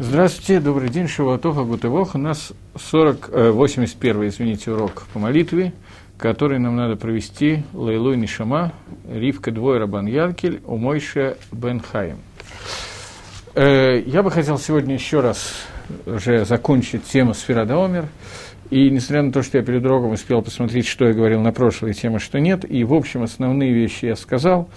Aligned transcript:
Здравствуйте, 0.00 0.60
добрый 0.60 0.90
день, 0.90 1.08
Шавуатов, 1.08 1.58
Агутывох. 1.58 2.14
У 2.14 2.18
нас 2.18 2.52
40, 2.76 3.30
э, 3.32 3.50
81 3.50 4.28
извините, 4.28 4.70
урок 4.70 5.08
по 5.12 5.18
молитве, 5.18 5.72
который 6.16 6.60
нам 6.60 6.76
надо 6.76 6.94
провести 6.94 7.64
Лейлуй 7.72 8.16
Нишама, 8.16 8.72
Ривка 9.10 9.50
Двой 9.50 9.78
Рабан 9.78 10.06
Янкель, 10.06 10.60
Умойша 10.66 11.36
Бен 11.50 11.80
Хаим. 11.80 12.18
Э, 13.56 14.00
я 14.06 14.22
бы 14.22 14.30
хотел 14.30 14.56
сегодня 14.56 14.94
еще 14.94 15.18
раз 15.18 15.52
уже 16.06 16.44
закончить 16.44 17.02
тему 17.02 17.34
Сферада 17.34 17.84
Омер. 17.84 18.06
И 18.70 18.90
несмотря 18.90 19.22
на 19.22 19.32
то, 19.32 19.42
что 19.42 19.58
я 19.58 19.64
перед 19.64 19.84
уроком 19.84 20.12
успел 20.12 20.42
посмотреть, 20.42 20.86
что 20.86 21.08
я 21.08 21.12
говорил 21.12 21.40
на 21.40 21.50
прошлой 21.50 21.92
теме, 21.92 22.20
что 22.20 22.38
нет, 22.38 22.64
и, 22.70 22.84
в 22.84 22.94
общем, 22.94 23.24
основные 23.24 23.72
вещи 23.72 24.04
я 24.04 24.14
сказал, 24.14 24.68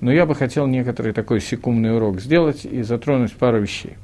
но 0.00 0.10
я 0.10 0.26
бы 0.26 0.34
хотел 0.34 0.66
некоторый 0.66 1.12
такой 1.12 1.40
секундный 1.40 1.94
урок 1.94 2.20
сделать 2.20 2.64
и 2.64 2.82
затронуть 2.82 3.34
пару 3.34 3.60
вещей. 3.60 3.94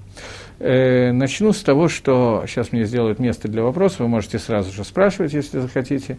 Э, 0.63 1.11
начну 1.13 1.55
с 1.55 1.63
того, 1.63 1.89
что 1.89 2.45
сейчас 2.47 2.71
мне 2.71 2.85
сделают 2.85 3.19
место 3.19 3.49
для 3.49 3.63
вопросов, 3.63 4.01
вы 4.01 4.09
можете 4.09 4.39
сразу 4.39 4.71
же 4.71 4.85
спрашивать, 4.85 5.33
если 5.33 5.59
захотите. 5.59 6.19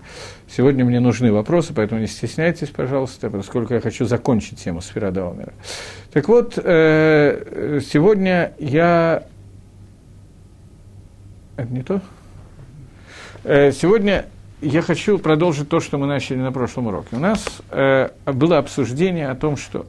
Сегодня 0.49 0.83
мне 0.83 0.99
нужны 0.99 1.31
вопросы, 1.31 1.73
поэтому 1.75 2.01
не 2.01 2.07
стесняйтесь, 2.07 2.69
пожалуйста, 2.69 3.29
поскольку 3.29 3.75
я 3.75 3.81
хочу 3.81 4.05
закончить 4.05 4.57
тему 4.57 4.81
сфера 4.81 5.11
Даумера. 5.11 5.53
Так 6.11 6.27
вот, 6.27 6.57
э, 6.57 7.81
сегодня 7.85 8.53
я... 8.57 9.25
Это 11.55 11.71
не 11.71 11.83
то? 11.83 12.01
Э, 13.43 13.71
сегодня 13.71 14.25
я 14.59 14.81
хочу 14.81 15.19
продолжить 15.19 15.69
то, 15.69 15.79
что 15.79 15.99
мы 15.99 16.07
начали 16.07 16.37
на 16.37 16.51
прошлом 16.51 16.87
уроке. 16.87 17.09
У 17.11 17.19
нас 17.19 17.61
было 18.25 18.57
обсуждение 18.57 19.29
о 19.29 19.35
том, 19.35 19.57
что 19.57 19.85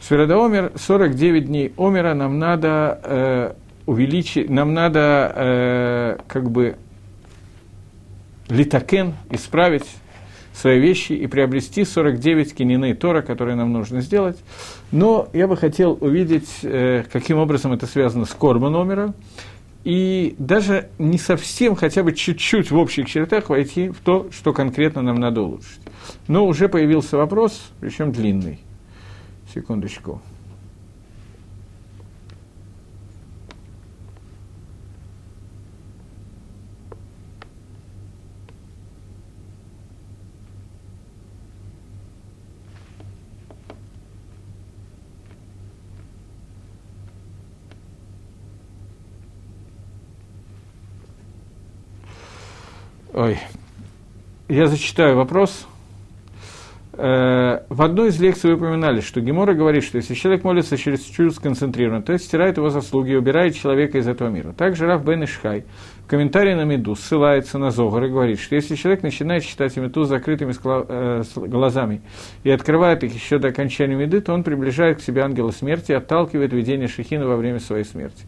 Сферада 0.00 0.44
Омер, 0.44 0.72
49 0.76 1.46
дней 1.46 1.72
Омера 1.76 2.14
нам 2.14 2.38
надо 2.38 3.56
увеличить, 3.86 4.50
нам 4.50 4.74
надо 4.74 5.32
э, 5.34 6.16
как 6.26 6.50
бы 6.50 6.76
литакен, 8.48 9.14
исправить 9.30 9.86
свои 10.52 10.78
вещи 10.78 11.12
и 11.12 11.26
приобрести 11.26 11.84
49 11.84 12.54
кинины 12.54 12.94
Тора, 12.94 13.22
которые 13.22 13.56
нам 13.56 13.72
нужно 13.72 14.00
сделать. 14.00 14.38
Но 14.92 15.28
я 15.32 15.48
бы 15.48 15.56
хотел 15.56 15.98
увидеть, 16.00 16.48
э, 16.62 17.04
каким 17.12 17.38
образом 17.38 17.72
это 17.72 17.86
связано 17.86 18.24
с 18.24 18.30
Корма 18.30 18.70
номера, 18.70 19.14
и 19.82 20.34
даже 20.38 20.88
не 20.98 21.18
совсем, 21.18 21.74
хотя 21.76 22.02
бы 22.02 22.12
чуть-чуть 22.12 22.70
в 22.70 22.76
общих 22.76 23.06
чертах 23.06 23.50
войти 23.50 23.90
в 23.90 23.98
то, 23.98 24.28
что 24.30 24.52
конкретно 24.52 25.02
нам 25.02 25.16
надо 25.16 25.42
улучшить. 25.42 25.80
Но 26.26 26.46
уже 26.46 26.68
появился 26.68 27.18
вопрос, 27.18 27.70
причем 27.80 28.10
длинный. 28.10 28.60
Секундочку. 29.52 30.22
Ой. 53.16 53.38
Я 54.48 54.66
зачитаю 54.66 55.16
вопрос. 55.16 55.68
Э, 56.96 57.64
в 57.68 57.82
одной 57.82 58.08
из 58.08 58.20
лекций 58.20 58.50
вы 58.50 58.56
упоминали, 58.56 59.00
что 59.00 59.20
Гемора 59.20 59.54
говорит, 59.54 59.82
что 59.82 59.96
если 59.96 60.14
человек 60.14 60.44
молится 60.44 60.76
через 60.76 61.00
чуть 61.00 61.34
сконцентрированно, 61.34 62.02
то 62.02 62.12
есть 62.12 62.26
стирает 62.26 62.56
его 62.56 62.70
заслуги 62.70 63.12
и 63.12 63.16
убирает 63.16 63.56
человека 63.56 63.98
из 63.98 64.06
этого 64.06 64.28
мира. 64.28 64.52
Также 64.52 64.86
Раф 64.86 65.04
Бен 65.04 65.24
Ишхай 65.24 65.64
в 66.04 66.06
комментарии 66.06 66.52
на 66.52 66.64
Меду 66.64 66.94
ссылается 66.94 67.58
на 67.58 67.70
Зогар 67.70 68.04
и 68.04 68.08
говорит, 68.10 68.38
что 68.38 68.54
если 68.54 68.74
человек 68.74 69.02
начинает 69.02 69.42
читать 69.42 69.74
Меду 69.76 70.04
с 70.04 70.08
закрытыми 70.08 70.52
э, 70.62 71.22
глазами 71.34 72.02
и 72.42 72.50
открывает 72.50 73.02
их 73.04 73.14
еще 73.14 73.38
до 73.38 73.48
окончания 73.48 73.96
Меды, 73.96 74.20
то 74.20 74.34
он 74.34 74.44
приближает 74.44 74.98
к 74.98 75.00
себе 75.00 75.22
ангела 75.22 75.50
смерти 75.50 75.92
и 75.92 75.94
отталкивает 75.94 76.52
видение 76.52 76.88
Шехина 76.88 77.26
во 77.26 77.36
время 77.36 77.58
своей 77.58 77.84
смерти. 77.84 78.24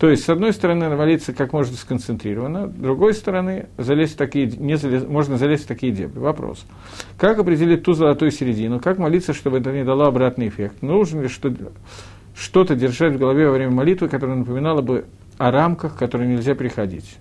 То 0.00 0.10
есть, 0.10 0.24
с 0.24 0.28
одной 0.28 0.52
стороны, 0.52 0.88
молиться 0.88 1.32
как 1.32 1.52
можно 1.52 1.76
сконцентрированно, 1.76 2.66
с 2.66 2.72
другой 2.72 3.14
стороны, 3.14 3.68
залезть 3.78 4.14
в 4.14 4.16
такие, 4.16 4.46
не 4.46 4.76
залез, 4.76 5.06
можно 5.06 5.36
залезть 5.36 5.64
в 5.64 5.68
такие 5.68 5.92
дебри. 5.92 6.18
Вопрос. 6.18 6.66
Как 7.16 7.38
определить 7.38 7.84
ту 7.84 7.92
золотую 8.10 8.32
середину? 8.32 8.80
Как 8.80 8.98
молиться, 8.98 9.32
чтобы 9.32 9.58
это 9.58 9.70
не 9.70 9.84
дало 9.84 10.06
обратный 10.06 10.48
эффект? 10.48 10.82
Нужно 10.82 11.22
ли 11.22 11.28
что, 11.28 11.52
что-то 12.34 12.74
держать 12.74 13.14
в 13.14 13.18
голове 13.18 13.46
во 13.46 13.52
время 13.52 13.70
молитвы, 13.70 14.08
которое 14.08 14.36
напоминало 14.36 14.82
бы 14.82 15.04
о 15.38 15.50
рамках, 15.50 15.96
которые 15.96 16.28
нельзя 16.28 16.54
приходить. 16.54 17.16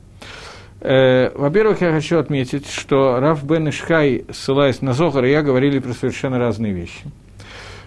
Э, 0.82 1.30
во-первых, 1.36 1.82
я 1.82 1.92
хочу 1.92 2.18
отметить, 2.18 2.68
что 2.68 3.20
Раф 3.20 3.44
Бен 3.44 3.70
Ишхай, 3.70 4.26
ссылаясь 4.32 4.82
на 4.82 4.94
Зохар, 4.94 5.26
и 5.26 5.32
я 5.32 5.42
говорили 5.42 5.80
про 5.80 5.94
совершенно 5.94 6.40
разные 6.40 6.74
вещи. 6.74 7.04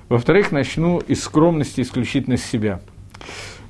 Во-вторых, 0.09 0.53
начну 0.53 0.99
из 0.99 1.23
скромности 1.23 1.81
исключительно 1.81 2.37
с 2.37 2.45
себя. 2.45 2.81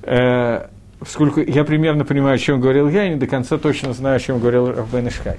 Э, 0.03 0.67
сколько 1.07 1.41
я 1.41 1.65
примерно 1.65 2.05
понимаю, 2.05 2.35
о 2.35 2.39
чем 2.39 2.61
говорил 2.61 2.89
я, 2.89 3.07
и 3.07 3.11
не 3.11 3.17
до 3.17 3.27
конца 3.27 3.59
точно 3.59 3.93
знаю, 3.93 4.17
о 4.17 4.21
чем 4.21 4.39
говорил 4.39 4.67
Раф 4.67 4.93
Бен 4.93 5.09
Ишхай. 5.09 5.39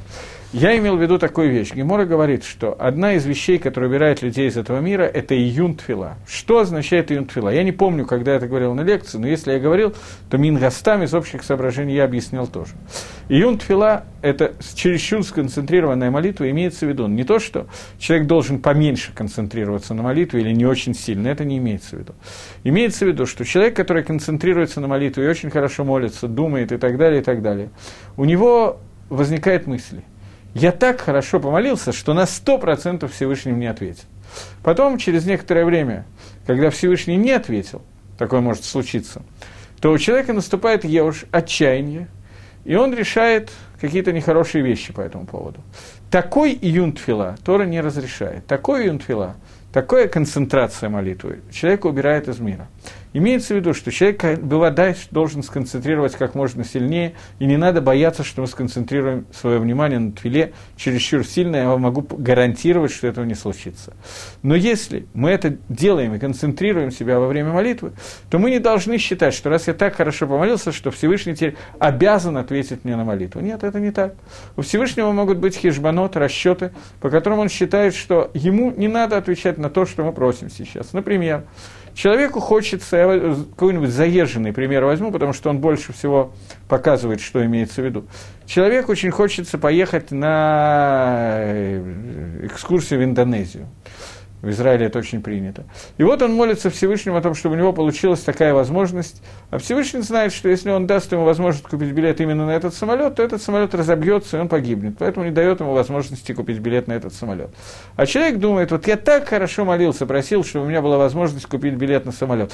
Я 0.53 0.77
имел 0.77 0.97
в 0.97 1.01
виду 1.01 1.17
такую 1.17 1.49
вещь. 1.49 1.73
Гемора 1.73 2.05
говорит, 2.05 2.43
что 2.43 2.75
одна 2.79 3.13
из 3.13 3.25
вещей, 3.25 3.57
которая 3.57 3.89
убирает 3.89 4.21
людей 4.21 4.47
из 4.47 4.55
этого 4.55 4.81
мира, 4.81 5.01
это 5.01 5.35
июнтфила. 5.35 6.17
Что 6.27 6.59
означает 6.59 7.11
июнтфила? 7.11 7.49
Я 7.49 7.63
не 7.63 7.71
помню, 7.71 8.05
когда 8.05 8.33
я 8.33 8.37
это 8.37 8.47
говорил 8.47 8.75
на 8.75 8.81
лекции, 8.81 9.17
но 9.17 9.25
если 9.25 9.53
я 9.53 9.59
говорил, 9.59 9.95
то 10.29 10.37
Мингастам 10.37 11.01
из 11.01 11.15
общих 11.15 11.41
соображений 11.41 11.95
я 11.95 12.03
объяснял 12.03 12.45
тоже. 12.45 12.73
Июнтфила– 13.29 14.03
это 14.21 14.53
чересчур 14.75 15.23
сконцентрированная 15.23 16.11
молитва, 16.11 16.47
имеется 16.51 16.85
в 16.85 16.89
виду 16.89 17.07
не 17.07 17.23
то, 17.23 17.39
что 17.39 17.65
человек 17.97 18.27
должен 18.27 18.59
поменьше 18.59 19.11
концентрироваться 19.11 19.95
на 19.95 20.03
молитве 20.03 20.41
или 20.41 20.51
не 20.51 20.67
очень 20.67 20.93
сильно, 20.93 21.29
это 21.29 21.45
не 21.45 21.57
имеется 21.57 21.95
в 21.95 21.99
виду. 21.99 22.13
Имеется 22.63 23.05
в 23.05 23.07
виду, 23.07 23.25
что 23.25 23.43
человек, 23.43 23.75
который 23.75 24.03
концентрируется 24.03 24.81
на 24.81 24.87
молитве 24.87 25.25
и 25.25 25.27
очень 25.27 25.49
хорошо 25.49 25.83
молится, 25.83 26.27
думает 26.27 26.71
и 26.71 26.77
так 26.77 26.99
далее, 26.99 27.21
и 27.21 27.23
так 27.23 27.41
далее, 27.41 27.71
у 28.17 28.25
него 28.25 28.77
возникает 29.09 29.65
мысли– 29.65 30.03
я 30.53 30.71
так 30.71 31.01
хорошо 31.01 31.39
помолился, 31.39 31.91
что 31.91 32.13
на 32.13 32.25
сто 32.25 32.57
процентов 32.57 33.13
Всевышний 33.13 33.51
мне 33.51 33.69
ответил. 33.69 34.05
Потом, 34.63 34.97
через 34.97 35.25
некоторое 35.25 35.65
время, 35.65 36.05
когда 36.45 36.69
Всевышний 36.69 37.15
не 37.15 37.31
ответил, 37.31 37.81
такое 38.17 38.41
может 38.41 38.63
случиться, 38.63 39.23
то 39.81 39.91
у 39.91 39.97
человека 39.97 40.33
наступает 40.33 40.85
еуш, 40.85 41.25
отчаяние, 41.31 42.07
и 42.65 42.75
он 42.75 42.93
решает 42.93 43.51
какие-то 43.81 44.13
нехорошие 44.13 44.63
вещи 44.63 44.93
по 44.93 45.01
этому 45.01 45.25
поводу. 45.25 45.59
Такой 46.09 46.53
июнтфила 46.53 47.35
Тора 47.43 47.63
не 47.63 47.81
разрешает. 47.81 48.45
Такой 48.45 48.83
июнтфила, 48.83 49.35
такая 49.73 50.07
концентрация 50.07 50.89
молитвы 50.89 51.41
человека 51.51 51.87
убирает 51.87 52.27
из 52.29 52.39
мира. 52.39 52.67
Имеется 53.13 53.53
в 53.53 53.57
виду, 53.57 53.73
что 53.73 53.91
человек 53.91 54.39
Беладай 54.39 54.95
должен 55.11 55.43
сконцентрировать 55.43 56.15
как 56.15 56.33
можно 56.35 56.63
сильнее, 56.63 57.13
и 57.39 57.45
не 57.45 57.57
надо 57.57 57.81
бояться, 57.81 58.23
что 58.23 58.41
мы 58.41 58.47
сконцентрируем 58.47 59.25
свое 59.31 59.59
внимание 59.59 59.99
на 59.99 60.11
твиле 60.11 60.53
чересчур 60.75 61.25
сильно, 61.25 61.57
я 61.57 61.67
вам 61.67 61.81
могу 61.81 62.01
гарантировать, 62.01 62.91
что 62.91 63.07
этого 63.07 63.25
не 63.25 63.35
случится. 63.35 63.93
Но 64.41 64.55
если 64.55 65.05
мы 65.13 65.29
это 65.29 65.57
делаем 65.69 66.15
и 66.15 66.19
концентрируем 66.19 66.91
себя 66.91 67.19
во 67.19 67.27
время 67.27 67.51
молитвы, 67.51 67.91
то 68.29 68.39
мы 68.39 68.49
не 68.49 68.59
должны 68.59 68.97
считать, 68.97 69.33
что 69.33 69.49
раз 69.49 69.67
я 69.67 69.73
так 69.73 69.95
хорошо 69.95 70.27
помолился, 70.27 70.71
что 70.71 70.89
Всевышний 70.91 71.35
теперь 71.35 71.55
обязан 71.79 72.37
ответить 72.37 72.83
мне 72.83 72.95
на 72.95 73.03
молитву. 73.03 73.41
Нет, 73.41 73.63
это 73.63 73.79
не 73.79 73.91
так. 73.91 74.15
У 74.55 74.61
Всевышнего 74.61 75.11
могут 75.11 75.37
быть 75.37 75.55
хижбанот, 75.55 76.17
расчеты, 76.17 76.71
по 76.99 77.09
которым 77.09 77.39
он 77.39 77.49
считает, 77.49 77.93
что 77.93 78.31
ему 78.33 78.71
не 78.71 78.87
надо 78.87 79.17
отвечать 79.17 79.57
на 79.57 79.69
то, 79.69 79.85
что 79.85 80.03
мы 80.03 80.13
просим 80.13 80.49
сейчас. 80.49 80.93
Например, 80.93 81.43
Человеку 81.95 82.39
хочется, 82.39 82.97
я 82.97 83.35
какой-нибудь 83.51 83.89
заезженный 83.89 84.51
пример 84.51 84.83
возьму, 84.83 85.11
потому 85.11 85.31
что 85.33 85.49
он 85.49 85.59
больше 85.59 85.93
всего 85.93 86.33
показывает, 86.67 87.21
что 87.21 87.45
имеется 87.45 87.81
в 87.81 87.85
виду. 87.85 88.05
Человеку 88.45 88.91
очень 88.91 89.11
хочется 89.11 89.57
поехать 89.57 90.11
на 90.11 91.35
э, 91.37 92.47
экскурсию 92.47 92.99
в 92.99 93.03
Индонезию. 93.03 93.67
В 94.43 94.49
Израиле 94.49 94.87
это 94.87 94.99
очень 94.99 95.21
принято. 95.21 95.63
И 95.97 96.03
вот 96.03 96.21
он 96.21 96.33
молится 96.33 96.69
Всевышнему 96.69 97.15
о 97.15 97.21
том, 97.21 97.33
чтобы 97.33 97.55
у 97.55 97.57
него 97.57 97.71
получилась 97.71 98.19
такая 98.19 98.53
возможность. 98.53 99.23
А 99.51 99.57
Всевышний 99.57 100.01
знает, 100.01 100.33
что 100.33 100.49
если 100.49 100.69
он 100.69 100.85
даст 100.85 101.13
ему 101.13 101.23
возможность 101.23 101.65
купить 101.65 101.93
билет 101.93 102.19
именно 102.19 102.45
на 102.45 102.51
этот 102.51 102.73
самолет, 102.73 103.15
то 103.15 103.23
этот 103.23 103.41
самолет 103.41 103.73
разобьется, 103.73 104.35
и 104.35 104.41
он 104.41 104.49
погибнет. 104.49 104.97
Поэтому 104.99 105.25
не 105.25 105.31
дает 105.31 105.61
ему 105.61 105.71
возможности 105.73 106.33
купить 106.33 106.59
билет 106.59 106.89
на 106.89 106.91
этот 106.91 107.13
самолет. 107.13 107.51
А 107.95 108.05
человек 108.05 108.39
думает, 108.39 108.71
вот 108.71 108.85
я 108.85 108.97
так 108.97 109.29
хорошо 109.29 109.63
молился, 109.63 110.05
просил, 110.05 110.43
чтобы 110.43 110.65
у 110.65 110.67
меня 110.67 110.81
была 110.81 110.97
возможность 110.97 111.45
купить 111.45 111.75
билет 111.75 112.05
на 112.05 112.11
самолет. 112.11 112.51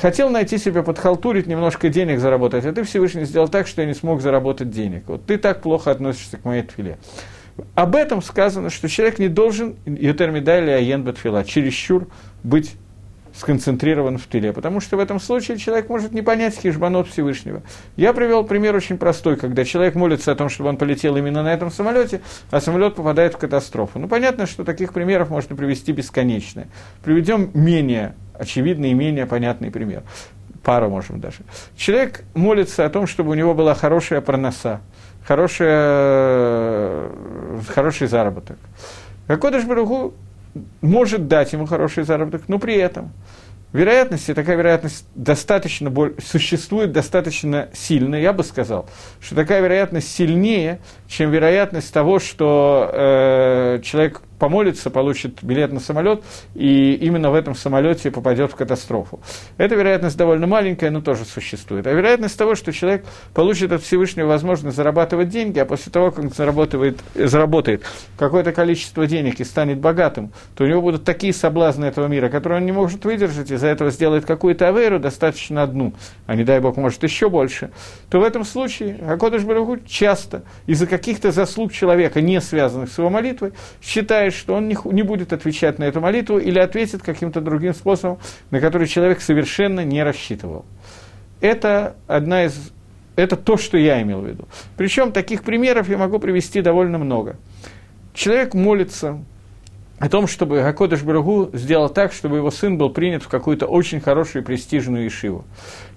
Хотел 0.00 0.30
найти 0.30 0.58
себе 0.58 0.84
подхалтурить, 0.84 1.48
немножко 1.48 1.88
денег 1.88 2.20
заработать, 2.20 2.64
а 2.66 2.72
ты 2.72 2.84
Всевышний 2.84 3.24
сделал 3.24 3.48
так, 3.48 3.66
что 3.66 3.82
я 3.82 3.88
не 3.88 3.94
смог 3.94 4.20
заработать 4.20 4.70
денег. 4.70 5.02
Вот 5.08 5.26
ты 5.26 5.38
так 5.38 5.60
плохо 5.60 5.90
относишься 5.90 6.36
к 6.36 6.44
моей 6.44 6.62
твиле. 6.62 6.98
Об 7.74 7.94
этом 7.94 8.22
сказано, 8.22 8.70
что 8.70 8.88
человек 8.88 9.18
не 9.18 9.28
должен, 9.28 9.76
Ютермида 9.86 10.58
или 10.60 10.70
Аен 10.70 11.04
Батфила, 11.04 11.44
чересчур 11.44 12.08
быть 12.42 12.76
сконцентрирован 13.36 14.18
в 14.18 14.26
тыле, 14.26 14.52
потому 14.52 14.80
что 14.80 14.96
в 14.96 15.00
этом 15.00 15.18
случае 15.18 15.58
человек 15.58 15.88
может 15.88 16.12
не 16.12 16.22
понять 16.22 16.56
хижбанот 16.56 17.08
Всевышнего. 17.08 17.62
Я 17.96 18.12
привел 18.12 18.44
пример 18.44 18.76
очень 18.76 18.96
простой, 18.96 19.36
когда 19.36 19.64
человек 19.64 19.96
молится 19.96 20.32
о 20.32 20.34
том, 20.36 20.48
чтобы 20.48 20.68
он 20.68 20.76
полетел 20.76 21.16
именно 21.16 21.42
на 21.42 21.52
этом 21.52 21.70
самолете, 21.70 22.20
а 22.50 22.60
самолет 22.60 22.94
попадает 22.94 23.34
в 23.34 23.38
катастрофу. 23.38 23.98
Ну, 23.98 24.08
понятно, 24.08 24.46
что 24.46 24.64
таких 24.64 24.92
примеров 24.92 25.30
можно 25.30 25.56
привести 25.56 25.92
бесконечно. 25.92 26.68
Приведем 27.02 27.50
менее 27.54 28.14
очевидный 28.38 28.92
и 28.92 28.94
менее 28.94 29.26
понятный 29.26 29.70
пример. 29.70 30.04
Пару 30.62 30.88
можем 30.88 31.20
даже. 31.20 31.38
Человек 31.76 32.24
молится 32.34 32.86
о 32.86 32.88
том, 32.88 33.06
чтобы 33.06 33.30
у 33.30 33.34
него 33.34 33.52
была 33.54 33.74
хорошая 33.74 34.20
проноса, 34.20 34.80
хорошая, 35.26 37.10
хороший 37.68 38.06
заработок. 38.06 38.58
Акодыш 39.26 39.64
Баругу 39.64 40.14
может 40.80 41.28
дать 41.28 41.52
ему 41.52 41.66
хороший 41.66 42.04
заработок, 42.04 42.42
но 42.48 42.58
при 42.58 42.76
этом 42.76 43.12
вероятность, 43.74 44.28
и 44.28 44.34
такая 44.34 44.56
вероятность 44.56 45.04
достаточно, 45.14 45.92
существует 46.24 46.92
достаточно 46.92 47.68
сильно, 47.74 48.14
я 48.14 48.32
бы 48.32 48.44
сказал, 48.44 48.86
что 49.20 49.34
такая 49.34 49.60
вероятность 49.60 50.14
сильнее, 50.14 50.78
чем 51.08 51.30
вероятность 51.30 51.92
того, 51.92 52.20
что 52.20 52.88
э, 52.92 53.80
человек 53.82 54.22
помолится, 54.44 54.90
получит 54.90 55.42
билет 55.42 55.72
на 55.72 55.80
самолет, 55.80 56.22
и 56.54 56.92
именно 56.96 57.30
в 57.30 57.34
этом 57.34 57.54
самолете 57.54 58.10
попадет 58.10 58.52
в 58.52 58.56
катастрофу. 58.56 59.20
Эта 59.56 59.74
вероятность 59.74 60.18
довольно 60.18 60.46
маленькая, 60.46 60.90
но 60.90 61.00
тоже 61.00 61.24
существует. 61.24 61.86
А 61.86 61.92
вероятность 61.92 62.36
того, 62.36 62.54
что 62.54 62.70
человек 62.70 63.06
получит 63.32 63.72
от 63.72 63.82
Всевышнего 63.82 64.26
возможность 64.26 64.76
зарабатывать 64.76 65.30
деньги, 65.30 65.58
а 65.60 65.64
после 65.64 65.90
того, 65.90 66.10
как 66.10 66.24
он 66.24 66.30
заработает, 66.30 67.00
заработает 67.14 67.84
какое-то 68.18 68.52
количество 68.52 69.06
денег 69.06 69.40
и 69.40 69.44
станет 69.44 69.78
богатым, 69.78 70.30
то 70.54 70.64
у 70.64 70.66
него 70.66 70.82
будут 70.82 71.04
такие 71.04 71.32
соблазны 71.32 71.86
этого 71.86 72.06
мира, 72.06 72.28
которые 72.28 72.58
он 72.58 72.66
не 72.66 72.72
может 72.72 73.02
выдержать, 73.06 73.50
из-за 73.50 73.68
этого 73.68 73.90
сделает 73.90 74.26
какую-то 74.26 74.68
аверу, 74.68 74.98
достаточно 74.98 75.62
одну, 75.62 75.94
а 76.26 76.34
не 76.34 76.44
дай 76.44 76.60
бог, 76.60 76.76
может 76.76 77.02
еще 77.02 77.30
больше, 77.30 77.70
то 78.10 78.20
в 78.20 78.22
этом 78.22 78.44
случае 78.44 78.98
Акодыш 79.08 79.44
Барагу 79.44 79.78
часто 79.86 80.42
из-за 80.66 80.86
каких-то 80.86 81.32
заслуг 81.32 81.72
человека, 81.72 82.20
не 82.20 82.42
связанных 82.42 82.92
с 82.92 82.98
его 82.98 83.08
молитвой, 83.08 83.54
считает, 83.80 84.33
что 84.34 84.54
он 84.54 84.68
не, 84.68 84.76
не 84.84 85.02
будет 85.02 85.32
отвечать 85.32 85.78
на 85.78 85.84
эту 85.84 86.00
молитву 86.00 86.38
или 86.38 86.58
ответит 86.58 87.02
каким-то 87.02 87.40
другим 87.40 87.74
способом, 87.74 88.18
на 88.50 88.60
который 88.60 88.86
человек 88.86 89.20
совершенно 89.20 89.84
не 89.84 90.02
рассчитывал. 90.02 90.64
Это 91.40 91.96
одна 92.06 92.44
из 92.44 92.72
это 93.16 93.36
то, 93.36 93.56
что 93.56 93.78
я 93.78 94.02
имел 94.02 94.20
в 94.20 94.26
виду. 94.26 94.48
Причем 94.76 95.12
таких 95.12 95.44
примеров 95.44 95.88
я 95.88 95.98
могу 95.98 96.18
привести 96.18 96.60
довольно 96.62 96.98
много. 96.98 97.36
Человек 98.12 98.54
молится 98.54 99.20
о 99.98 100.08
том, 100.08 100.26
чтобы 100.26 100.60
Гакодыш 100.60 101.02
Барагу 101.02 101.50
сделал 101.52 101.88
так, 101.88 102.12
чтобы 102.12 102.36
его 102.36 102.50
сын 102.50 102.76
был 102.76 102.90
принят 102.90 103.22
в 103.22 103.28
какую-то 103.28 103.66
очень 103.66 104.00
хорошую 104.00 104.42
и 104.42 104.44
престижную 104.44 105.06
ишиву. 105.06 105.44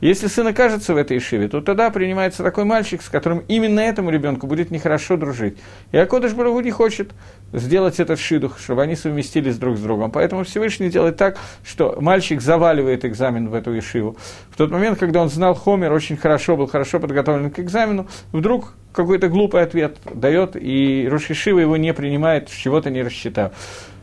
Если 0.01 0.27
сын 0.27 0.45
окажется 0.45 0.93
в 0.93 0.97
этой 0.97 1.17
ишиве, 1.17 1.47
то 1.47 1.61
тогда 1.61 1.89
принимается 1.89 2.43
такой 2.43 2.63
мальчик, 2.63 3.01
с 3.01 3.09
которым 3.09 3.39
именно 3.47 3.79
этому 3.79 4.11
ребенку 4.11 4.45
будет 4.45 4.69
нехорошо 4.69 5.17
дружить. 5.17 5.57
И 5.91 5.97
Акодыш 5.97 6.33
Барагу 6.33 6.59
не 6.59 6.71
хочет 6.71 7.11
сделать 7.53 7.99
этот 7.99 8.19
шидух, 8.19 8.59
чтобы 8.59 8.83
они 8.83 8.95
совместились 8.95 9.57
друг 9.57 9.77
с 9.77 9.81
другом. 9.81 10.11
Поэтому 10.11 10.43
Всевышний 10.43 10.89
делает 10.89 11.17
так, 11.17 11.37
что 11.63 11.97
мальчик 11.99 12.41
заваливает 12.41 13.05
экзамен 13.05 13.49
в 13.49 13.53
эту 13.53 13.77
ишиву. 13.77 14.17
В 14.51 14.57
тот 14.57 14.71
момент, 14.71 14.99
когда 14.99 15.21
он 15.21 15.29
знал 15.29 15.53
Хомер, 15.53 15.91
очень 15.91 16.17
хорошо, 16.17 16.57
был 16.57 16.67
хорошо 16.67 16.99
подготовлен 16.99 17.51
к 17.51 17.59
экзамену, 17.59 18.07
вдруг 18.31 18.73
какой-то 18.91 19.29
глупый 19.29 19.61
ответ 19.61 19.97
дает, 20.13 20.55
и 20.55 21.07
Рошишива 21.09 21.59
его 21.59 21.77
не 21.77 21.93
принимает, 21.93 22.49
чего-то 22.49 22.89
не 22.89 23.03
рассчитав. 23.03 23.53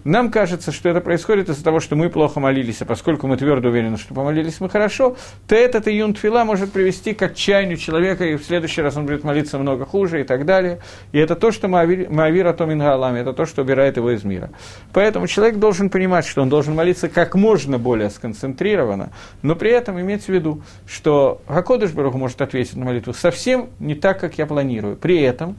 Нам 0.05 0.31
кажется, 0.31 0.71
что 0.71 0.91
это 0.91 1.01
происходит 1.01 1.49
из-за 1.49 1.65
того, 1.65 1.81
что 1.81 1.97
мы 1.97 2.11
плохо 2.11 2.39
молились, 2.39 2.83
а 2.83 2.85
поскольку 2.85 3.27
мы 3.27 3.39
твердо 3.39 3.71
уверены, 3.71 3.97
что 3.97 4.12
помолились 4.12 4.61
мы 4.61 4.69
хорошо, 4.69 5.17
то 5.49 5.55
этот 5.55 5.89
июн 5.89 6.12
тфила 6.12 6.45
может 6.45 6.73
привести 6.73 7.15
к 7.15 7.23
отчаянию 7.23 7.79
человека, 7.79 8.25
и 8.25 8.37
в 8.37 8.45
следующий 8.45 8.83
раз 8.83 8.97
он 8.99 9.06
будет 9.06 9.25
молиться 9.25 9.59
много 9.59 9.87
хуже 9.87 10.21
и 10.21 10.25
так 10.25 10.45
далее. 10.45 10.81
И 11.12 11.19
это 11.19 11.37
то, 11.37 11.51
что 11.51 11.69
Маавир 11.69 12.47
Атомин 12.47 12.81
Галами, 12.81 13.21
это 13.21 13.33
то, 13.33 13.47
что 13.47 13.62
убирает 13.62 13.97
его 13.97 14.11
из 14.11 14.25
мира. 14.25 14.51
Поэтому 14.93 15.27
человек 15.27 15.56
должен 15.56 15.89
понимать, 15.89 16.27
что 16.27 16.43
он 16.43 16.51
должен 16.51 16.75
молиться 16.75 17.09
как 17.09 17.35
можно 17.35 17.79
более 17.79 18.11
сконцентрированно, 18.11 19.11
но 19.41 19.56
при 19.56 19.71
этом 19.71 19.99
иметь 20.01 20.25
в 20.25 20.29
виду, 20.29 20.61
что 20.87 21.41
Гакодыш 21.49 21.93
Баруху 21.93 22.19
может 22.19 22.43
ответить 22.43 22.77
на 22.77 22.85
молитву 22.85 23.15
совсем 23.15 23.71
не 23.79 23.95
так, 23.95 24.21
как 24.21 24.37
я 24.37 24.45
планирую. 24.45 24.97
При 24.97 25.21
этом 25.23 25.56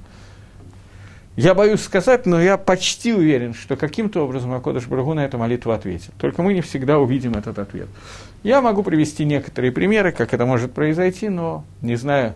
я 1.35 1.53
боюсь 1.53 1.81
сказать, 1.81 2.25
но 2.25 2.41
я 2.41 2.57
почти 2.57 3.13
уверен, 3.13 3.53
что 3.53 3.75
каким-то 3.75 4.23
образом 4.23 4.53
Акодыш 4.53 4.87
Барагу 4.87 5.13
на 5.13 5.25
эту 5.25 5.37
молитву 5.37 5.71
ответит. 5.71 6.11
Только 6.17 6.41
мы 6.41 6.53
не 6.53 6.61
всегда 6.61 6.97
увидим 6.97 7.33
этот 7.33 7.59
ответ. 7.59 7.87
Я 8.43 8.61
могу 8.61 8.83
привести 8.83 9.25
некоторые 9.25 9.71
примеры, 9.71 10.13
как 10.13 10.33
это 10.33 10.45
может 10.45 10.71
произойти, 10.71 11.27
но 11.27 11.65
не 11.81 11.95
знаю, 11.95 12.35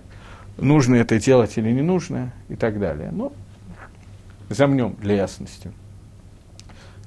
нужно 0.57 0.95
это 0.95 1.17
делать 1.19 1.57
или 1.57 1.71
не 1.71 1.81
нужно 1.81 2.33
и 2.49 2.55
так 2.55 2.79
далее. 2.79 3.09
Но 3.11 3.31
замнем 4.49 4.95
для 4.99 5.15
ясности. 5.15 5.71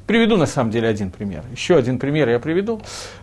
Приведу 0.06 0.36
на 0.36 0.46
самом 0.46 0.70
деле 0.70 0.88
один 0.88 1.10
пример. 1.10 1.44
Еще 1.52 1.76
один 1.76 1.98
пример 1.98 2.28
я 2.28 2.38
приведу. 2.40 2.80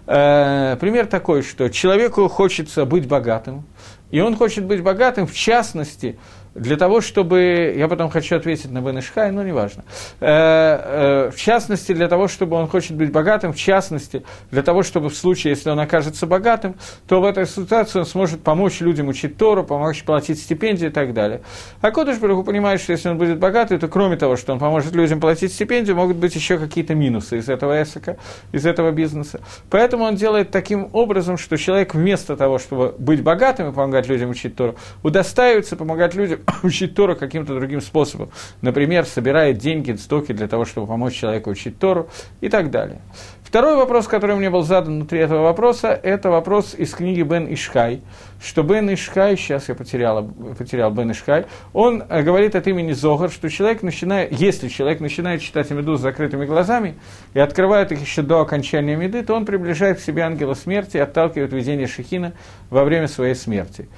Э, 0.07 0.77
пример 0.79 1.07
такой, 1.07 1.41
что 1.41 1.69
человеку 1.69 2.27
хочется 2.29 2.85
быть 2.85 3.07
богатым, 3.07 3.65
и 4.11 4.21
он 4.21 4.35
хочет 4.35 4.65
быть 4.65 4.81
богатым, 4.81 5.27
в 5.27 5.33
частности, 5.33 6.17
для 6.55 6.77
того, 6.77 7.01
чтобы... 7.01 7.73
Я 7.77 7.87
потом 7.87 8.09
хочу 8.09 8.35
ответить 8.35 8.71
на 8.71 8.81
Бенешхай, 8.81 9.31
но 9.31 9.43
неважно. 9.43 9.83
Э, 10.19 11.27
э, 11.27 11.31
в 11.31 11.37
частности, 11.37 11.93
для 11.93 12.07
того, 12.07 12.27
чтобы 12.27 12.55
он 12.55 12.67
хочет 12.67 12.95
быть 12.97 13.11
богатым, 13.11 13.53
в 13.53 13.57
частности, 13.57 14.23
для 14.51 14.63
того, 14.63 14.83
чтобы 14.83 15.09
в 15.09 15.15
случае, 15.15 15.51
если 15.51 15.69
он 15.69 15.79
окажется 15.79 16.25
богатым, 16.25 16.75
то 17.07 17.21
в 17.21 17.25
этой 17.25 17.45
ситуации 17.45 17.99
он 17.99 18.05
сможет 18.05 18.41
помочь 18.43 18.81
людям 18.81 19.07
учить 19.07 19.37
Тору, 19.37 19.63
помочь 19.63 20.03
платить 20.03 20.39
стипендии 20.39 20.87
и 20.87 20.91
так 20.91 21.13
далее. 21.13 21.41
А 21.81 21.91
Кодыш 21.91 22.17
Баруху 22.17 22.43
понимает, 22.43 22.81
что 22.81 22.93
если 22.93 23.09
он 23.09 23.17
будет 23.17 23.39
богатый, 23.39 23.77
то 23.77 23.87
кроме 23.87 24.17
того, 24.17 24.35
что 24.35 24.53
он 24.53 24.59
поможет 24.59 24.93
людям 24.93 25.19
платить 25.19 25.53
стипендию, 25.53 25.95
могут 25.95 26.17
быть 26.17 26.35
еще 26.35 26.57
какие-то 26.57 26.95
минусы 26.95 27.37
из 27.37 27.49
этого 27.49 27.81
эсока, 27.81 28.17
из 28.51 28.65
этого 28.65 28.91
бизнеса. 28.91 29.41
Поэтому 29.69 30.05
он 30.05 30.15
делает 30.15 30.51
таким 30.51 30.89
образом, 30.93 31.37
что 31.37 31.57
человек 31.57 31.93
вместо 31.93 32.35
того, 32.35 32.57
чтобы 32.57 32.95
быть 32.97 33.23
богатым 33.23 33.69
и 33.69 33.73
помогать 33.73 34.07
людям 34.07 34.31
учить 34.31 34.55
Тору, 34.55 34.75
удостаивается 35.03 35.75
помогать 35.75 36.15
людям 36.15 36.39
учить 36.63 36.95
Тору 36.95 37.15
каким-то 37.15 37.55
другим 37.55 37.81
способом. 37.81 38.29
Например, 38.61 39.05
собирает 39.05 39.57
деньги, 39.57 39.93
стоки 39.93 40.33
для 40.33 40.47
того, 40.47 40.65
чтобы 40.65 40.87
помочь 40.87 41.13
человеку 41.13 41.49
учить 41.49 41.79
Тору 41.79 42.09
и 42.41 42.49
так 42.49 42.71
далее. 42.71 43.01
Второй 43.43 43.75
вопрос, 43.75 44.07
который 44.07 44.35
мне 44.35 44.49
был 44.49 44.61
задан 44.61 44.97
внутри 44.97 45.19
этого 45.19 45.41
вопроса, 45.41 45.87
это 45.87 46.29
вопрос 46.29 46.75
из 46.75 46.93
книги 46.93 47.23
Бен 47.23 47.51
Ишхай, 47.51 48.01
что 48.41 48.63
Бен 48.63 48.93
Ишхай, 48.93 49.35
сейчас 49.37 49.69
я 49.69 49.75
потерял, 49.75 50.23
потерял 50.57 50.91
Бен 50.91 51.11
Ишхай, 51.11 51.45
он 51.73 52.03
э, 52.07 52.21
говорит 52.23 52.55
от 52.55 52.67
имени 52.67 52.93
Зогар, 52.93 53.29
что 53.29 53.49
человек 53.49 53.83
начинает, 53.83 54.31
если 54.31 54.69
человек 54.69 55.01
начинает 55.01 55.41
читать 55.41 55.69
Меду 55.71 55.97
с 55.97 56.01
закрытыми 56.01 56.45
глазами 56.45 56.95
и 57.33 57.39
открывает 57.39 57.91
их 57.91 58.01
еще 58.01 58.21
до 58.21 58.39
окончания 58.39 58.95
Меды, 58.95 59.23
то 59.23 59.33
он 59.35 59.45
приближает 59.45 59.97
к 59.97 60.01
себе 60.01 60.23
ангела 60.23 60.53
смерти 60.53 60.97
и 60.97 60.99
отталкивает 60.99 61.51
видение 61.51 61.87
Шехина 61.87 62.33
во 62.69 62.85
время 62.85 63.07
своей 63.07 63.35
смерти. 63.35 63.89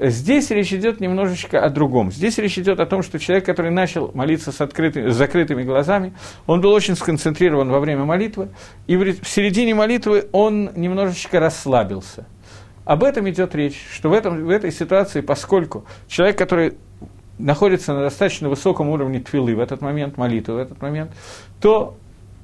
Здесь 0.00 0.50
речь 0.50 0.72
идет 0.72 1.00
немножечко 1.00 1.60
о 1.64 1.68
другом. 1.68 2.12
Здесь 2.12 2.38
речь 2.38 2.58
идет 2.58 2.78
о 2.78 2.86
том, 2.86 3.02
что 3.02 3.18
человек, 3.18 3.44
который 3.44 3.72
начал 3.72 4.12
молиться 4.14 4.52
с, 4.52 4.60
открытыми, 4.60 5.10
с 5.10 5.16
закрытыми 5.16 5.64
глазами, 5.64 6.12
он 6.46 6.60
был 6.60 6.72
очень 6.72 6.94
сконцентрирован 6.94 7.68
во 7.70 7.80
время 7.80 8.04
молитвы, 8.04 8.48
и 8.86 8.96
в 8.96 9.26
середине 9.26 9.74
молитвы 9.74 10.28
он 10.32 10.70
немножечко 10.76 11.40
расслабился. 11.40 12.26
Об 12.88 13.04
этом 13.04 13.28
идет 13.28 13.54
речь, 13.54 13.78
что 13.92 14.08
в, 14.08 14.14
этом, 14.14 14.46
в 14.46 14.48
этой 14.48 14.72
ситуации, 14.72 15.20
поскольку 15.20 15.84
человек, 16.06 16.38
который 16.38 16.78
находится 17.38 17.92
на 17.92 18.00
достаточно 18.00 18.48
высоком 18.48 18.88
уровне 18.88 19.20
твилы 19.20 19.54
в 19.54 19.60
этот 19.60 19.82
момент, 19.82 20.16
молитвы 20.16 20.54
в 20.54 20.56
этот 20.56 20.80
момент, 20.80 21.12
то 21.60 21.98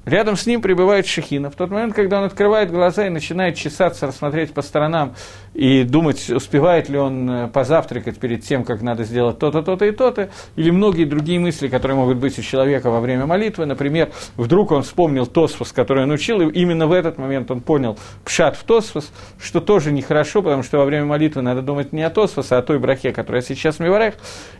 Рядом 0.05 0.35
с 0.35 0.45
ним 0.45 0.61
пребывает 0.61 1.07
Шехина. 1.07 1.49
В 1.49 1.55
тот 1.55 1.71
момент, 1.71 1.95
когда 1.95 2.19
он 2.19 2.25
открывает 2.25 2.69
глаза 2.69 3.07
и 3.07 3.09
начинает 3.09 3.55
чесаться, 3.55 4.05
рассмотреть 4.05 4.53
по 4.53 4.61
сторонам 4.61 5.15
и 5.55 5.83
думать, 5.83 6.29
успевает 6.29 6.89
ли 6.89 6.99
он 6.99 7.27
э, 7.27 7.47
позавтракать 7.47 8.19
перед 8.19 8.43
тем, 8.43 8.63
как 8.63 8.83
надо 8.83 9.03
сделать 9.03 9.39
то-то, 9.39 9.63
то-то 9.63 9.85
и 9.85 9.91
то-то, 9.91 10.29
или 10.55 10.69
многие 10.69 11.05
другие 11.05 11.39
мысли, 11.39 11.69
которые 11.69 11.97
могут 11.97 12.17
быть 12.17 12.37
у 12.37 12.43
человека 12.43 12.91
во 12.91 12.99
время 12.99 13.25
молитвы. 13.25 13.65
Например, 13.65 14.11
вдруг 14.37 14.71
он 14.71 14.83
вспомнил 14.83 15.25
Тосфос, 15.25 15.71
который 15.71 16.03
он 16.03 16.11
учил, 16.11 16.41
и 16.41 16.53
именно 16.53 16.85
в 16.85 16.91
этот 16.91 17.17
момент 17.17 17.49
он 17.49 17.61
понял 17.61 17.97
пшат 18.23 18.57
в 18.57 18.63
Тосфос, 18.63 19.11
что 19.41 19.59
тоже 19.59 19.91
нехорошо, 19.91 20.43
потому 20.43 20.61
что 20.61 20.77
во 20.77 20.85
время 20.85 21.05
молитвы 21.05 21.41
надо 21.41 21.63
думать 21.63 21.93
не 21.93 22.03
о 22.03 22.11
Тосфос, 22.11 22.51
а 22.51 22.59
о 22.59 22.61
той 22.61 22.77
брахе, 22.77 23.11
которая 23.11 23.41
сейчас 23.41 23.77
в 23.77 23.79
Миварех, 23.79 24.15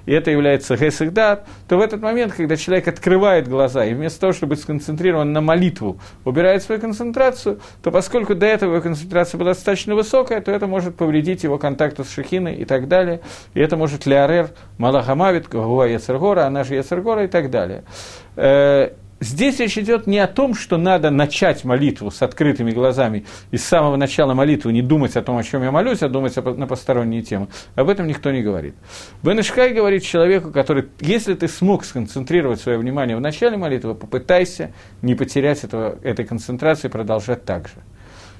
и 0.07 0.11
это 0.11 0.31
является 0.31 0.75
Гесихдат, 0.75 1.45
то 1.67 1.77
в 1.77 1.81
этот 1.81 2.01
момент, 2.01 2.33
когда 2.33 2.57
человек 2.57 2.87
открывает 2.87 3.47
глаза, 3.47 3.85
и 3.85 3.93
вместо 3.93 4.21
того, 4.21 4.33
чтобы 4.33 4.55
сконцентрирован 4.55 5.34
на 5.35 5.41
молитву 5.41 5.99
убирает 6.23 6.63
свою 6.63 6.81
концентрацию, 6.81 7.59
то 7.83 7.91
поскольку 7.91 8.33
до 8.33 8.45
этого 8.45 8.71
его 8.71 8.81
концентрация 8.81 9.37
была 9.37 9.51
достаточно 9.51 9.93
высокая, 9.93 10.41
то 10.41 10.51
это 10.51 10.65
может 10.65 10.95
повредить 10.95 11.43
его 11.43 11.57
контакту 11.57 12.03
с 12.03 12.09
Шехиной 12.09 12.55
и 12.55 12.65
так 12.65 12.87
далее. 12.87 13.19
И 13.53 13.59
это 13.59 13.77
может 13.77 14.05
Леарер, 14.05 14.49
Малахамавит, 14.77 15.49
Гуа 15.49 15.85
Яцергора, 15.85 16.45
она 16.45 16.63
же 16.63 16.75
Яцергора 16.75 17.25
и 17.25 17.27
так 17.27 17.51
далее. 17.51 17.83
Здесь 19.21 19.59
речь 19.59 19.77
идет 19.77 20.07
не 20.07 20.19
о 20.19 20.27
том, 20.27 20.53
что 20.53 20.75
надо 20.75 21.09
начать 21.09 21.63
молитву 21.63 22.11
с 22.11 22.21
открытыми 22.21 22.71
глазами 22.71 23.25
и 23.51 23.57
с 23.57 23.63
самого 23.63 23.95
начала 23.95 24.33
молитвы 24.33 24.73
не 24.73 24.81
думать 24.81 25.15
о 25.15 25.21
том, 25.21 25.37
о 25.37 25.43
чем 25.43 25.63
я 25.63 25.71
молюсь, 25.71 26.01
а 26.01 26.09
думать 26.09 26.35
на 26.35 26.67
посторонние 26.67 27.21
темы. 27.21 27.47
Об 27.75 27.87
этом 27.87 28.07
никто 28.07 28.31
не 28.31 28.41
говорит. 28.41 28.75
Бен 29.23 29.39
Ишхай 29.39 29.73
говорит 29.73 30.03
человеку, 30.03 30.51
который, 30.51 30.89
если 30.99 31.33
ты 31.33 31.47
смог 31.47 31.85
сконцентрировать 31.85 32.59
свое 32.59 32.77
внимание 32.77 33.15
в 33.15 33.21
начале 33.21 33.55
молитвы, 33.55 33.95
попытайся 33.95 34.73
не 35.01 35.15
потерять 35.15 35.63
этого, 35.63 35.97
этой 36.03 36.25
концентрации 36.25 36.89
и 36.89 36.91
продолжать 36.91 37.45
так 37.45 37.69
же. 37.69 37.75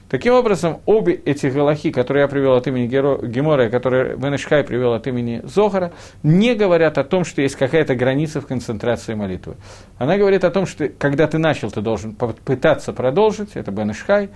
Таким 0.10 0.34
образом, 0.34 0.82
обе 0.86 1.14
эти 1.14 1.48
галахи, 1.48 1.90
которые 1.90 2.24
я 2.24 2.28
привел 2.28 2.54
от 2.54 2.68
имени 2.68 2.86
Гемора, 2.86 3.68
и 3.68 3.70
которые 3.72 4.16
Бенешхай 4.16 4.64
привел 4.64 4.94
от 4.94 5.08
имени 5.08 5.42
Зохара, 5.44 5.94
не 6.22 6.54
говорят 6.54 7.00
о 7.00 7.04
том, 7.04 7.26
что 7.26 7.42
есть 7.42 7.56
какая-то 7.56 7.96
граница 7.96 8.40
в 8.40 8.46
концентрации 8.46 9.16
молитвы. 9.16 9.56
Она 9.98 10.18
говорит 10.18 10.44
о 10.44 10.52
том, 10.52 10.68
что 10.68 10.90
когда 10.90 11.26
ты 11.26 11.40
начал, 11.40 11.72
ты 11.72 11.82
должен 11.82 12.14
попытаться 12.14 12.94
продолжить, 12.94 13.56
это 13.56 13.72
Бенешхай, 13.72 14.30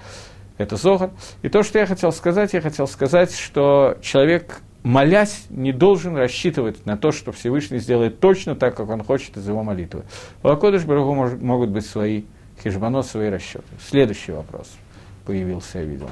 это 0.57 0.75
Зохар. 0.75 1.11
И 1.43 1.49
то, 1.49 1.61
что 1.61 1.77
я 1.77 1.85
хотел 1.85 2.11
сказать, 2.11 2.53
я 2.53 2.61
хотел 2.61 2.87
сказать, 2.87 3.35
что 3.35 3.95
человек, 4.01 4.61
молясь, 4.81 5.45
не 5.51 5.71
должен 5.71 6.17
рассчитывать 6.17 6.83
на 6.87 6.97
то, 6.97 7.11
что 7.11 7.31
Всевышний 7.31 7.77
сделает 7.77 8.19
точно 8.19 8.55
так, 8.55 8.75
как 8.75 8.89
он 8.89 9.03
хочет 9.03 9.37
из 9.37 9.47
его 9.47 9.61
молитвы. 9.61 10.01
У 10.41 10.47
Акодыш 10.47 10.83
Барагу 10.83 11.13
могут 11.13 11.69
быть 11.69 11.85
свои 11.85 12.23
хижбанот, 12.63 13.05
свои 13.05 13.29
расчеты. 13.29 13.67
Следующий 13.87 14.31
вопрос– 14.31 14.71
появился, 15.29 15.77
я 15.77 15.85
видел. 15.85 16.09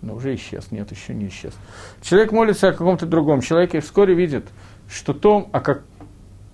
Но 0.00 0.14
уже 0.14 0.34
исчез, 0.36 0.70
нет, 0.70 0.90
еще 0.90 1.12
не 1.12 1.28
исчез. 1.28 1.52
Человек 2.00 2.32
молится 2.32 2.68
о 2.68 2.72
каком-то 2.72 3.04
другом 3.04 3.42
человеке 3.42 3.76
и 3.76 3.80
вскоре 3.82 4.14
видит, 4.14 4.46
что, 4.88 5.12
том, 5.12 5.50
а 5.52 5.60
как, 5.60 5.82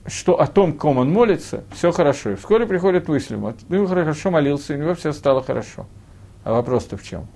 что 0.09 0.41
о 0.41 0.49
том, 0.49 0.73
ком 0.73 0.99
он 0.99 1.13
молится, 1.13 1.63
все 1.73 1.93
хорошо. 1.93 2.31
И 2.31 2.35
вскоре 2.35 2.67
приходит 2.67 3.07
мысль, 3.07 3.37
вот, 3.37 3.55
ну, 3.69 3.87
хорошо 3.87 4.33
молился, 4.33 4.75
у 4.75 4.77
него 4.77 4.97
все 4.97 5.13
стало 5.13 5.41
хорошо. 5.41 5.87
А 6.43 6.51
вопрос-то 6.51 6.97
в 6.97 7.05
чем? 7.05 7.29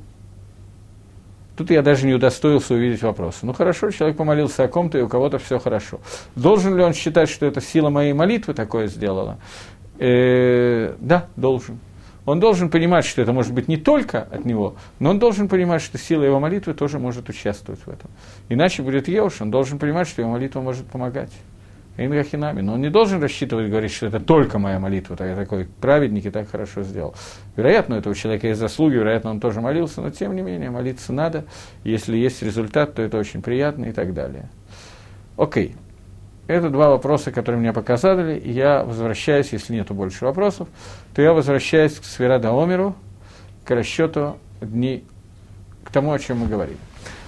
Тут 1.56 1.70
я 1.70 1.80
даже 1.80 2.04
не 2.04 2.14
удостоился 2.14 2.74
увидеть 2.74 3.02
вопросы. 3.02 3.46
Ну 3.46 3.52
хорошо, 3.52 3.92
человек 3.92 4.16
помолился 4.16 4.64
о 4.64 4.68
ком-то, 4.68 4.98
и 4.98 5.02
у 5.02 5.08
кого-то 5.08 5.38
все 5.38 5.60
хорошо. 5.60 6.00
Должен 6.34 6.76
ли 6.76 6.82
он 6.82 6.94
считать, 6.94 7.28
что 7.28 7.46
это 7.46 7.60
сила 7.60 7.90
моей 7.90 8.12
молитвы 8.12 8.54
такое 8.54 8.88
сделала? 8.88 9.38
Э, 10.00 10.96
да, 10.98 11.28
должен. 11.36 11.78
Он 12.26 12.40
должен 12.40 12.70
понимать, 12.70 13.04
что 13.04 13.20
это 13.20 13.32
может 13.32 13.52
быть 13.52 13.68
не 13.68 13.76
только 13.76 14.22
от 14.22 14.44
него, 14.44 14.76
но 14.98 15.10
он 15.10 15.18
должен 15.18 15.48
понимать, 15.48 15.82
что 15.82 15.98
сила 15.98 16.22
его 16.22 16.40
молитвы 16.40 16.72
тоже 16.72 16.98
может 16.98 17.28
участвовать 17.28 17.80
в 17.80 17.88
этом. 17.88 18.10
Иначе 18.48 18.82
будет 18.82 19.08
Еуш, 19.08 19.40
он 19.40 19.50
должен 19.50 19.78
понимать, 19.78 20.08
что 20.08 20.22
его 20.22 20.30
молитва 20.30 20.60
может 20.60 20.86
помогать. 20.86 21.30
Ингахинами. 21.96 22.60
Но 22.60 22.74
он 22.74 22.80
не 22.80 22.90
должен 22.90 23.22
рассчитывать, 23.22 23.70
говорить, 23.70 23.92
что 23.92 24.06
это 24.06 24.18
только 24.18 24.58
моя 24.58 24.80
молитва, 24.80 25.16
так 25.16 25.28
я 25.28 25.36
такой 25.36 25.68
праведник 25.80 26.26
и 26.26 26.30
так 26.30 26.50
хорошо 26.50 26.82
сделал. 26.82 27.14
Вероятно, 27.56 27.94
у 27.94 27.98
этого 27.98 28.16
человека 28.16 28.48
есть 28.48 28.58
заслуги, 28.58 28.94
вероятно, 28.94 29.30
он 29.30 29.38
тоже 29.38 29.60
молился, 29.60 30.00
но 30.00 30.10
тем 30.10 30.34
не 30.34 30.42
менее, 30.42 30.70
молиться 30.70 31.12
надо. 31.12 31.44
Если 31.84 32.16
есть 32.16 32.42
результат, 32.42 32.94
то 32.94 33.02
это 33.02 33.16
очень 33.16 33.42
приятно 33.42 33.84
и 33.84 33.92
так 33.92 34.12
далее. 34.12 34.48
Окей. 35.36 35.76
Это 36.46 36.68
два 36.68 36.90
вопроса, 36.90 37.32
которые 37.32 37.60
меня 37.60 37.72
показали, 37.72 38.40
я 38.44 38.84
возвращаюсь, 38.84 39.52
если 39.52 39.74
нету 39.74 39.94
больше 39.94 40.26
вопросов, 40.26 40.68
то 41.14 41.22
я 41.22 41.32
возвращаюсь 41.32 41.94
к 41.94 42.04
Сферада 42.04 42.50
Омеру, 42.50 42.94
к 43.64 43.70
расчету 43.70 44.36
дней, 44.60 45.04
к 45.84 45.90
тому, 45.90 46.12
о 46.12 46.18
чем 46.18 46.40
мы 46.40 46.46
говорили. 46.46 46.76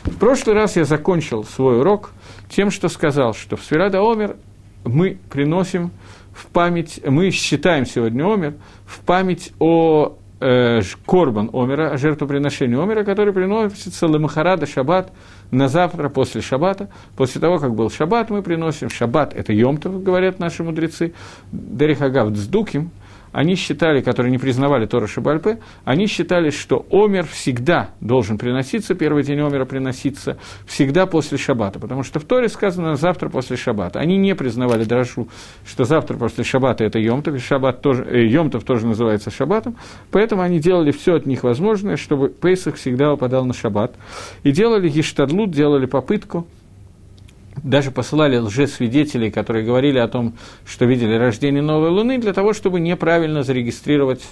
В 0.04 0.18
прошлый 0.18 0.54
раз 0.54 0.76
я 0.76 0.84
закончил 0.84 1.44
свой 1.44 1.80
урок 1.80 2.10
тем, 2.50 2.70
что 2.70 2.88
сказал, 2.88 3.32
что 3.32 3.56
в 3.56 3.64
Сферада 3.64 4.00
Омер 4.00 4.36
мы 4.84 5.18
приносим 5.30 5.90
в 6.32 6.46
память, 6.46 7.00
мы 7.04 7.30
считаем 7.30 7.86
сегодня 7.86 8.24
Омер 8.30 8.54
в 8.84 9.00
память 9.00 9.52
о 9.58 10.18
э, 10.40 10.80
Корбан 11.06 11.50
Омера, 11.52 11.90
о 11.90 11.98
жертвоприношении 11.98 12.80
Омера, 12.80 13.04
который 13.04 13.32
приносится 13.32 14.06
Ламахарада 14.06 14.66
Шаббат 14.66 15.12
на 15.50 15.68
завтра 15.68 16.08
после 16.08 16.40
Шаббата. 16.40 16.88
После 17.16 17.40
того, 17.40 17.58
как 17.58 17.74
был 17.74 17.90
Шаббат, 17.90 18.30
мы 18.30 18.42
приносим. 18.42 18.90
Шаббат– 18.90 19.34
это 19.36 19.52
Йомтов, 19.52 20.02
говорят 20.02 20.38
наши 20.38 20.62
мудрецы. 20.62 21.12
Дерихагав 21.52 22.30
Дздуким– 22.30 22.90
они 23.36 23.54
считали, 23.54 24.00
которые 24.00 24.32
не 24.32 24.38
признавали 24.38 24.86
Тора 24.86 25.06
Шабальпе, 25.06 25.58
они 25.84 26.06
считали, 26.06 26.48
что 26.48 26.86
Омер 26.90 27.26
всегда 27.26 27.90
должен 28.00 28.38
приноситься, 28.38 28.94
первый 28.94 29.24
день 29.24 29.40
Омера 29.40 29.66
приноситься 29.66 30.38
всегда 30.66 31.04
после 31.04 31.36
Шаббата, 31.36 31.78
потому 31.78 32.02
что 32.02 32.18
в 32.18 32.24
Торе 32.24 32.48
сказано 32.48 32.96
завтра 32.96 33.28
после 33.28 33.58
Шаббата. 33.58 33.98
Они 33.98 34.16
не 34.16 34.34
признавали 34.34 34.84
Драшу, 34.84 35.28
что 35.66 35.84
завтра 35.84 36.16
после 36.16 36.44
Шаббата 36.44 36.82
это 36.84 36.98
Йомтов, 36.98 37.34
и 37.34 37.38
Шаббат 37.38 37.82
тоже, 37.82 38.06
э, 38.10 38.24
Йомтов 38.24 38.64
тоже 38.64 38.86
называется 38.86 39.30
Шаббатом, 39.30 39.76
поэтому 40.10 40.40
они 40.40 40.58
делали 40.58 40.90
все 40.90 41.16
от 41.16 41.26
них 41.26 41.42
возможное, 41.42 41.98
чтобы 41.98 42.30
Пейсах 42.30 42.76
всегда 42.76 43.10
выпадал 43.10 43.44
на 43.44 43.52
Шаббат. 43.52 43.96
И 44.44 44.50
делали 44.50 44.88
Гиштадлут, 44.88 45.50
делали 45.50 45.84
попытку 45.84 46.46
даже 47.66 47.90
посылали 47.90 48.38
лжесвидетелей, 48.38 49.30
которые 49.30 49.64
говорили 49.64 49.98
о 49.98 50.08
том, 50.08 50.34
что 50.64 50.84
видели 50.84 51.14
рождение 51.14 51.62
новой 51.62 51.90
Луны, 51.90 52.18
для 52.18 52.32
того, 52.32 52.52
чтобы 52.52 52.80
неправильно 52.80 53.42
зарегистрировать, 53.42 54.22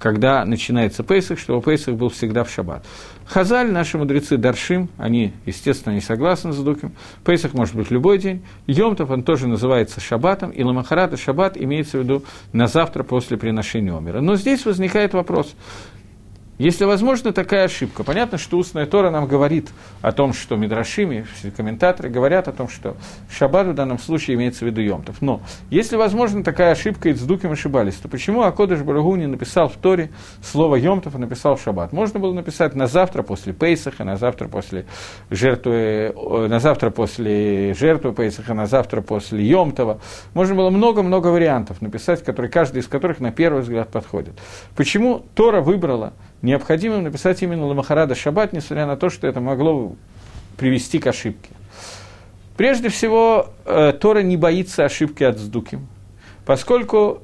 когда 0.00 0.44
начинается 0.44 1.04
Пейсах, 1.04 1.38
чтобы 1.38 1.62
Пейсах 1.62 1.94
был 1.94 2.08
всегда 2.08 2.42
в 2.42 2.50
шаббат. 2.50 2.84
Хазаль, 3.24 3.70
наши 3.70 3.98
мудрецы 3.98 4.36
Даршим, 4.36 4.88
они, 4.98 5.32
естественно, 5.46 5.94
не 5.94 6.00
согласны 6.00 6.52
с 6.52 6.56
Дуким. 6.56 6.92
Пейсах 7.24 7.54
может 7.54 7.76
быть 7.76 7.92
любой 7.92 8.18
день. 8.18 8.44
Йомтов, 8.66 9.10
он 9.10 9.22
тоже 9.22 9.46
называется 9.46 10.00
шаббатом, 10.00 10.50
и 10.50 10.64
Ламахарат 10.64 11.12
и 11.12 11.16
шаббат 11.16 11.56
имеется 11.56 11.98
в 11.98 12.02
виду 12.02 12.24
на 12.52 12.66
завтра 12.66 13.04
после 13.04 13.36
приношения 13.36 13.92
умера. 13.92 14.20
Но 14.20 14.34
здесь 14.34 14.66
возникает 14.66 15.14
вопрос, 15.14 15.54
если 16.62 16.84
возможно 16.84 17.32
такая 17.32 17.64
ошибка, 17.64 18.04
понятно, 18.04 18.38
что 18.38 18.56
устная 18.56 18.86
Тора 18.86 19.10
нам 19.10 19.26
говорит 19.26 19.70
о 20.00 20.12
том, 20.12 20.32
что 20.32 20.54
Мидрашими, 20.54 21.26
комментаторы 21.56 22.08
говорят 22.08 22.46
о 22.46 22.52
том, 22.52 22.68
что 22.68 22.96
Шаббат 23.28 23.66
в 23.66 23.74
данном 23.74 23.98
случае 23.98 24.36
имеется 24.36 24.64
в 24.64 24.68
виду 24.68 24.80
Йомтов. 24.80 25.20
Но 25.20 25.42
если 25.70 25.96
возможно 25.96 26.44
такая 26.44 26.70
ошибка, 26.72 27.08
и 27.08 27.14
Цдуким 27.14 27.50
ошибались, 27.50 27.96
то 27.96 28.08
почему 28.08 28.42
Акодыш 28.42 28.82
Барагу 28.82 29.16
не 29.16 29.26
написал 29.26 29.68
в 29.68 29.76
Торе 29.76 30.10
слово 30.40 30.76
Йомтов, 30.76 31.16
а 31.16 31.18
написал 31.18 31.56
в 31.56 31.62
Шаббат? 31.62 31.92
Можно 31.92 32.20
было 32.20 32.32
написать 32.32 32.76
на 32.76 32.86
завтра 32.86 33.24
после 33.24 33.52
Пейсаха, 33.52 34.04
на 34.04 34.14
завтра 34.14 34.46
после 34.46 34.86
жертвы, 35.30 36.14
на 36.48 36.60
завтра 36.60 36.90
после 36.90 37.74
жертвы 37.74 38.12
Пейсаха, 38.12 38.54
на 38.54 38.66
завтра 38.66 39.00
после 39.00 39.44
Йомтова. 39.44 40.00
Можно 40.32 40.54
было 40.54 40.70
много-много 40.70 41.26
вариантов 41.28 41.82
написать, 41.82 42.22
которые, 42.22 42.50
каждый 42.50 42.82
из 42.82 42.86
которых 42.86 43.18
на 43.18 43.32
первый 43.32 43.62
взгляд 43.62 43.88
подходит. 43.90 44.34
Почему 44.76 45.24
Тора 45.34 45.60
выбрала 45.60 46.12
необходимым 46.42 47.04
написать 47.04 47.42
именно 47.42 47.66
Ламахарада 47.66 48.14
Шаббат, 48.14 48.52
несмотря 48.52 48.86
на 48.86 48.96
то, 48.96 49.08
что 49.08 49.26
это 49.26 49.40
могло 49.40 49.94
привести 50.56 50.98
к 50.98 51.06
ошибке. 51.06 51.50
Прежде 52.56 52.90
всего, 52.90 53.50
э, 53.64 53.92
Тора 53.98 54.22
не 54.22 54.36
боится 54.36 54.84
ошибки 54.84 55.24
от 55.24 55.38
Сдуки, 55.38 55.78
поскольку 56.44 57.22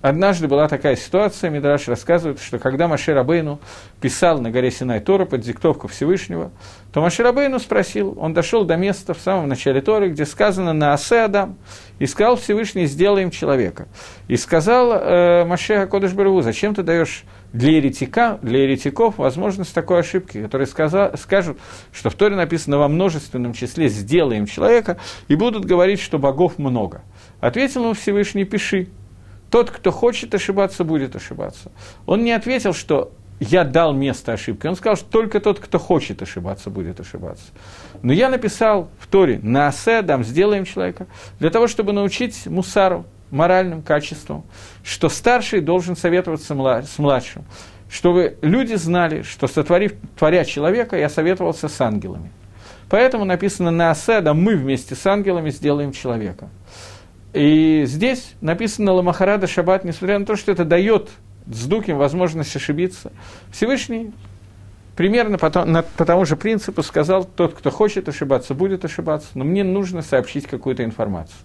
однажды 0.00 0.46
была 0.46 0.68
такая 0.68 0.94
ситуация, 0.94 1.50
Мидраш 1.50 1.88
рассказывает, 1.88 2.40
что 2.40 2.58
когда 2.58 2.86
Маше 2.86 3.12
Рабейну 3.12 3.58
писал 4.00 4.40
на 4.40 4.50
горе 4.50 4.70
Синай 4.70 5.00
Тора 5.00 5.24
под 5.24 5.40
диктовку 5.40 5.88
Всевышнего, 5.88 6.52
то 6.92 7.00
Маше 7.00 7.24
Рабейну 7.24 7.58
спросил, 7.58 8.16
он 8.20 8.34
дошел 8.34 8.64
до 8.64 8.76
места 8.76 9.14
в 9.14 9.18
самом 9.18 9.48
начале 9.48 9.80
Торы, 9.80 10.10
где 10.10 10.24
сказано 10.24 10.72
«на 10.72 10.92
Асе 10.92 11.20
Адам», 11.20 11.56
и 11.98 12.06
сказал 12.06 12.36
Всевышний 12.36 12.86
«сделаем 12.86 13.30
человека». 13.30 13.88
И 14.28 14.36
сказал 14.36 14.92
э, 14.92 15.44
Маше 15.44 15.74
Акодыш 15.74 16.12
Барву, 16.12 16.40
зачем 16.42 16.74
ты 16.74 16.82
даешь 16.84 17.24
для 17.52 17.72
еретика, 17.72 18.38
для 18.42 18.62
еретиков 18.62 19.18
возможность 19.18 19.74
такой 19.74 20.00
ошибки, 20.00 20.42
которые 20.42 20.66
сказа, 20.66 21.12
скажут, 21.16 21.58
что 21.92 22.10
в 22.10 22.14
Торе 22.14 22.36
написано 22.36 22.78
во 22.78 22.88
множественном 22.88 23.52
числе 23.52 23.88
«сделаем 23.88 24.46
человека» 24.46 24.98
и 25.28 25.34
будут 25.34 25.64
говорить, 25.64 26.00
что 26.00 26.18
богов 26.18 26.58
много. 26.58 27.02
Ответил 27.40 27.84
ему 27.84 27.94
Всевышний 27.94 28.44
«пиши». 28.44 28.88
Тот, 29.50 29.70
кто 29.70 29.92
хочет 29.92 30.34
ошибаться, 30.34 30.84
будет 30.84 31.14
ошибаться. 31.14 31.70
Он 32.04 32.24
не 32.24 32.32
ответил, 32.32 32.74
что 32.74 33.12
я 33.38 33.64
дал 33.64 33.92
место 33.92 34.32
ошибки. 34.32 34.66
Он 34.66 34.76
сказал, 34.76 34.96
что 34.96 35.06
только 35.06 35.40
тот, 35.40 35.60
кто 35.60 35.78
хочет 35.78 36.22
ошибаться, 36.22 36.70
будет 36.70 37.00
ошибаться. 37.00 37.46
Но 38.02 38.12
я 38.12 38.28
написал 38.28 38.90
в 38.98 39.06
Торе 39.06 39.38
«На 39.42 39.68
асе 39.68 40.02
дам, 40.02 40.24
сделаем 40.24 40.64
человека», 40.64 41.06
для 41.38 41.50
того, 41.50 41.66
чтобы 41.68 41.92
научить 41.92 42.46
мусару, 42.46 43.04
моральным 43.30 43.82
качеством, 43.82 44.44
что 44.82 45.08
старший 45.08 45.60
должен 45.60 45.96
советоваться 45.96 46.54
с 46.84 46.98
младшим, 46.98 47.44
чтобы 47.88 48.38
люди 48.42 48.74
знали, 48.74 49.22
что 49.22 49.46
сотворив, 49.46 49.94
творя 50.18 50.44
человека, 50.44 50.96
я 50.96 51.08
советовался 51.08 51.68
с 51.68 51.80
ангелами. 51.80 52.30
Поэтому 52.88 53.24
написано 53.24 53.70
на 53.70 53.90
Аседа, 53.90 54.32
мы 54.32 54.56
вместе 54.56 54.94
с 54.94 55.06
ангелами 55.06 55.50
сделаем 55.50 55.92
человека. 55.92 56.48
И 57.32 57.84
здесь 57.84 58.34
написано 58.40 58.92
Ламахарада 58.92 59.46
Шаббат, 59.46 59.84
несмотря 59.84 60.18
на 60.18 60.24
то, 60.24 60.36
что 60.36 60.52
это 60.52 60.64
дает 60.64 61.10
Дздуким 61.48 61.96
возможность 61.96 62.56
ошибиться. 62.56 63.12
Всевышний 63.52 64.12
примерно 64.96 65.38
по, 65.38 65.64
на, 65.64 65.82
по 65.82 66.04
тому 66.04 66.24
же 66.24 66.36
принципу 66.36 66.82
сказал, 66.82 67.24
тот, 67.24 67.54
кто 67.54 67.70
хочет 67.70 68.08
ошибаться, 68.08 68.54
будет 68.54 68.84
ошибаться, 68.84 69.28
но 69.34 69.44
мне 69.44 69.62
нужно 69.62 70.02
сообщить 70.02 70.46
какую-то 70.46 70.82
информацию. 70.82 71.36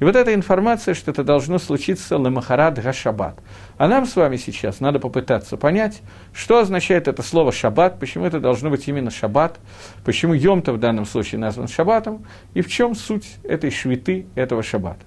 И 0.00 0.04
вот 0.04 0.16
эта 0.16 0.34
информация, 0.34 0.94
что 0.94 1.10
это 1.10 1.24
должно 1.24 1.58
случиться 1.58 2.18
ламахарад 2.18 2.82
гашабат. 2.82 3.38
А 3.78 3.88
нам 3.88 4.06
с 4.06 4.16
вами 4.16 4.36
сейчас 4.36 4.80
надо 4.80 4.98
попытаться 4.98 5.56
понять, 5.56 6.02
что 6.32 6.58
означает 6.58 7.08
это 7.08 7.22
слово 7.22 7.52
шаббат, 7.52 7.98
почему 7.98 8.24
это 8.24 8.40
должно 8.40 8.70
быть 8.70 8.86
именно 8.88 9.10
шаббат, 9.10 9.58
почему 10.04 10.34
Йомта 10.34 10.72
в 10.72 10.78
данном 10.78 11.06
случае 11.06 11.40
назван 11.40 11.68
шаббатом, 11.68 12.26
и 12.54 12.60
в 12.60 12.68
чем 12.68 12.94
суть 12.94 13.36
этой 13.44 13.70
швиты, 13.70 14.26
этого 14.34 14.62
шаббата. 14.62 15.00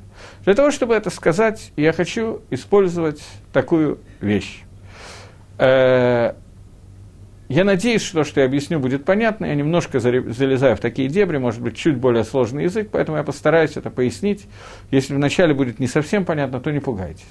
Для 0.46 0.54
того, 0.54 0.72
чтобы 0.72 0.94
это 0.94 1.10
сказать, 1.10 1.72
я 1.76 1.94
хочу 1.94 2.42
использовать 2.50 3.22
такую 3.52 4.00
вещь. 4.20 4.64
Э, 5.58 6.34
я 7.52 7.66
надеюсь, 7.66 8.02
что 8.02 8.20
то, 8.20 8.24
что 8.24 8.40
я 8.40 8.46
объясню, 8.46 8.80
будет 8.80 9.04
понятно. 9.04 9.46
Я 9.46 9.56
немножко 9.56 10.00
залезаю 10.00 10.78
в 10.78 10.80
такие 10.80 11.10
дебри, 11.10 11.38
может 11.38 11.62
быть, 11.62 11.76
чуть 11.76 11.98
более 11.98 12.24
сложный 12.24 12.64
язык, 12.64 12.90
поэтому 12.92 13.18
я 13.18 13.24
постараюсь 13.24 13.76
это 13.76 13.90
пояснить. 13.90 14.48
Если 14.90 15.14
вначале 15.14 15.54
будет 15.54 15.78
не 15.78 15.88
совсем 15.88 16.24
понятно, 16.24 16.62
то 16.62 16.72
не 16.72 16.80
пугайтесь. 16.80 17.28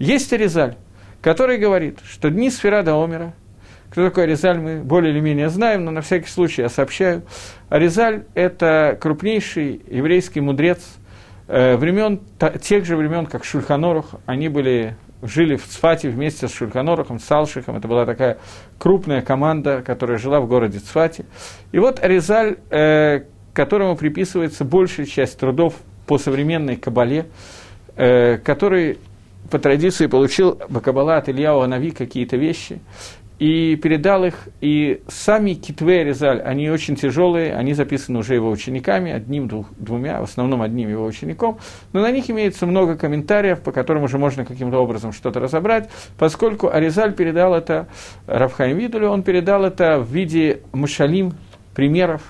Есть 0.00 0.32
Аризаль, 0.32 0.74
который 1.20 1.56
говорит, 1.56 2.00
что 2.04 2.30
дни 2.30 2.50
Сферада 2.50 3.00
Омера, 3.00 3.32
кто 3.90 4.04
такой 4.04 4.24
Аризаль, 4.24 4.58
мы 4.58 4.80
более 4.82 5.12
или 5.12 5.20
менее 5.20 5.48
знаем, 5.48 5.84
но 5.84 5.92
на 5.92 6.00
всякий 6.00 6.28
случай 6.28 6.62
я 6.62 6.68
сообщаю. 6.68 7.22
Аризаль– 7.68 8.24
это 8.34 8.98
крупнейший 9.00 9.82
еврейский 9.88 10.40
мудрец 10.40 10.80
э, 11.46 11.76
времен, 11.76 12.20
тех 12.60 12.84
же 12.84 12.96
времен, 12.96 13.26
как 13.26 13.44
Шульханорух. 13.44 14.16
Они 14.26 14.48
были 14.48 14.96
жили 15.22 15.56
в 15.56 15.66
Цфате 15.66 16.08
вместе 16.08 16.48
с 16.48 16.54
Шульканорохом, 16.54 17.18
с. 17.18 17.76
Это 17.76 17.88
была 17.88 18.06
такая 18.06 18.38
крупная 18.78 19.22
команда, 19.22 19.82
которая 19.82 20.18
жила 20.18 20.40
в 20.40 20.48
городе 20.48 20.78
Цфате. 20.78 21.26
И 21.72 21.78
вот 21.78 22.02
Аризаль, 22.02 22.56
э, 22.70 23.20
которому 23.52 23.96
приписывается 23.96 24.64
большая 24.64 25.06
часть 25.06 25.38
трудов 25.38 25.74
по 26.06 26.18
современной 26.18 26.76
Кабале, 26.76 27.26
э, 27.96 28.38
который 28.38 28.98
по 29.50 29.58
традиции 29.58 30.06
получил 30.06 30.60
Бакабала 30.68 31.16
от 31.16 31.28
Ильяу 31.28 31.60
Анави 31.60 31.90
какие-то 31.90 32.36
вещи 32.36 32.80
и 33.40 33.74
передал 33.76 34.26
их, 34.26 34.34
и 34.60 35.02
сами 35.08 35.54
Китве 35.54 36.04
Резаль, 36.04 36.42
они 36.42 36.68
очень 36.68 36.94
тяжелые, 36.94 37.54
они 37.54 37.72
записаны 37.72 38.18
уже 38.18 38.34
его 38.34 38.50
учениками, 38.50 39.10
одним, 39.10 39.48
двух, 39.48 39.66
двумя, 39.78 40.20
в 40.20 40.24
основном 40.24 40.60
одним 40.60 40.90
его 40.90 41.06
учеником, 41.06 41.58
но 41.94 42.02
на 42.02 42.12
них 42.12 42.28
имеется 42.28 42.66
много 42.66 42.96
комментариев, 42.96 43.62
по 43.62 43.72
которым 43.72 44.02
уже 44.02 44.18
можно 44.18 44.44
каким-то 44.44 44.78
образом 44.78 45.12
что-то 45.12 45.40
разобрать, 45.40 45.88
поскольку 46.18 46.68
Аризаль 46.68 47.14
передал 47.14 47.54
это 47.54 47.88
Равхайм 48.26 48.76
Видулю, 48.76 49.08
он 49.08 49.22
передал 49.22 49.64
это 49.64 49.98
в 49.98 50.12
виде 50.12 50.60
мушалим, 50.74 51.32
примеров, 51.74 52.20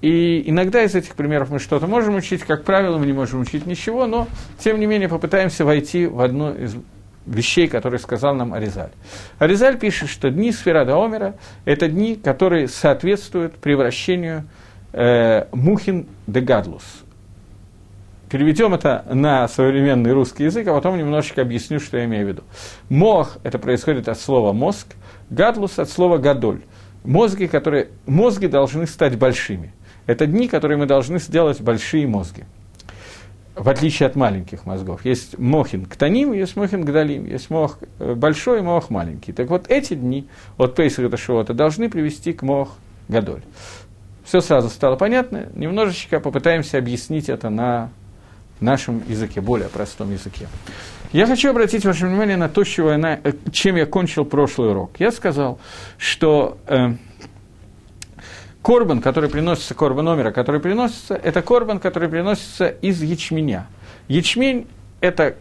и 0.00 0.42
иногда 0.46 0.82
из 0.82 0.96
этих 0.96 1.14
примеров 1.14 1.50
мы 1.50 1.60
что-то 1.60 1.86
можем 1.86 2.16
учить, 2.16 2.42
как 2.42 2.64
правило, 2.64 2.98
мы 2.98 3.06
не 3.06 3.12
можем 3.12 3.40
учить 3.42 3.64
ничего, 3.64 4.08
но, 4.08 4.26
тем 4.58 4.80
не 4.80 4.86
менее, 4.86 5.08
попытаемся 5.08 5.64
войти 5.64 6.06
в 6.06 6.20
одну 6.20 6.52
из 6.52 6.74
вещей, 7.26 7.68
которые 7.68 8.00
сказал 8.00 8.34
нам 8.34 8.52
Аризаль. 8.54 8.90
Аризаль 9.38 9.78
пишет, 9.78 10.08
что 10.08 10.30
дни 10.30 10.52
Сферада 10.52 10.96
Омера– 10.96 11.34
это 11.64 11.88
дни, 11.88 12.16
которые 12.16 12.68
соответствуют 12.68 13.54
превращению 13.56 14.44
э, 14.92 15.46
Мухин 15.52 16.06
де 16.26 16.40
Гадлус. 16.40 16.84
Переведем 18.28 18.72
это 18.72 19.04
на 19.10 19.46
современный 19.46 20.12
русский 20.12 20.44
язык, 20.44 20.66
а 20.66 20.74
потом 20.74 20.96
немножечко 20.96 21.42
объясню, 21.42 21.80
что 21.80 21.98
я 21.98 22.06
имею 22.06 22.24
в 22.24 22.28
виду. 22.28 22.42
Мох– 22.88 23.38
это 23.42 23.58
происходит 23.58 24.08
от 24.08 24.18
слова 24.18 24.52
мозг, 24.52 24.88
гадлус– 25.28 25.78
от 25.78 25.90
слова 25.90 26.18
гадоль. 26.18 26.62
Мозги, 27.04 27.46
которые, 27.46 27.88
мозги 28.06 28.46
должны 28.46 28.86
стать 28.86 29.18
большими. 29.18 29.74
Это 30.06 30.26
дни, 30.26 30.48
которые 30.48 30.78
мы 30.78 30.86
должны 30.86 31.18
сделать 31.18 31.60
большие 31.60 32.06
мозги 32.06 32.44
в 33.54 33.68
отличие 33.68 34.06
от 34.06 34.16
маленьких 34.16 34.64
мозгов. 34.66 35.04
Есть 35.04 35.38
мохин 35.38 35.84
ктаним, 35.86 36.32
есть 36.32 36.56
мохин 36.56 36.84
гдалим, 36.84 37.26
есть 37.26 37.50
мох 37.50 37.78
э, 37.98 38.14
большой 38.14 38.60
и 38.60 38.62
мох 38.62 38.90
маленький. 38.90 39.32
Так 39.32 39.50
вот, 39.50 39.66
эти 39.68 39.94
дни 39.94 40.26
от 40.56 40.74
Пейсаха 40.74 41.08
до 41.08 41.16
Шивота 41.16 41.52
должны 41.52 41.90
привести 41.90 42.32
к 42.32 42.42
мох 42.42 42.76
гадоль. 43.08 43.42
Все 44.24 44.40
сразу 44.40 44.68
стало 44.68 44.96
понятно. 44.96 45.48
Немножечко 45.54 46.20
попытаемся 46.20 46.78
объяснить 46.78 47.28
это 47.28 47.50
на 47.50 47.90
нашем 48.60 49.02
языке, 49.08 49.40
более 49.40 49.68
простом 49.68 50.12
языке. 50.12 50.46
Я 51.12 51.26
хочу 51.26 51.50
обратить 51.50 51.84
ваше 51.84 52.06
внимание 52.06 52.38
на 52.38 52.48
то, 52.48 52.64
чего 52.64 52.92
я, 52.92 53.20
э, 53.22 53.32
чем 53.52 53.76
я 53.76 53.84
кончил 53.84 54.24
прошлый 54.24 54.70
урок. 54.70 54.92
Я 54.98 55.12
сказал, 55.12 55.58
что 55.98 56.56
э, 56.66 56.94
Корбан, 58.62 59.00
который 59.00 59.28
приносится, 59.28 59.74
корбан 59.74 60.04
номера, 60.04 60.30
который 60.30 60.60
приносится, 60.60 61.14
это 61.14 61.42
корбан, 61.42 61.80
который 61.80 62.08
приносится 62.08 62.68
из 62.68 63.02
ячменя. 63.02 63.66
Ячмень– 64.06 64.68
это 65.00 65.34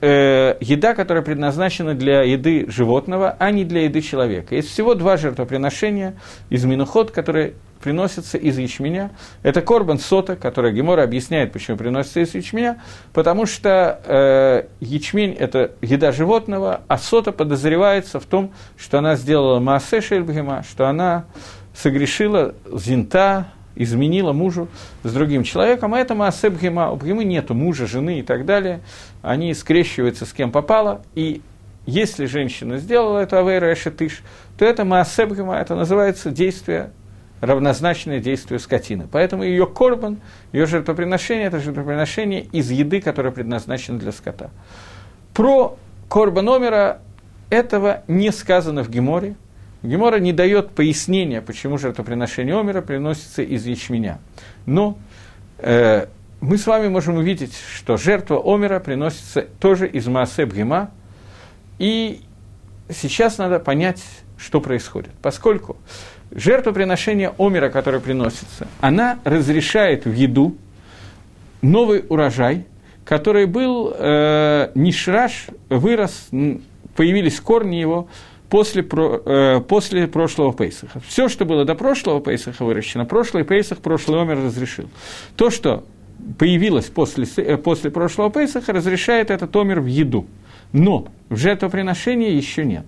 э, 0.00 0.56
еда, 0.60 0.94
которая 0.94 1.22
предназначена 1.22 1.94
для 1.94 2.22
еды 2.22 2.64
животного, 2.68 3.36
а 3.38 3.50
не 3.50 3.64
для 3.64 3.82
еды 3.82 4.00
человека. 4.00 4.54
Есть 4.54 4.70
всего 4.70 4.94
два 4.94 5.18
жертвоприношения 5.18 6.14
из 6.48 6.64
минуход, 6.64 7.10
которые 7.10 7.54
приносятся 7.82 8.38
из 8.38 8.56
ячменя. 8.56 9.10
Это 9.42 9.60
корбан 9.60 9.98
сота, 9.98 10.36
который 10.36 10.72
Гемора 10.72 11.02
объясняет, 11.02 11.52
почему 11.52 11.76
приносится 11.76 12.20
из 12.20 12.34
ячменя, 12.34 12.80
потому 13.12 13.44
что 13.44 14.00
э, 14.04 14.64
ячмень– 14.80 15.32
это 15.38 15.72
еда 15.82 16.10
животного, 16.12 16.82
а 16.88 16.96
сота 16.96 17.32
подозревается 17.32 18.18
в 18.18 18.24
том, 18.24 18.52
что 18.78 18.98
она 18.98 19.16
сделала 19.16 19.60
маасе 19.60 20.00
шельбгема, 20.00 20.62
что 20.62 20.88
она 20.88 21.26
согрешила 21.74 22.54
зинта, 22.72 23.48
изменила 23.74 24.32
мужу 24.32 24.68
с 25.02 25.12
другим 25.12 25.44
человеком, 25.44 25.94
а 25.94 25.98
это 25.98 26.14
Маасеб 26.14 26.60
Гема. 26.60 26.90
У 26.90 26.96
Гемы 26.96 27.24
нету 27.24 27.54
мужа, 27.54 27.86
жены 27.86 28.20
и 28.20 28.22
так 28.22 28.44
далее. 28.44 28.80
Они 29.22 29.54
скрещиваются 29.54 30.26
с 30.26 30.32
кем 30.32 30.52
попало, 30.52 31.02
и 31.14 31.40
если 31.86 32.26
женщина 32.26 32.78
сделала 32.78 33.18
это 33.18 33.40
Авейра 33.40 33.72
Эшетыш, 33.72 34.22
то 34.58 34.64
это 34.64 34.84
Маасеб 34.84 35.32
Гема, 35.32 35.56
это 35.56 35.74
называется 35.74 36.30
действие, 36.30 36.90
равнозначное 37.40 38.20
действию 38.20 38.60
скотины. 38.60 39.08
Поэтому 39.10 39.42
ее 39.42 39.66
корбан, 39.66 40.20
ее 40.52 40.66
жертвоприношение, 40.66 41.46
это 41.46 41.58
жертвоприношение 41.58 42.42
из 42.52 42.70
еды, 42.70 43.00
которая 43.00 43.32
предназначена 43.32 43.98
для 43.98 44.12
скота. 44.12 44.50
Про 45.34 45.76
корбан 46.08 46.44
номера 46.44 47.00
этого 47.50 48.04
не 48.06 48.30
сказано 48.30 48.84
в 48.84 48.90
Геморе, 48.90 49.34
Гемора 49.82 50.18
не 50.18 50.32
дает 50.32 50.70
пояснения, 50.70 51.40
почему 51.40 51.76
жертвоприношение 51.76 52.58
Омера 52.58 52.82
приносится 52.82 53.42
из 53.42 53.66
ячменя. 53.66 54.20
Но 54.64 54.96
э, 55.58 56.06
мы 56.40 56.56
с 56.56 56.66
вами 56.66 56.88
можем 56.88 57.16
увидеть, 57.16 57.54
что 57.76 57.96
жертва 57.96 58.40
Омера 58.44 58.78
приносится 58.78 59.42
тоже 59.60 59.88
из 59.88 60.06
Маасеб 60.06 60.52
Гема. 60.52 60.90
И 61.78 62.20
сейчас 62.88 63.38
надо 63.38 63.58
понять, 63.58 64.02
что 64.36 64.60
происходит. 64.60 65.10
Поскольку 65.20 65.76
жертвоприношение 66.30 67.32
Омера, 67.38 67.68
которое 67.68 68.00
приносится, 68.00 68.68
она 68.80 69.18
разрешает 69.24 70.04
в 70.04 70.12
еду 70.12 70.56
новый 71.60 72.04
урожай, 72.08 72.66
который 73.04 73.46
был 73.46 73.92
э, 73.96 74.70
нишраш, 74.76 75.46
вырос, 75.68 76.28
появились 76.94 77.40
корни 77.40 77.76
его 77.76 78.08
после, 78.52 78.86
э, 78.86 79.60
после 79.66 80.06
прошлого 80.06 80.52
Пейсаха. 80.52 81.00
Все, 81.00 81.30
что 81.30 81.46
было 81.46 81.64
до 81.64 81.74
прошлого 81.74 82.20
Пейсаха 82.20 82.66
выращено, 82.66 83.06
прошлый 83.06 83.44
Пейсах, 83.44 83.78
прошлый 83.78 84.20
Омер 84.20 84.44
разрешил. 84.44 84.90
То, 85.36 85.48
что 85.48 85.84
появилось 86.38 86.84
после, 86.84 87.24
э, 87.36 87.56
после 87.56 87.90
прошлого 87.90 88.28
Пейсаха, 88.28 88.74
разрешает 88.74 89.30
этот 89.30 89.56
Омер 89.56 89.80
в 89.80 89.86
еду. 89.86 90.26
Но 90.74 91.08
в 91.30 91.36
жертвоприношении 91.36 92.30
еще 92.30 92.66
нет. 92.66 92.84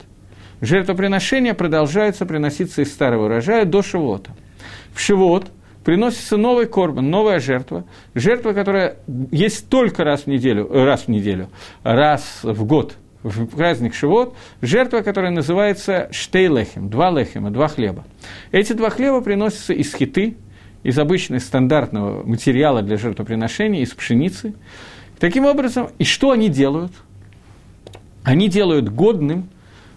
Жертвоприношения 0.61 1.55
продолжаются 1.55 2.27
приноситься 2.27 2.83
из 2.83 2.93
старого 2.93 3.25
урожая 3.25 3.65
до 3.65 3.81
Шивота. 3.81 4.33
В 4.93 5.01
Шивот 5.01 5.47
приносится 5.83 6.37
новый 6.37 6.67
корбан, 6.67 7.09
новая 7.09 7.41
жертва, 7.41 7.85
жертва, 8.15 8.53
которая 8.53 8.99
есть 9.31 9.71
только 9.71 10.05
раз 10.05 10.25
в 10.25 10.27
неделю, 10.27 10.69
раз 10.71 11.05
в 11.05 11.09
неделю, 11.09 11.49
раз 11.85 12.41
в 12.43 12.67
год– 12.67 12.97
в 13.25 13.47
праздник 13.47 13.95
Шивот, 13.95 14.37
жертва, 14.61 15.01
которая 15.01 15.33
называется 15.33 16.09
штейлехем, 16.13 16.91
два 16.91 17.11
лехема, 17.11 17.51
два 17.51 17.69
хлеба. 17.69 18.05
Эти 18.53 18.75
два 18.75 18.91
хлеба 18.91 19.23
приносятся 19.23 19.73
из 19.73 19.93
хиты, 19.95 20.37
из 20.83 20.99
обычного 20.99 21.41
стандартного 21.41 22.23
материала 22.23 22.83
для 22.83 22.99
жертвоприношения, 22.99 23.81
из 23.81 23.91
пшеницы. 23.93 24.55
Таким 25.19 25.47
образом, 25.47 25.89
и 25.99 26.05
что 26.05 26.31
они 26.31 26.51
делают? 26.51 26.93
Они 28.23 28.49
делают 28.49 28.91
годным 28.91 29.49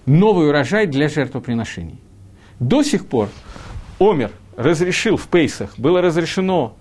новый 0.06 0.48
урожай 0.48 0.88
для 0.88 1.10
жертвоприношений. 1.10 2.00
До 2.60 2.82
сих 2.82 3.06
пор 3.06 3.30
Омер 4.00 4.32
разрешил 4.56 5.18
в 5.18 5.28
Пейсах, 5.28 5.78
было 5.78 6.02
разрешено 6.02 6.76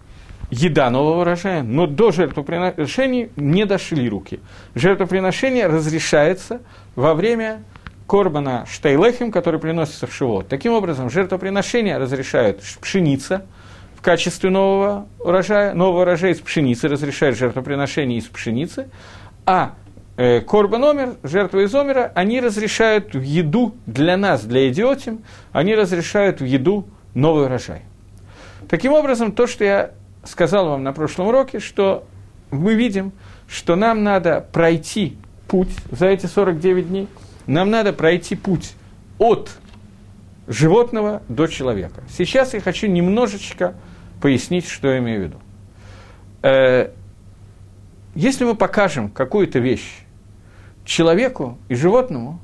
еда 0.50 0.90
нового 0.90 1.22
урожая, 1.22 1.62
но 1.62 1.86
до 1.86 2.12
жертвоприношений 2.12 3.30
не 3.36 3.64
дошли 3.64 4.08
руки. 4.08 4.40
Жертвоприношение 4.74 5.66
разрешается 5.66 6.60
во 6.94 7.14
время 7.14 7.62
корбана 8.06 8.64
штейлехим, 8.70 9.32
который 9.32 9.58
приносится 9.60 10.06
в 10.06 10.14
шивот. 10.14 10.48
Таким 10.48 10.72
образом, 10.72 11.10
жертвоприношения 11.10 11.98
разрешают 11.98 12.60
пшеница 12.80 13.46
в 13.96 14.02
качестве 14.02 14.50
нового 14.50 15.06
урожая, 15.18 15.74
нового 15.74 16.02
урожая 16.02 16.32
из 16.32 16.38
пшеницы 16.38 16.88
разрешают 16.88 17.36
жертвоприношение 17.36 18.18
из 18.18 18.24
пшеницы, 18.26 18.88
а 19.44 19.74
э, 20.16 20.40
корбан 20.40 20.84
омер, 20.84 21.16
жертва 21.24 21.64
из 21.64 21.74
омера, 21.74 22.12
они 22.14 22.40
разрешают 22.40 23.14
в 23.14 23.22
еду 23.22 23.74
для 23.86 24.16
нас, 24.16 24.44
для 24.44 24.68
идиотим, 24.68 25.22
они 25.50 25.74
разрешают 25.74 26.40
в 26.40 26.44
еду 26.44 26.86
новый 27.14 27.46
урожай. 27.46 27.82
Таким 28.68 28.92
образом, 28.92 29.32
то, 29.32 29.46
что 29.46 29.64
я 29.64 29.90
сказал 30.26 30.68
вам 30.68 30.82
на 30.82 30.92
прошлом 30.92 31.28
уроке, 31.28 31.60
что 31.60 32.04
мы 32.50 32.74
видим, 32.74 33.12
что 33.48 33.76
нам 33.76 34.02
надо 34.02 34.46
пройти 34.52 35.16
путь 35.48 35.70
за 35.90 36.06
эти 36.06 36.26
49 36.26 36.88
дней, 36.88 37.08
нам 37.46 37.70
надо 37.70 37.92
пройти 37.92 38.34
путь 38.34 38.74
от 39.18 39.50
животного 40.46 41.22
до 41.28 41.46
человека. 41.46 42.02
Сейчас 42.08 42.54
я 42.54 42.60
хочу 42.60 42.86
немножечко 42.86 43.74
пояснить, 44.20 44.68
что 44.68 44.88
я 44.88 44.98
имею 44.98 45.20
в 45.20 45.24
виду. 45.24 45.36
Э, 46.42 46.90
если 48.14 48.44
мы 48.44 48.54
покажем 48.54 49.10
какую-то 49.10 49.58
вещь 49.58 50.04
человеку 50.84 51.58
и 51.68 51.74
животному, 51.74 52.40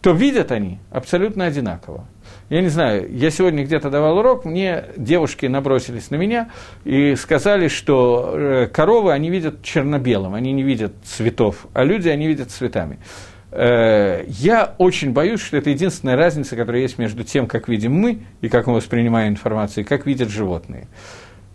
то 0.00 0.12
видят 0.12 0.50
они 0.52 0.78
абсолютно 0.90 1.44
одинаково. 1.46 2.06
Я 2.50 2.62
не 2.62 2.68
знаю, 2.68 3.08
я 3.14 3.30
сегодня 3.30 3.64
где-то 3.64 3.90
давал 3.90 4.18
урок, 4.18 4.44
мне 4.44 4.86
девушки 4.96 5.46
набросились 5.46 6.10
на 6.10 6.16
меня 6.16 6.50
и 6.84 7.14
сказали, 7.14 7.68
что 7.68 8.32
э, 8.34 8.66
коровы, 8.66 9.12
они 9.12 9.30
видят 9.30 9.62
черно-белым, 9.62 10.34
они 10.34 10.50
не 10.50 10.64
видят 10.64 10.92
цветов, 11.04 11.68
а 11.74 11.84
люди, 11.84 12.08
они 12.08 12.26
видят 12.26 12.50
цветами. 12.50 12.98
Э, 13.52 14.24
я 14.26 14.74
очень 14.78 15.12
боюсь, 15.12 15.40
что 15.40 15.58
это 15.58 15.70
единственная 15.70 16.16
разница, 16.16 16.56
которая 16.56 16.82
есть 16.82 16.98
между 16.98 17.22
тем, 17.22 17.46
как 17.46 17.68
видим 17.68 17.94
мы 17.94 18.18
и 18.40 18.48
как 18.48 18.66
мы 18.66 18.74
воспринимаем 18.74 19.32
информацию, 19.32 19.84
и 19.84 19.86
как 19.86 20.04
видят 20.04 20.28
животные 20.28 20.88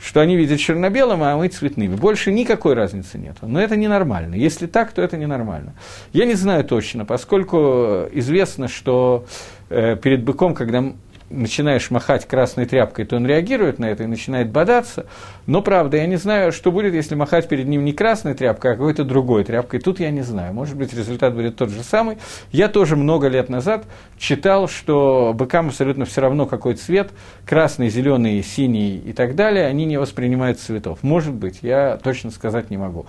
что 0.06 0.20
они 0.20 0.36
видят 0.36 0.60
черно-белым, 0.60 1.24
а 1.24 1.36
мы 1.36 1.48
цветными. 1.48 1.96
Больше 1.96 2.32
никакой 2.32 2.74
разницы 2.76 3.18
нет. 3.18 3.38
Но 3.42 3.60
это 3.60 3.76
ненормально. 3.76 4.36
Если 4.36 4.68
так, 4.68 4.92
то 4.92 5.02
это 5.02 5.18
ненормально. 5.18 5.74
Я 6.14 6.26
не 6.26 6.36
знаю 6.36 6.64
точно, 6.64 7.06
поскольку 7.06 8.08
известно, 8.12 8.68
что 8.68 9.26
э, 9.26 9.55
перед 9.70 10.24
быком, 10.24 10.54
когда 10.54 10.94
начинаешь 11.30 11.90
махать 11.90 12.28
красной 12.28 12.66
тряпкой, 12.66 13.06
то 13.06 13.16
он 13.16 13.26
реагирует 13.26 13.80
на 13.80 13.86
это 13.86 14.04
и 14.04 14.08
начинает 14.08 14.52
бодаться. 14.52 15.06
Но 15.48 15.62
правда, 15.62 15.98
я 15.98 16.06
не 16.06 16.18
знаю, 16.18 16.52
что 16.52 16.72
будет, 16.72 16.94
если 16.94 17.16
махать 17.16 17.48
перед 17.48 17.68
ним 17.68 17.84
не 17.84 17.94
красной 17.94 18.34
тряпкой, 18.34 18.72
а 18.72 18.74
какой-то 18.76 19.04
другой 19.04 19.44
тряпкой. 19.44 19.80
Тут 19.80 20.00
я 20.00 20.12
не 20.12 20.22
знаю. 20.22 20.54
Может 20.54 20.78
быть, 20.78 20.94
результат 20.94 21.34
будет 21.34 21.56
тот 21.56 21.70
же 21.70 21.84
самый. 21.84 22.18
Я 22.52 22.68
тоже 22.68 22.96
много 22.96 23.28
лет 23.28 23.50
назад 23.50 23.86
читал, 24.18 24.68
что 24.68 25.34
быкам 25.34 25.68
абсолютно 25.68 26.06
все 26.06 26.22
равно, 26.22 26.46
какой 26.46 26.76
цвет, 26.76 27.12
красный, 27.46 27.90
зеленый, 27.90 28.42
синий 28.44 28.98
и 28.98 29.14
так 29.14 29.36
далее, 29.36 29.66
они 29.66 29.86
не 29.86 29.98
воспринимают 29.98 30.60
цветов. 30.60 31.00
Может 31.02 31.34
быть, 31.34 31.60
я 31.62 31.98
точно 31.98 32.32
сказать 32.32 32.70
не 32.70 32.78
могу. 32.78 33.08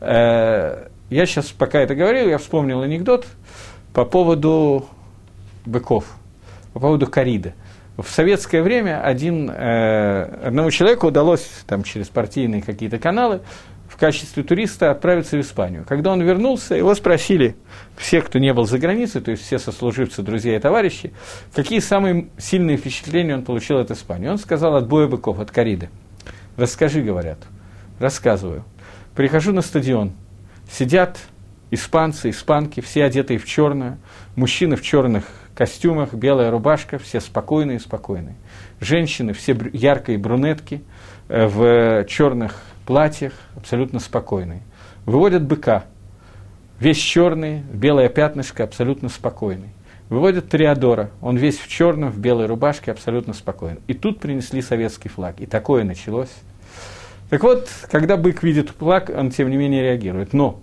Э, 0.00 0.86
я 1.10 1.26
сейчас, 1.26 1.46
пока 1.46 1.80
это 1.80 1.94
говорил, 1.94 2.28
я 2.28 2.38
вспомнил 2.38 2.82
анекдот 2.82 3.26
по 3.92 4.04
поводу 4.04 4.86
быков– 5.66 6.04
по 6.76 6.80
поводу 6.80 7.06
кориды. 7.06 7.54
В 7.96 8.06
советское 8.06 8.60
время 8.60 9.02
один, 9.02 9.50
э, 9.50 10.24
одному 10.44 10.70
человеку 10.70 11.06
удалось 11.06 11.48
там, 11.66 11.84
через 11.84 12.08
партийные 12.08 12.60
какие-то 12.60 12.98
каналы 12.98 13.40
в 13.88 13.96
качестве 13.96 14.42
туриста 14.42 14.90
отправиться 14.90 15.38
в 15.38 15.40
Испанию. 15.40 15.86
Когда 15.88 16.12
он 16.12 16.20
вернулся, 16.20 16.74
его 16.74 16.94
спросили 16.94 17.56
все, 17.96 18.20
кто 18.20 18.38
не 18.38 18.52
был 18.52 18.66
за 18.66 18.78
границей, 18.78 19.22
то 19.22 19.30
есть 19.30 19.42
все 19.42 19.58
сослуживцы, 19.58 20.20
друзья 20.20 20.54
и 20.54 20.58
товарищи, 20.58 21.14
какие 21.54 21.78
самые 21.78 22.28
сильные 22.36 22.76
впечатления 22.76 23.32
он 23.32 23.42
получил 23.42 23.78
от 23.78 23.90
Испании. 23.90 24.28
Он 24.28 24.36
сказал 24.36 24.76
от 24.76 24.86
боя 24.86 25.06
быков, 25.06 25.40
от 25.40 25.50
кориды. 25.50 25.88
Расскажи, 26.58 27.00
говорят. 27.00 27.38
Рассказываю. 27.98 28.64
Прихожу 29.14 29.54
на 29.54 29.62
стадион. 29.62 30.12
Сидят 30.70 31.16
испанцы, 31.70 32.28
испанки, 32.28 32.80
все 32.80 33.04
одетые 33.04 33.38
в 33.38 33.46
черное, 33.46 33.98
мужчины 34.34 34.76
в 34.76 34.82
черных 34.82 35.24
костюмах, 35.56 36.14
белая 36.14 36.50
рубашка, 36.50 36.98
все 36.98 37.20
спокойные, 37.20 37.80
спокойные. 37.80 38.36
Женщины 38.78 39.32
все 39.32 39.56
яркие 39.72 40.18
брюнетки, 40.18 40.82
э, 41.28 41.46
в 41.46 42.04
черных 42.06 42.60
платьях, 42.84 43.32
абсолютно 43.56 43.98
спокойные. 43.98 44.60
Выводят 45.06 45.42
быка, 45.44 45.84
весь 46.78 46.98
черный, 46.98 47.62
белое 47.72 48.08
пятнышко, 48.08 48.64
абсолютно 48.64 49.08
спокойный. 49.08 49.70
Выводят 50.10 50.48
Триадора, 50.48 51.10
он 51.20 51.36
весь 51.36 51.58
в 51.58 51.66
черном, 51.66 52.10
в 52.10 52.18
белой 52.18 52.46
рубашке, 52.46 52.92
абсолютно 52.92 53.32
спокойный. 53.32 53.80
И 53.88 53.94
тут 53.94 54.20
принесли 54.20 54.62
советский 54.62 55.08
флаг, 55.08 55.40
и 55.40 55.46
такое 55.46 55.82
началось. 55.82 56.32
Так 57.28 57.42
вот, 57.42 57.68
когда 57.90 58.16
бык 58.16 58.44
видит 58.44 58.70
флаг, 58.70 59.10
он 59.10 59.30
тем 59.30 59.50
не 59.50 59.56
менее 59.56 59.82
реагирует. 59.82 60.32
Но 60.32 60.60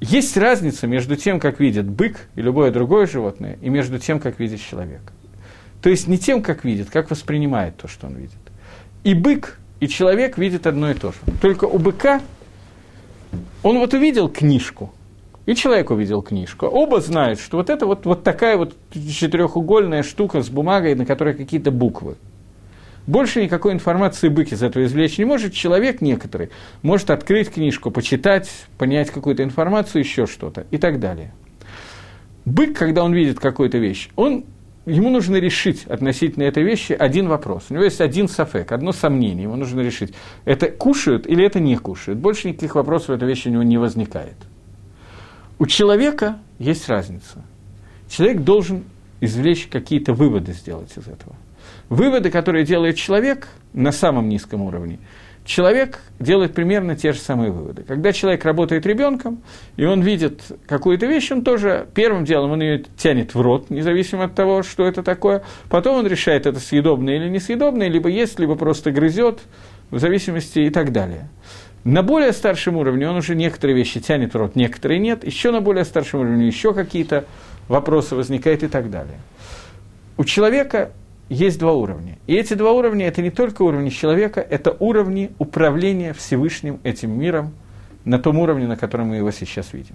есть 0.00 0.36
разница 0.36 0.86
между 0.86 1.16
тем, 1.16 1.40
как 1.40 1.60
видит 1.60 1.88
бык 1.88 2.28
и 2.34 2.42
любое 2.42 2.70
другое 2.70 3.06
животное, 3.06 3.58
и 3.60 3.68
между 3.68 3.98
тем, 3.98 4.18
как 4.18 4.38
видит 4.40 4.60
человек. 4.60 5.00
То 5.82 5.90
есть 5.90 6.08
не 6.08 6.18
тем, 6.18 6.42
как 6.42 6.64
видит, 6.64 6.90
как 6.90 7.10
воспринимает 7.10 7.76
то, 7.76 7.88
что 7.88 8.06
он 8.06 8.14
видит. 8.14 8.38
И 9.04 9.14
бык, 9.14 9.58
и 9.80 9.88
человек 9.88 10.38
видят 10.38 10.66
одно 10.66 10.90
и 10.90 10.94
то 10.94 11.12
же. 11.12 11.18
Только 11.40 11.64
у 11.64 11.78
быка 11.78 12.20
он 13.62 13.78
вот 13.78 13.92
увидел 13.94 14.28
книжку, 14.28 14.92
и 15.46 15.54
человек 15.54 15.90
увидел 15.90 16.22
книжку. 16.22 16.66
Оба 16.66 17.00
знают, 17.00 17.38
что 17.38 17.58
вот 17.58 17.70
это 17.70 17.86
вот, 17.86 18.06
вот 18.06 18.24
такая 18.24 18.56
вот 18.56 18.74
четырехугольная 18.92 20.02
штука 20.02 20.42
с 20.42 20.48
бумагой, 20.48 20.94
на 20.94 21.06
которой 21.06 21.34
какие-то 21.34 21.70
буквы– 21.70 22.16
больше 23.10 23.42
никакой 23.42 23.72
информации 23.72 24.28
бык 24.28 24.52
из 24.52 24.62
этого 24.62 24.84
извлечь 24.84 25.18
не 25.18 25.24
может. 25.24 25.52
Человек 25.52 26.00
некоторый 26.00 26.50
может 26.82 27.10
открыть 27.10 27.50
книжку, 27.50 27.90
почитать, 27.90 28.48
понять 28.78 29.10
какую-то 29.10 29.42
информацию, 29.42 30.02
еще 30.02 30.26
что-то 30.26 30.66
и 30.70 30.78
так 30.78 31.00
далее. 31.00 31.34
Бык, 32.44 32.78
когда 32.78 33.02
он 33.02 33.12
видит 33.12 33.40
какую-то 33.40 33.78
вещь, 33.78 34.10
он, 34.14 34.44
ему 34.86 35.10
нужно 35.10 35.36
решить 35.36 35.84
относительно 35.86 36.44
этой 36.44 36.62
вещи 36.62 36.92
один 36.92 37.26
вопрос. 37.26 37.64
У 37.68 37.74
него 37.74 37.82
есть 37.82 38.00
один 38.00 38.28
сафек, 38.28 38.70
одно 38.70 38.92
сомнение, 38.92 39.42
ему 39.42 39.56
нужно 39.56 39.80
решить, 39.80 40.14
это 40.44 40.70
кушают 40.70 41.26
или 41.26 41.44
это 41.44 41.58
не 41.58 41.76
кушают. 41.76 42.20
Больше 42.20 42.48
никаких 42.48 42.76
вопросов 42.76 43.08
в 43.08 43.12
этой 43.12 43.26
вещи 43.26 43.48
у 43.48 43.50
него 43.50 43.64
не 43.64 43.76
возникает. 43.76 44.36
У 45.58 45.66
человека 45.66 46.38
есть 46.60 46.88
разница. 46.88 47.42
Человек 48.08 48.42
должен 48.42 48.84
извлечь 49.20 49.66
какие-то 49.66 50.14
выводы 50.14 50.52
сделать 50.52 50.92
из 50.96 51.08
этого– 51.08 51.34
Выводы, 51.90 52.30
которые 52.30 52.64
делает 52.64 52.96
человек 52.96 53.48
на 53.72 53.90
самом 53.90 54.28
низком 54.28 54.62
уровне, 54.62 55.00
человек 55.44 55.98
делает 56.20 56.54
примерно 56.54 56.94
те 56.94 57.12
же 57.12 57.18
самые 57.18 57.50
выводы. 57.50 57.82
Когда 57.82 58.12
человек 58.12 58.44
работает 58.44 58.86
ребенком, 58.86 59.42
и 59.76 59.84
он 59.84 60.00
видит 60.00 60.40
какую-то 60.68 61.06
вещь, 61.06 61.32
он 61.32 61.42
тоже 61.42 61.88
первым 61.92 62.24
делом 62.24 62.52
он 62.52 62.62
ее 62.62 62.84
тянет 62.96 63.34
в 63.34 63.40
рот, 63.40 63.70
независимо 63.70 64.24
от 64.24 64.36
того, 64.36 64.62
что 64.62 64.86
это 64.86 65.02
такое. 65.02 65.42
Потом 65.68 65.96
он 65.96 66.06
решает, 66.06 66.46
это 66.46 66.60
съедобное 66.60 67.16
или 67.16 67.28
несъедобное, 67.28 67.88
либо 67.88 68.08
ест, 68.08 68.38
либо 68.38 68.54
просто 68.54 68.92
грызет, 68.92 69.40
в 69.90 69.98
зависимости 69.98 70.60
и 70.60 70.70
так 70.70 70.92
далее. 70.92 71.28
На 71.82 72.04
более 72.04 72.32
старшем 72.32 72.76
уровне 72.76 73.08
он 73.08 73.16
уже 73.16 73.34
некоторые 73.34 73.76
вещи 73.76 73.98
тянет 73.98 74.34
в 74.34 74.36
рот, 74.36 74.54
некоторые 74.54 75.00
нет. 75.00 75.24
Еще 75.24 75.50
на 75.50 75.60
более 75.60 75.84
старшем 75.84 76.20
уровне 76.20 76.46
еще 76.46 76.72
какие-то 76.72 77.24
вопросы 77.66 78.14
возникают 78.14 78.62
и 78.62 78.68
так 78.68 78.90
далее. 78.90 79.18
У 80.16 80.24
человека 80.24 80.92
есть 81.30 81.58
два 81.58 81.72
уровня. 81.72 82.18
И 82.26 82.34
эти 82.34 82.54
два 82.54 82.72
уровня– 82.72 83.06
это 83.08 83.22
не 83.22 83.30
только 83.30 83.62
уровни 83.62 83.88
человека, 83.88 84.40
это 84.40 84.76
уровни 84.78 85.30
управления 85.38 86.12
Всевышним 86.12 86.80
этим 86.82 87.18
миром 87.18 87.54
на 88.04 88.18
том 88.18 88.38
уровне, 88.38 88.66
на 88.66 88.76
котором 88.76 89.08
мы 89.08 89.16
его 89.16 89.30
сейчас 89.30 89.72
видим. 89.72 89.94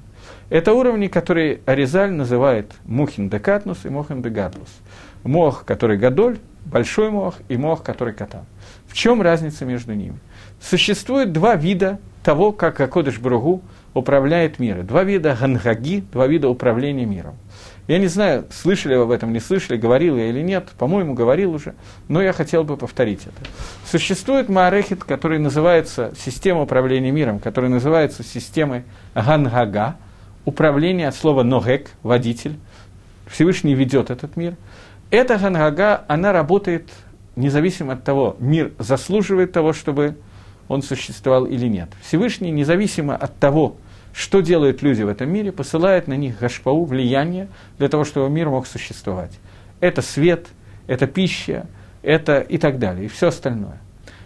Это 0.49 0.73
уровни, 0.73 1.07
которые 1.07 1.59
Аризаль 1.65 2.11
называет 2.11 2.73
Мухин 2.85 3.29
де 3.29 3.39
Катнус 3.39 3.85
и 3.85 3.89
Мохин 3.89 4.21
де 4.21 4.29
Гадлус. 4.29 4.69
Мох, 5.23 5.65
который 5.65 5.97
Гадоль, 5.97 6.37
большой 6.65 7.11
мох, 7.11 7.35
и 7.49 7.57
мох, 7.57 7.83
который 7.83 8.13
Катан. 8.13 8.45
В 8.87 8.93
чем 8.93 9.21
разница 9.21 9.65
между 9.65 9.93
ними? 9.93 10.17
Существует 10.61 11.33
два 11.33 11.55
вида 11.55 11.99
того, 12.23 12.53
как 12.53 12.79
Акодыш 12.79 13.19
Бругу 13.19 13.61
управляет 13.93 14.59
миром. 14.59 14.85
Два 14.85 15.03
вида 15.03 15.35
гангаги, 15.39 16.03
два 16.11 16.27
вида 16.27 16.47
управления 16.47 17.05
миром. 17.05 17.35
Я 17.87 17.99
не 17.99 18.07
знаю, 18.07 18.45
слышали 18.49 18.95
вы 18.95 19.03
об 19.03 19.11
этом, 19.11 19.31
не 19.31 19.39
слышали, 19.39 19.77
говорил 19.77 20.17
я 20.17 20.29
или 20.29 20.41
нет, 20.41 20.69
по-моему, 20.77 21.13
говорил 21.13 21.53
уже, 21.53 21.75
но 22.07 22.21
я 22.21 22.33
хотел 22.33 22.63
бы 22.63 22.77
повторить 22.77 23.21
это. 23.21 23.49
Существует 23.85 24.49
Маарехит, 24.49 25.03
который 25.03 25.37
называется 25.37 26.11
система 26.17 26.63
управления 26.63 27.11
миром, 27.11 27.39
который 27.39 27.69
называется 27.69 28.23
системой 28.23 28.83
Гангага, 29.13 29.97
управление 30.45 31.09
от 31.09 31.15
слова 31.15 31.43
Ногек, 31.43 31.91
водитель. 32.01 32.57
Всевышний 33.27 33.75
ведет 33.75 34.09
этот 34.09 34.35
мир. 34.35 34.55
Эта 35.11 35.37
Гангага, 35.37 36.05
она 36.07 36.31
работает 36.31 36.89
независимо 37.35 37.93
от 37.93 38.03
того, 38.03 38.35
мир 38.39 38.73
заслуживает 38.79 39.51
того, 39.51 39.73
чтобы 39.73 40.15
он 40.67 40.81
существовал 40.81 41.45
или 41.45 41.67
нет. 41.67 41.89
Всевышний, 42.01 42.49
независимо 42.49 43.15
от 43.15 43.37
того, 43.37 43.77
что 44.15 44.39
делают 44.39 44.81
люди 44.81 45.01
в 45.01 45.09
этом 45.09 45.29
мире? 45.29 45.51
Посылает 45.51 46.07
на 46.07 46.15
них 46.15 46.39
гашпау, 46.39 46.85
влияние, 46.85 47.49
для 47.77 47.89
того, 47.89 48.05
чтобы 48.05 48.29
мир 48.29 48.49
мог 48.49 48.65
существовать. 48.65 49.37
Это 49.81 50.01
свет, 50.01 50.47
это 50.87 51.05
пища, 51.05 51.67
это 52.01 52.39
и 52.39 52.57
так 52.57 52.79
далее, 52.79 53.05
и 53.05 53.07
все 53.09 53.27
остальное. 53.27 53.77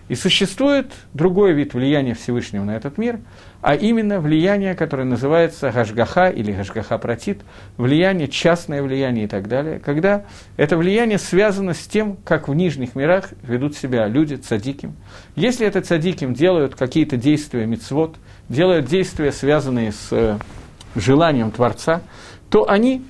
И 0.07 0.13
существует 0.13 0.91
другой 1.13 1.53
вид 1.53 1.73
влияния 1.73 2.13
Всевышнего 2.13 2.63
на 2.63 2.75
этот 2.75 2.99
мир, 2.99 3.19
а 3.61 3.75
именно 3.75 4.19
влияние, 4.19 4.73
которое 4.73 5.03
называется 5.03 5.71
гашгаха 5.71 6.29
или 6.29 6.51
гашгаха 6.51 6.97
протит, 6.97 7.41
влияние, 7.77 8.27
частное 8.27 8.81
влияние 8.81 9.25
и 9.25 9.27
так 9.27 9.47
далее, 9.47 9.79
когда 9.79 10.25
это 10.55 10.77
влияние 10.77 11.17
связано 11.17 11.73
с 11.73 11.85
тем, 11.85 12.17
как 12.23 12.47
в 12.47 12.53
нижних 12.53 12.95
мирах 12.95 13.29
ведут 13.43 13.75
себя 13.75 14.07
люди 14.07 14.35
цадиким. 14.35 14.95
Если 15.35 15.67
это 15.67 15.81
цадиким 15.81 16.33
делают 16.33 16.75
какие-то 16.75 17.17
действия 17.17 17.65
мицвод, 17.65 18.15
делают 18.47 18.85
действия, 18.85 19.31
связанные 19.31 19.91
с 19.91 20.07
э, 20.11 20.37
желанием 20.95 21.51
Творца, 21.51 22.01
то 22.49 22.69
они 22.69 23.03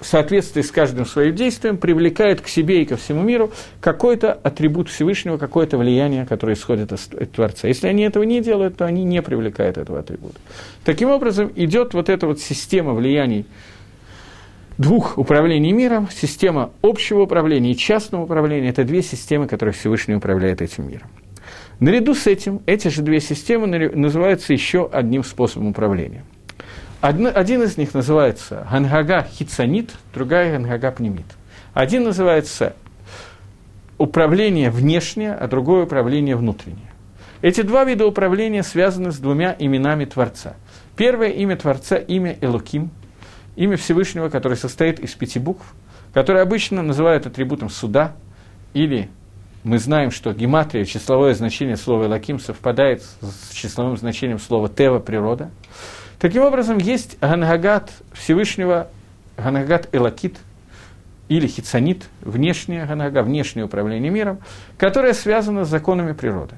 в 0.00 0.06
соответствии 0.06 0.62
с 0.62 0.70
каждым 0.70 1.06
своим 1.06 1.34
действием 1.34 1.76
привлекает 1.76 2.40
к 2.40 2.48
себе 2.48 2.82
и 2.82 2.84
ко 2.84 2.96
всему 2.96 3.22
миру 3.22 3.50
какой-то 3.80 4.32
атрибут 4.32 4.88
Всевышнего, 4.88 5.38
какое-то 5.38 5.76
влияние, 5.76 6.24
которое 6.24 6.54
исходит 6.54 6.92
от 6.92 7.32
Творца. 7.32 7.68
Если 7.68 7.88
они 7.88 8.02
этого 8.04 8.22
не 8.22 8.40
делают, 8.40 8.76
то 8.76 8.86
они 8.86 9.04
не 9.04 9.22
привлекают 9.22 9.76
этого 9.76 10.00
атрибута. 10.00 10.38
Таким 10.84 11.10
образом, 11.10 11.50
идет 11.56 11.94
вот 11.94 12.08
эта 12.08 12.26
вот 12.26 12.40
система 12.40 12.94
влияний 12.94 13.44
двух 14.76 15.18
управлений 15.18 15.72
миром, 15.72 16.08
система 16.14 16.70
общего 16.82 17.22
управления 17.22 17.72
и 17.72 17.76
частного 17.76 18.22
управления– 18.22 18.68
это 18.70 18.84
две 18.84 19.02
системы, 19.02 19.48
которые 19.48 19.72
Всевышний 19.72 20.14
управляет 20.14 20.62
этим 20.62 20.88
миром. 20.88 21.08
Наряду 21.80 22.14
с 22.14 22.26
этим, 22.26 22.60
эти 22.66 22.88
же 22.88 23.02
две 23.02 23.20
системы 23.20 23.66
называются 23.66 24.52
еще 24.52 24.88
одним 24.92 25.24
способом 25.24 25.68
управления– 25.68 26.24
Одно, 27.00 27.30
один 27.32 27.62
из 27.62 27.76
них 27.76 27.94
называется 27.94 28.66
Гангага 28.70 29.22
Хицанит, 29.22 29.92
другая 30.12 30.52
Гангага 30.52 30.90
Пнемит. 30.90 31.26
Один 31.72 32.02
называется 32.02 32.74
управление 33.98 34.70
внешнее, 34.70 35.34
а 35.34 35.46
другое 35.46 35.84
управление 35.84 36.34
внутреннее. 36.34 36.90
Эти 37.40 37.60
два 37.60 37.84
вида 37.84 38.04
управления 38.04 38.64
связаны 38.64 39.12
с 39.12 39.18
двумя 39.18 39.54
именами 39.56 40.06
Творца. 40.06 40.56
Первое 40.96 41.28
имя 41.28 41.56
Творца– 41.56 41.96
имя 41.96 42.36
Элуким, 42.40 42.90
имя 43.54 43.76
Всевышнего, 43.76 44.28
которое 44.28 44.56
состоит 44.56 44.98
из 44.98 45.14
пяти 45.14 45.38
букв, 45.38 45.64
которое 46.12 46.42
обычно 46.42 46.82
называют 46.82 47.26
атрибутом 47.26 47.70
суда, 47.70 48.16
или 48.74 49.08
мы 49.62 49.78
знаем, 49.78 50.10
что 50.10 50.32
гематрия, 50.32 50.84
числовое 50.84 51.34
значение 51.34 51.76
слова 51.76 52.06
Элаким 52.06 52.40
совпадает 52.40 53.04
с 53.20 53.52
числовым 53.52 53.96
значением 53.96 54.40
слова 54.40 54.68
Тева– 54.68 54.98
природа– 54.98 55.52
Таким 56.18 56.42
образом, 56.42 56.78
есть 56.78 57.18
Ганагат 57.20 57.92
Всевышнего, 58.12 58.88
Ганагат 59.36 59.88
Элакит, 59.92 60.36
или 61.28 61.46
хицанит, 61.46 62.08
внешняя 62.22 62.86
ганага, 62.86 63.22
внешнее 63.22 63.66
управление 63.66 64.10
миром, 64.10 64.38
которое 64.78 65.12
связано 65.12 65.64
с 65.64 65.68
законами 65.68 66.12
природы. 66.12 66.54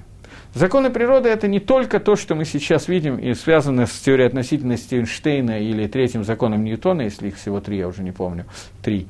Законы 0.54 0.90
природы– 0.90 1.28
это 1.30 1.46
не 1.46 1.60
только 1.60 2.00
то, 2.00 2.16
что 2.16 2.34
мы 2.34 2.44
сейчас 2.44 2.88
видим 2.88 3.16
и 3.16 3.34
связано 3.34 3.86
с 3.86 3.92
теорией 4.00 4.26
относительности 4.26 4.96
Эйнштейна 4.96 5.60
или 5.60 5.86
третьим 5.86 6.24
законом 6.24 6.64
Ньютона, 6.64 7.02
если 7.02 7.28
их 7.28 7.36
всего 7.36 7.60
три, 7.60 7.78
я 7.78 7.86
уже 7.86 8.02
не 8.02 8.10
помню, 8.10 8.46
три, 8.82 9.06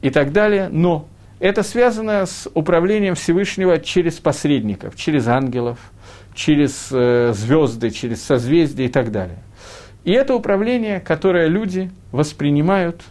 и 0.00 0.08
так 0.08 0.32
далее, 0.32 0.68
но 0.70 1.06
это 1.38 1.62
связано 1.62 2.24
с 2.24 2.48
управлением 2.54 3.14
Всевышнего 3.14 3.78
через 3.78 4.14
посредников, 4.14 4.96
через 4.96 5.28
ангелов, 5.28 5.78
через 6.34 6.88
э, 6.90 7.32
звезды, 7.34 7.90
через 7.90 8.22
созвездия 8.22 8.86
и 8.86 8.88
так 8.88 9.10
далее. 9.12 9.38
И 10.04 10.12
это 10.12 10.34
управление, 10.34 11.00
которое 11.00 11.46
люди 11.48 11.90
воспринимают, 12.10 13.02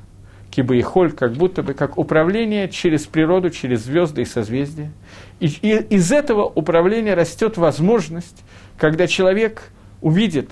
киба 0.49 0.75
и 0.75 0.81
холь, 0.81 1.11
как 1.11 1.33
будто 1.33 1.61
бы 1.61 1.73
как 1.73 1.97
управление 1.97 2.67
через 2.69 3.05
природу, 3.05 3.51
через 3.51 3.83
звезды 3.83 4.23
и 4.23 4.25
созвездия. 4.25 4.91
И, 5.39 5.47
и 5.61 5.77
из 5.95 6.11
этого 6.11 6.43
управления 6.43 7.13
растет 7.13 7.57
возможность, 7.57 8.43
когда 8.77 9.05
человек 9.05 9.69
увидит, 10.01 10.49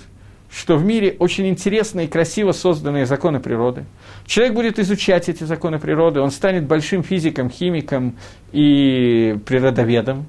что 0.52 0.78
в 0.78 0.86
мире 0.86 1.16
очень 1.20 1.48
интересно 1.48 2.02
и 2.02 2.08
красиво 2.08 2.52
созданные 2.52 3.06
законы 3.06 3.40
природы. 3.40 3.86
Человек 4.26 4.54
будет 4.54 4.80
изучать 4.80 5.30
эти 5.30 5.44
законы 5.44 5.80
природы, 5.80 6.22
он 6.22 6.32
станет 6.32 6.66
большим 6.66 7.04
физиком, 7.04 7.50
химиком 7.50 8.16
и 8.52 9.38
природоведом, 9.46 10.28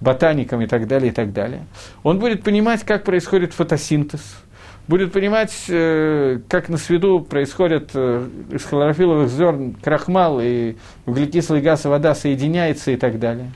ботаником 0.00 0.62
и 0.62 0.66
так 0.66 0.86
далее, 0.86 1.10
и 1.10 1.14
так 1.14 1.32
далее. 1.32 1.66
Он 2.02 2.18
будет 2.18 2.44
понимать, 2.44 2.84
как 2.84 3.02
происходит 3.02 3.52
фотосинтез– 3.52 4.22
будет 4.88 5.12
понимать, 5.12 5.54
э, 5.68 6.40
как 6.48 6.70
на 6.70 6.78
свету 6.78 7.20
происходит 7.20 7.90
э, 7.94 8.26
из 8.50 8.64
хлорофиловых 8.64 9.28
зерн 9.28 9.74
крахмал 9.74 10.40
и 10.42 10.76
углекислый 11.06 11.60
газ 11.60 11.84
и 11.84 11.88
вода 11.88 12.14
соединяется 12.14 12.90
и 12.90 12.96
так 12.96 13.20
далее. 13.20 13.52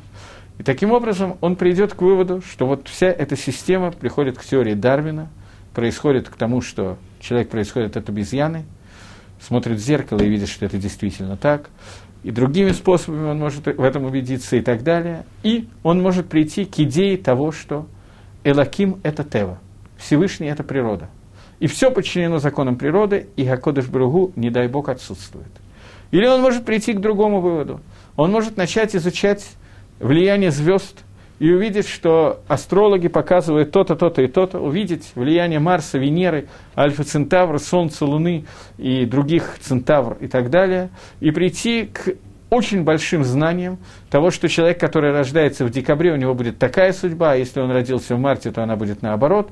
И 0.58 0.62
таким 0.62 0.92
образом 0.92 1.38
он 1.40 1.56
придет 1.56 1.94
к 1.94 2.02
выводу, 2.02 2.42
что 2.42 2.66
вот 2.66 2.86
вся 2.88 3.06
эта 3.06 3.36
система 3.36 3.90
приходит 3.90 4.38
к 4.38 4.44
теории 4.44 4.74
Дарвина, 4.74 5.30
происходит 5.74 6.28
к 6.28 6.36
тому, 6.36 6.60
что 6.60 6.98
человек 7.18 7.48
происходит 7.48 7.96
от 7.96 8.08
обезьяны, 8.10 8.66
смотрит 9.40 9.78
в 9.78 9.82
зеркало 9.82 10.20
и 10.20 10.28
видит, 10.28 10.50
что 10.50 10.66
это 10.66 10.76
действительно 10.76 11.38
так, 11.38 11.70
и 12.22 12.30
другими 12.30 12.70
способами 12.72 13.30
он 13.30 13.38
может 13.38 13.64
в 13.64 13.82
этом 13.82 14.04
убедиться 14.04 14.56
и 14.56 14.60
так 14.60 14.84
далее. 14.84 15.24
И 15.42 15.68
он 15.82 16.00
может 16.00 16.28
прийти 16.28 16.66
к 16.66 16.78
идее 16.78 17.16
того, 17.16 17.50
что 17.50 17.86
Элаким– 18.44 19.00
это 19.02 19.24
Тева, 19.24 19.58
Всевышний– 19.96 20.46
это 20.48 20.62
природа– 20.62 21.08
и 21.62 21.68
все 21.68 21.92
подчинено 21.92 22.40
законам 22.40 22.74
природы, 22.74 23.28
и 23.36 23.44
Гакодыш 23.44 23.86
Бругу, 23.86 24.32
не 24.34 24.50
дай 24.50 24.66
Бог, 24.66 24.88
отсутствует. 24.88 25.46
Или 26.10 26.26
он 26.26 26.40
может 26.40 26.64
прийти 26.64 26.92
к 26.92 26.98
другому 26.98 27.40
выводу. 27.40 27.80
Он 28.16 28.32
может 28.32 28.56
начать 28.56 28.96
изучать 28.96 29.48
влияние 30.00 30.50
звезд 30.50 31.04
и 31.38 31.52
увидеть, 31.52 31.86
что 31.86 32.40
астрологи 32.48 33.06
показывают 33.06 33.70
то-то, 33.70 33.94
то-то 33.94 34.22
и 34.22 34.26
то-то, 34.26 34.58
увидеть 34.58 35.12
влияние 35.14 35.60
Марса, 35.60 35.98
Венеры, 35.98 36.48
Альфа 36.76 37.04
Центавра, 37.04 37.58
Солнца, 37.58 38.06
Луны 38.06 38.44
и 38.76 39.06
других 39.06 39.56
Центавр 39.60 40.16
и 40.18 40.26
так 40.26 40.50
далее, 40.50 40.90
и 41.20 41.30
прийти 41.30 41.84
к 41.84 42.16
очень 42.52 42.84
большим 42.84 43.24
знанием 43.24 43.78
того, 44.10 44.30
что 44.30 44.46
человек, 44.46 44.78
который 44.78 45.10
рождается 45.10 45.64
в 45.64 45.70
декабре, 45.70 46.12
у 46.12 46.16
него 46.16 46.34
будет 46.34 46.58
такая 46.58 46.92
судьба, 46.92 47.32
а 47.32 47.36
если 47.36 47.60
он 47.60 47.70
родился 47.70 48.14
в 48.14 48.18
марте, 48.18 48.50
то 48.50 48.62
она 48.62 48.76
будет 48.76 49.00
наоборот, 49.00 49.48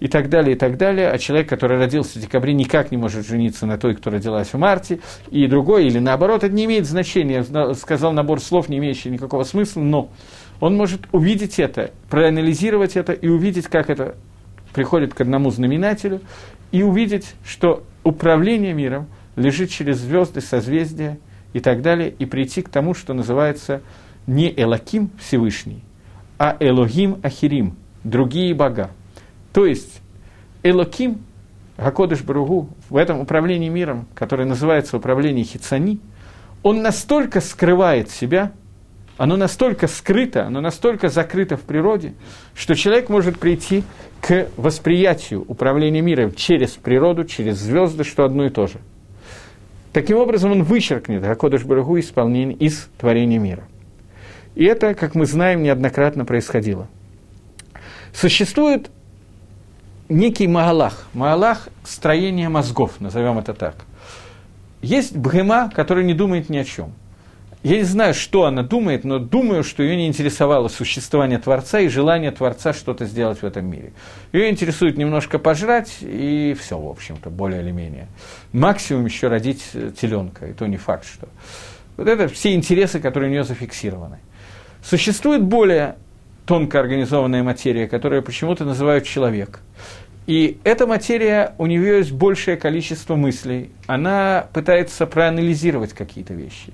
и 0.00 0.08
так 0.08 0.28
далее, 0.28 0.54
и 0.54 0.58
так 0.58 0.76
далее. 0.76 1.10
А 1.10 1.16
человек, 1.16 1.48
который 1.48 1.78
родился 1.78 2.18
в 2.18 2.20
декабре, 2.20 2.52
никак 2.52 2.90
не 2.90 2.98
может 2.98 3.26
жениться 3.26 3.64
на 3.64 3.78
той, 3.78 3.94
кто 3.94 4.10
родилась 4.10 4.48
в 4.52 4.58
марте, 4.58 5.00
и 5.30 5.46
другой, 5.46 5.86
или 5.86 5.98
наоборот, 5.98 6.44
это 6.44 6.54
не 6.54 6.66
имеет 6.66 6.84
значения. 6.84 7.42
Я 7.48 7.72
сказал 7.72 8.12
набор 8.12 8.38
слов, 8.38 8.68
не 8.68 8.76
имеющий 8.76 9.08
никакого 9.08 9.44
смысла, 9.44 9.80
но 9.80 10.10
он 10.60 10.76
может 10.76 11.00
увидеть 11.10 11.58
это, 11.58 11.92
проанализировать 12.10 12.96
это 12.96 13.14
и 13.14 13.28
увидеть, 13.28 13.68
как 13.68 13.88
это 13.88 14.16
приходит 14.74 15.14
к 15.14 15.22
одному 15.22 15.50
знаменателю, 15.50 16.20
и 16.70 16.82
увидеть, 16.82 17.32
что 17.46 17.82
управление 18.04 18.74
миром 18.74 19.06
лежит 19.36 19.70
через 19.70 19.96
звезды, 20.00 20.42
созвездия– 20.42 21.18
и 21.52 21.60
так 21.60 21.82
далее, 21.82 22.14
и 22.18 22.26
прийти 22.26 22.62
к 22.62 22.68
тому, 22.68 22.94
что 22.94 23.14
называется 23.14 23.82
не 24.26 24.52
Элаким 24.54 25.10
Всевышний, 25.18 25.82
а 26.38 26.56
Элогим 26.60 27.18
Ахирим, 27.22 27.76
другие 28.04 28.54
бога. 28.54 28.90
То 29.52 29.66
есть 29.66 30.00
Элоким, 30.62 31.22
Гакодыш 31.76 32.22
Баругу, 32.22 32.68
в 32.88 32.96
этом 32.96 33.20
управлении 33.20 33.68
миром, 33.68 34.06
которое 34.14 34.44
называется 34.44 34.96
управление 34.96 35.44
Хицани, 35.44 36.00
он 36.62 36.82
настолько 36.82 37.40
скрывает 37.40 38.10
себя, 38.10 38.52
оно 39.18 39.36
настолько 39.36 39.88
скрыто, 39.88 40.46
оно 40.46 40.60
настолько 40.60 41.08
закрыто 41.08 41.56
в 41.56 41.62
природе, 41.62 42.14
что 42.54 42.74
человек 42.74 43.08
может 43.08 43.38
прийти 43.38 43.84
к 44.20 44.48
восприятию 44.56 45.44
управления 45.46 46.00
миром 46.00 46.32
через 46.34 46.70
природу, 46.70 47.24
через 47.24 47.58
звезды, 47.58 48.04
что 48.04 48.24
одно 48.24 48.46
и 48.46 48.50
то 48.50 48.66
же– 48.68 48.78
Таким 49.92 50.16
образом, 50.16 50.52
он 50.52 50.62
вычеркнет 50.62 51.24
Акодыш 51.24 51.64
Барагу 51.64 51.98
исполнение 51.98 52.56
из 52.56 52.88
творения 52.98 53.38
мира. 53.38 53.64
И 54.54 54.64
это, 54.64 54.94
как 54.94 55.14
мы 55.14 55.26
знаем, 55.26 55.62
неоднократно 55.62 56.24
происходило. 56.24 56.88
Существует 58.12 58.90
некий 60.08 60.46
Маалах. 60.46 61.06
Маалах– 61.12 61.68
строение 61.84 62.48
мозгов, 62.48 63.00
назовем 63.00 63.38
это 63.38 63.54
так. 63.54 63.76
Есть 64.80 65.16
Бхема, 65.16 65.70
который 65.74 66.04
не 66.04 66.14
думает 66.14 66.48
ни 66.48 66.56
о 66.56 66.64
чем. 66.64 66.92
Я 67.62 67.76
не 67.76 67.84
знаю, 67.84 68.12
что 68.12 68.44
она 68.46 68.64
думает, 68.64 69.04
но 69.04 69.20
думаю, 69.20 69.62
что 69.62 69.84
ее 69.84 69.94
не 69.94 70.08
интересовало 70.08 70.66
существование 70.66 71.38
Творца 71.38 71.78
и 71.78 71.86
желание 71.86 72.32
Творца 72.32 72.72
что-то 72.72 73.04
сделать 73.04 73.40
в 73.42 73.44
этом 73.44 73.66
мире. 73.66 73.92
Ее 74.32 74.50
интересует 74.50 74.98
немножко 74.98 75.38
пожрать, 75.38 75.98
и 76.00 76.56
все, 76.60 76.76
в 76.76 76.88
общем-то, 76.88 77.30
более 77.30 77.62
или 77.62 77.70
менее. 77.70 78.08
Максимум 78.52 79.04
еще 79.04 79.28
родить 79.28 79.62
э, 79.74 79.92
теленка, 79.98 80.46
и 80.46 80.52
то 80.54 80.66
не 80.66 80.76
факт, 80.76 81.06
что. 81.06 81.28
Вот 81.96 82.08
это 82.08 82.26
все 82.26 82.52
интересы, 82.52 82.98
которые 82.98 83.28
у 83.28 83.32
нее 83.32 83.44
зафиксированы. 83.44 84.18
Существует 84.82 85.42
более 85.42 85.94
тонко 86.46 86.80
организованная 86.80 87.44
материя, 87.44 87.86
которую 87.86 88.24
почему-то 88.24 88.64
называют 88.64 89.04
человек. 89.04 89.60
И 90.26 90.58
эта 90.64 90.88
материя, 90.88 91.54
у 91.58 91.66
нее 91.66 91.98
есть 91.98 92.10
большее 92.10 92.56
количество 92.56 93.14
мыслей, 93.14 93.70
она 93.86 94.46
пытается 94.52 95.06
проанализировать 95.06 95.92
какие-то 95.92 96.34
вещи. 96.34 96.72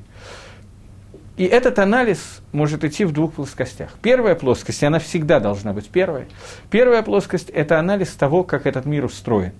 И 1.38 1.44
этот 1.44 1.79
анализ 1.79 2.42
может 2.51 2.83
идти 2.83 3.05
в 3.05 3.12
двух 3.12 3.35
плоскостях. 3.35 3.90
Первая 4.03 4.35
плоскость, 4.35 4.83
и 4.83 4.87
она 4.87 4.98
всегда 4.98 5.38
должна 5.38 5.72
быть 5.72 5.88
первой. 5.88 6.24
Первая 6.68 7.03
плоскость– 7.05 7.48
это 7.55 7.79
анализ 7.79 8.09
того, 8.09 8.42
как 8.42 8.66
этот 8.66 8.87
мир 8.87 9.05
устроен. 9.05 9.53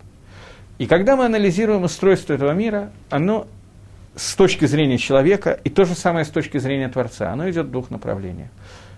И 0.79 0.87
когда 0.87 1.15
мы 1.15 1.27
анализируем 1.27 1.85
устройство 1.85 2.33
этого 2.33 2.51
мира, 2.51 2.91
оно 3.11 3.47
с 4.17 4.35
точки 4.35 4.65
зрения 4.65 4.99
человека, 4.99 5.59
и 5.63 5.71
то 5.71 5.85
же 5.85 5.95
самое 5.95 6.25
с 6.25 6.29
точки 6.31 6.59
зрения 6.59 6.89
Творца, 6.89 7.33
оно 7.33 7.49
идет 7.49 7.67
в 7.67 7.71
двух 7.71 7.91
направлениях. 7.91 8.49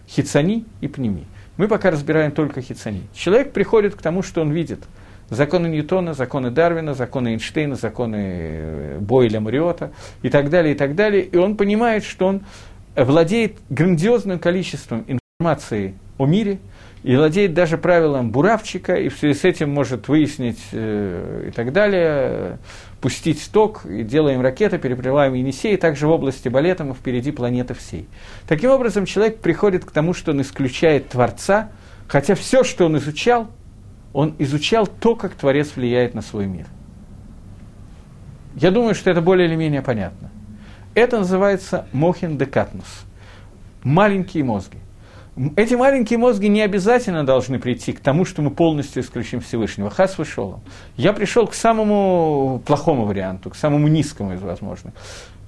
Хицани 0.09 0.64
и 0.81 0.88
пними. 0.88 1.27
Мы 1.59 1.69
пока 1.69 1.90
разбираем 1.90 2.33
только 2.33 2.62
хицани. 2.62 3.03
Человек 3.12 3.53
приходит 3.53 3.95
к 3.95 4.01
тому, 4.01 4.23
что 4.23 4.40
он 4.40 4.53
видит. 4.53 4.81
Законы 5.29 5.69
Ньютона, 5.69 6.14
законы 6.14 6.51
Дарвина, 6.51 6.95
законы 6.95 7.29
Эйнштейна, 7.29 7.77
законы 7.77 8.16
э, 8.16 8.99
Бойля, 9.01 9.40
Мариота 9.40 9.93
и 10.23 10.29
так 10.29 10.51
далее, 10.51 10.75
и 10.75 10.77
так 10.77 10.97
далее. 10.97 11.23
И 11.23 11.37
он 11.37 11.57
понимает, 11.57 12.03
что 12.05 12.27
он 12.27 12.43
владеет 12.96 13.59
грандиозным 13.68 14.38
количеством 14.38 15.05
информации 15.07 15.94
о 16.18 16.26
мире, 16.26 16.59
и 17.03 17.16
владеет 17.16 17.55
даже 17.55 17.79
правилом 17.79 18.31
буравчика, 18.31 18.94
и 18.94 19.09
в 19.09 19.16
связи 19.16 19.38
с 19.38 19.44
этим 19.44 19.70
может 19.70 20.09
выяснить 20.09 20.61
э, 20.72 21.46
и 21.48 21.50
так 21.50 21.72
далее, 21.72 22.59
пустить 23.00 23.50
ток, 23.53 23.87
и 23.87 24.03
делаем 24.03 24.42
ракеты, 24.42 24.79
переплываем 24.79 25.33
Енисей, 25.33 25.76
также 25.79 26.07
в 26.07 26.11
области 26.11 26.48
балета 26.48 26.85
мы 26.85 26.94
впереди 26.94 27.33
планеты 27.33 27.72
всей. 27.72 28.07
Таким 28.46 28.70
образом, 28.70 29.07
человек 29.07 29.38
приходит 29.38 29.87
к 29.87 29.90
тому, 29.90 30.12
что 30.12 30.33
он 30.33 30.42
исключает 30.42 31.09
Творца, 31.09 31.70
хотя 32.07 32.35
все, 32.35 32.64
что 32.64 32.85
он 32.85 32.98
изучал, 32.98 33.48
он 34.12 34.35
изучал 34.38 34.87
то, 34.87 35.16
как 35.16 35.33
Творец 35.35 35.72
влияет 35.76 36.14
на 36.14 36.20
свой 36.20 36.46
мир. 36.46 36.66
Я 38.57 38.70
думаю, 38.70 38.94
что 38.94 39.11
это 39.11 39.22
более 39.22 39.48
или 39.48 39.55
менее 39.55 39.81
понятно. 39.81 40.31
Это 40.94 41.18
называется 41.18 41.87
мохин 41.92 42.37
декатнус. 42.37 43.05
Маленькие 43.83 44.44
мозги. 44.44 44.79
Эти 45.57 45.74
маленькие 45.74 46.18
мозги 46.18 46.48
не 46.48 46.61
обязательно 46.61 47.24
должны 47.24 47.61
прийти 47.61 47.92
к 47.92 48.00
тому, 48.00 48.24
что 48.24 48.42
мы 48.42 48.50
полностью 48.50 49.03
исключим 49.03 49.40
Всевышнего. 49.40 49.88
Хас 49.88 50.18
вышел. 50.18 50.61
Я 50.96 51.12
пришел 51.12 51.46
к 51.46 51.55
самому 51.55 52.61
плохому 52.66 53.05
варианту, 53.05 53.48
к 53.50 53.57
самому 53.57 53.88
низкому 53.88 54.35
из 54.35 54.42
возможных. 54.42 54.92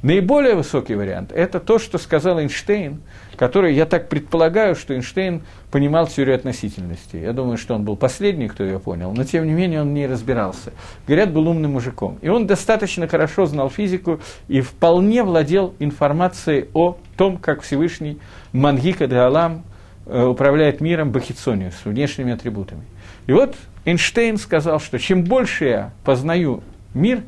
Наиболее 0.02 0.54
высокий 0.54 0.94
вариант– 0.94 1.32
это 1.34 1.60
то, 1.60 1.78
что 1.78 1.96
сказал 1.98 2.40
Эйнштейн, 2.40 3.00
который, 3.36 3.74
я 3.74 3.86
так 3.86 4.08
предполагаю, 4.08 4.74
что 4.74 4.94
Эйнштейн 4.94 5.42
понимал 5.70 6.08
теорию 6.08 6.34
относительности. 6.34 7.16
Я 7.16 7.32
думаю, 7.32 7.56
что 7.56 7.74
он 7.74 7.84
был 7.84 7.96
последний, 7.96 8.48
кто 8.48 8.64
ее 8.64 8.80
понял, 8.80 9.12
но 9.12 9.24
тем 9.24 9.46
не 9.46 9.52
менее 9.52 9.82
он 9.82 9.94
не 9.94 10.06
разбирался. 10.06 10.72
Говорят, 11.06 11.32
был 11.32 11.48
умным 11.48 11.72
мужиком. 11.72 12.18
И 12.20 12.28
он 12.28 12.46
достаточно 12.46 13.06
хорошо 13.06 13.46
знал 13.46 13.70
физику 13.70 14.20
и 14.48 14.60
вполне 14.60 15.22
владел 15.22 15.74
информацией 15.78 16.66
о 16.74 16.96
том, 17.16 17.36
как 17.36 17.62
Всевышний 17.62 18.18
Мангика 18.52 19.06
де 19.06 19.16
Алам 19.16 19.64
Э, 20.04 20.24
управляет 20.24 20.80
миром 20.80 21.12
бахицонию, 21.12 21.70
с 21.70 21.84
внешними 21.84 22.32
атрибутами. 22.32 22.82
И 23.28 23.32
вот 23.32 23.54
Эйнштейн 23.84 24.36
сказал, 24.36 24.80
что 24.80 24.98
чем 24.98 25.22
больше 25.22 25.66
я 25.66 25.92
познаю 26.04 26.62
мир, 26.92 27.22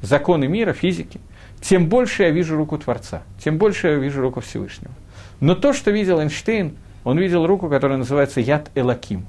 законы 0.00 0.46
мира, 0.46 0.72
физики, 0.72 1.20
тем 1.60 1.88
больше 1.88 2.24
я 2.24 2.30
вижу 2.30 2.56
руку 2.56 2.78
Творца, 2.78 3.22
тем 3.42 3.58
больше 3.58 3.88
я 3.88 3.94
вижу 3.94 4.20
руку 4.20 4.40
Всевышнего. 4.40 4.92
Но 5.40 5.54
то, 5.54 5.72
что 5.72 5.90
видел 5.90 6.20
Эйнштейн, 6.20 6.76
он 7.04 7.18
видел 7.18 7.46
руку, 7.46 7.68
которая 7.68 7.98
называется 7.98 8.40
Яд 8.40 8.70
Элаким, 8.74 9.26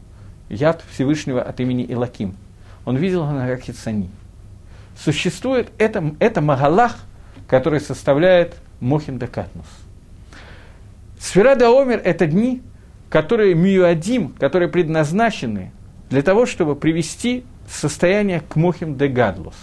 Яд 0.49 0.83
Всевышнего 0.89 1.41
от 1.41 1.59
имени 1.59 1.85
Элаким. 1.87 2.35
Он 2.85 2.95
видел 2.97 3.23
она 3.23 3.47
как 3.47 3.61
Хицани. 3.61 4.09
Существует 4.97 5.69
это, 5.77 6.15
это 6.19 6.41
Магалах, 6.41 6.97
который 7.47 7.79
составляет 7.79 8.55
Мохин 8.79 9.19
Декатнус. 9.19 9.67
Сфера 11.19 11.51
Омер– 11.51 12.01
это 12.03 12.27
дни, 12.27 12.61
которые 13.09 13.55
миюадим, 13.55 14.29
которые 14.29 14.69
предназначены 14.69 15.71
для 16.09 16.21
того, 16.21 16.45
чтобы 16.45 16.75
привести 16.75 17.43
состояние 17.69 18.41
к 18.41 18.55
мохим 18.55 18.97
де 18.97 19.07
гадлус. 19.07 19.55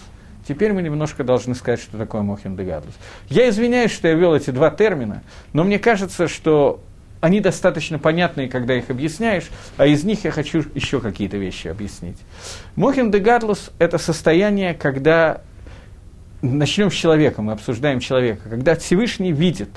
Теперь 0.46 0.72
мы 0.72 0.82
немножко 0.82 1.24
должны 1.24 1.54
сказать, 1.54 1.80
что 1.80 1.96
такое 1.96 2.22
мохим 2.22 2.56
де 2.56 2.64
гадлус. 2.64 2.94
Я 3.28 3.48
извиняюсь, 3.48 3.90
что 3.90 4.08
я 4.08 4.14
ввел 4.14 4.34
эти 4.34 4.50
два 4.50 4.70
термина, 4.70 5.22
но 5.52 5.64
мне 5.64 5.78
кажется, 5.78 6.28
что 6.28 6.80
они 7.20 7.40
достаточно 7.40 7.98
понятные, 7.98 8.48
когда 8.48 8.74
их 8.74 8.90
объясняешь, 8.90 9.48
а 9.78 9.86
из 9.86 10.04
них 10.04 10.24
я 10.24 10.30
хочу 10.30 10.64
еще 10.74 11.00
какие-то 11.00 11.38
вещи 11.38 11.68
объяснить. 11.68 12.18
Мохим 12.76 13.10
де 13.10 13.18
гадлус– 13.18 13.70
это 13.78 13.96
состояние, 13.98 14.74
когда 14.74 15.40
начнем 16.42 16.90
с 16.90 16.94
человека, 16.94 17.40
мы 17.40 17.52
обсуждаем 17.52 18.00
человека, 18.00 18.48
когда 18.50 18.74
Всевышний 18.74 19.32
видит 19.32 19.70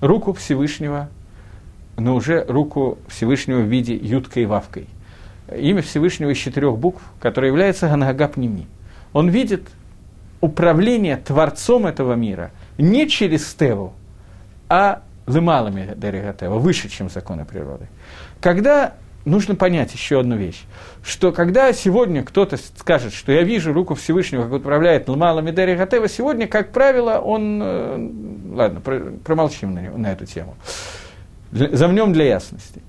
руку 0.00 0.34
Всевышнего 0.34 1.08
но 1.98 2.14
уже 2.14 2.44
руку 2.46 2.98
Всевышнего 3.08 3.60
в 3.60 3.66
виде 3.66 3.94
юткой 3.94 4.44
и 4.44 4.46
вавкой. 4.46 4.86
Имя 5.54 5.82
Всевышнего 5.82 6.30
из 6.30 6.38
четырех 6.38 6.76
букв, 6.78 7.02
которое 7.20 7.48
является 7.48 7.88
Ганагапними. 7.88 8.66
Он 9.12 9.28
видит 9.28 9.62
управление 10.40 11.16
Творцом 11.16 11.86
этого 11.86 12.14
мира 12.14 12.50
не 12.78 13.08
через 13.08 13.54
Теву, 13.54 13.94
а 14.68 15.02
лымалами 15.26 15.94
Дерегатева, 15.96 16.58
выше, 16.58 16.88
чем 16.88 17.10
законы 17.10 17.44
природы. 17.44 17.88
Когда 18.40 18.94
нужно 19.24 19.54
понять 19.54 19.92
еще 19.92 20.20
одну 20.20 20.36
вещь, 20.36 20.62
что 21.02 21.32
когда 21.32 21.72
сегодня 21.72 22.22
кто-то 22.22 22.56
скажет, 22.56 23.12
что 23.12 23.32
я 23.32 23.42
вижу 23.42 23.72
руку 23.72 23.94
Всевышнего, 23.94 24.44
как 24.44 24.52
управляет 24.52 25.08
Лмалами 25.08 25.50
Дерегатева, 25.50 26.08
сегодня, 26.08 26.46
как 26.46 26.72
правило, 26.72 27.18
он... 27.18 27.60
Э, 27.62 28.10
ладно, 28.52 28.80
промолчим 29.24 29.74
на, 29.74 29.90
на 29.90 30.12
эту 30.12 30.26
тему 30.26 30.56
замнем 31.52 32.12
для 32.12 32.26
ясности. 32.26 32.82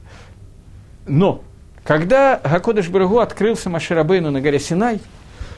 Но, 1.06 1.44
когда 1.84 2.40
Гакодыш 2.44 2.90
Барагу 2.90 3.20
открылся 3.20 3.70
Маширабейну 3.70 4.32
на 4.32 4.42
горе 4.42 4.60
Синай, 4.60 5.00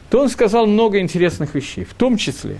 то 0.09 0.21
он 0.21 0.29
сказал 0.29 0.65
много 0.65 0.99
интересных 0.99 1.55
вещей, 1.55 1.83
в 1.83 1.93
том 1.93 2.17
числе 2.17 2.57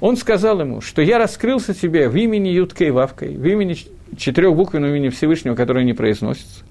он 0.00 0.16
сказал 0.16 0.60
ему, 0.60 0.80
что 0.80 1.02
я 1.02 1.18
раскрылся 1.18 1.74
тебе 1.74 2.08
в 2.08 2.16
имени 2.16 2.48
Юткой 2.48 2.90
Вавкой, 2.90 3.36
в 3.36 3.46
имени 3.46 3.76
четырехбуквенного 4.16 4.90
имени 4.90 5.08
Всевышнего, 5.08 5.54
которое 5.54 5.84
не 5.84 5.94
произносится, 5.94 6.64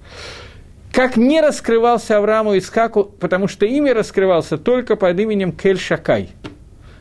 как 0.91 1.17
не 1.17 1.41
раскрывался 1.41 2.17
Аврааму 2.17 2.57
Искаку, 2.57 3.03
потому 3.03 3.47
что 3.47 3.65
имя 3.65 3.93
раскрывался 3.93 4.57
только 4.57 4.95
под 4.95 5.19
именем 5.19 5.51
Кель 5.51 5.77
Шакай. 5.79 6.29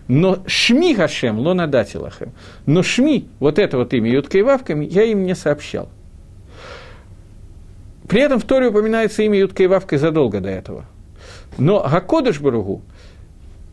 Но 0.07 0.43
Шми 0.47 0.95
Гашем, 0.95 1.39
Лона 1.39 1.67
Датилахем. 1.67 2.33
Но 2.67 2.83
Шми, 2.83 3.29
вот 3.39 3.59
это 3.59 3.79
вот 3.79 3.95
имя 3.95 4.11
Юткой 4.11 4.43
Вавками, 4.43 4.85
я 4.85 5.05
им 5.05 5.25
не 5.25 5.35
сообщал. 5.35 5.89
При 8.09 8.21
этом 8.21 8.39
в 8.39 8.45
Торе 8.45 8.69
упоминается 8.69 9.23
имя 9.23 9.39
Ютка 9.39 9.63
и 9.63 9.67
Вавка 9.67 9.97
задолго 9.97 10.41
до 10.41 10.51
этого. 10.51 10.85
Но 11.57 11.81
Гакодыш 11.81 12.41
Баругу, 12.41 12.83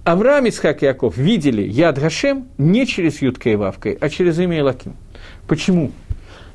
Авраам, 0.04 0.50
Исхак 0.50 0.82
и 0.82 0.86
Яков 0.86 1.16
видели 1.18 1.62
Яд 1.62 2.00
Гашем 2.00 2.48
не 2.58 2.88
через 2.88 3.22
Ютка 3.22 3.50
и 3.50 3.56
Вавкой, 3.56 3.98
а 4.00 4.10
через 4.10 4.40
имя 4.40 4.60
Илаким. 4.60 4.96
Почему? 5.48 5.92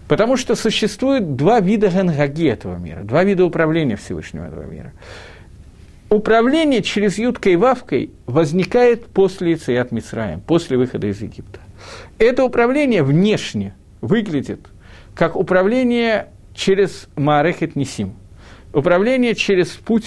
Потому 0.09 0.37
что 0.37 0.57
существует 0.57 1.37
два 1.37 1.61
вида 1.61 1.91
гангаги 1.91 2.49
этого 2.49 2.77
мира, 2.77 3.03
два 3.03 3.23
вида 3.25 3.45
управления 3.45 3.97
Всевышнего 3.97 4.47
этого 4.47 4.63
мира. 4.63 4.93
Управление 6.09 6.83
через 6.83 7.19
Юткой 7.19 7.55
и 7.55 7.57
Вавкой 7.57 8.11
возникает 8.27 9.07
после 9.07 9.55
Ицият 9.55 9.91
Мицраем, 9.91 10.41
после 10.41 10.77
выхода 10.77 11.09
из 11.09 11.21
Египта. 11.21 11.59
Это 12.19 12.45
управление 12.45 13.03
внешне 13.03 13.75
выглядит 14.01 14.61
как 15.15 15.35
управление 15.35 16.29
через 16.55 17.09
Маарехет 17.17 17.75
Нисим. 17.75 18.15
Управление 18.73 19.35
через 19.35 19.71
путь 19.71 20.07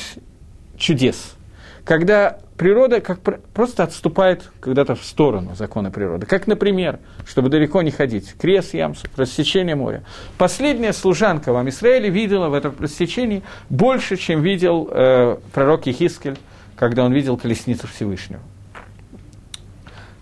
чудес. 0.78 1.36
Когда 1.84 2.40
природа 2.60 3.00
как 3.00 3.22
просто 3.54 3.84
отступает 3.84 4.52
когда-то 4.60 4.94
в 4.94 5.04
сторону 5.04 5.56
закона 5.56 5.92
природы. 5.92 6.26
Как, 6.26 6.46
например, 6.46 7.00
чтобы 7.26 7.48
далеко 7.48 7.82
не 7.82 7.90
ходить, 7.90 8.36
крест 8.38 8.74
Ямсу, 8.74 9.08
рассечение 9.16 9.76
моря. 9.76 10.04
Последняя 10.38 10.92
служанка 10.92 11.54
вам 11.54 11.70
Израиле 11.70 12.10
видела 12.10 12.50
в 12.50 12.54
этом 12.54 12.76
рассечении 12.78 13.44
больше, 13.70 14.18
чем 14.18 14.42
видел 14.42 14.90
э, 14.92 15.38
пророк 15.54 15.88
Ехискель, 15.88 16.38
когда 16.76 17.06
он 17.06 17.14
видел 17.14 17.38
колесницу 17.38 17.88
Всевышнего. 17.88 18.42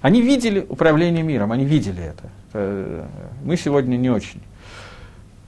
Они 0.03 0.21
видели 0.21 0.63
управление 0.69 1.23
миром, 1.23 1.51
они 1.51 1.65
видели 1.65 2.03
это. 2.03 2.29
Э, 2.53 3.05
мы 3.43 3.57
сегодня 3.57 3.97
не 3.97 4.11
очень. 4.11 4.43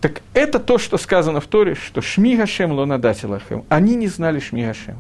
Так 0.02 0.24
это 0.34 0.58
то, 0.58 0.80
что 0.80 0.98
сказано 0.98 1.40
в 1.40 1.46
Торе, 1.46 1.76
что 1.76 2.02
Шми 2.02 2.36
Гашем 2.36 2.72
Лонадатилахем. 2.72 3.64
Они 3.70 3.96
не 3.96 4.08
знали 4.08 4.40
Шми 4.40 4.66
Гашем. 4.66 4.96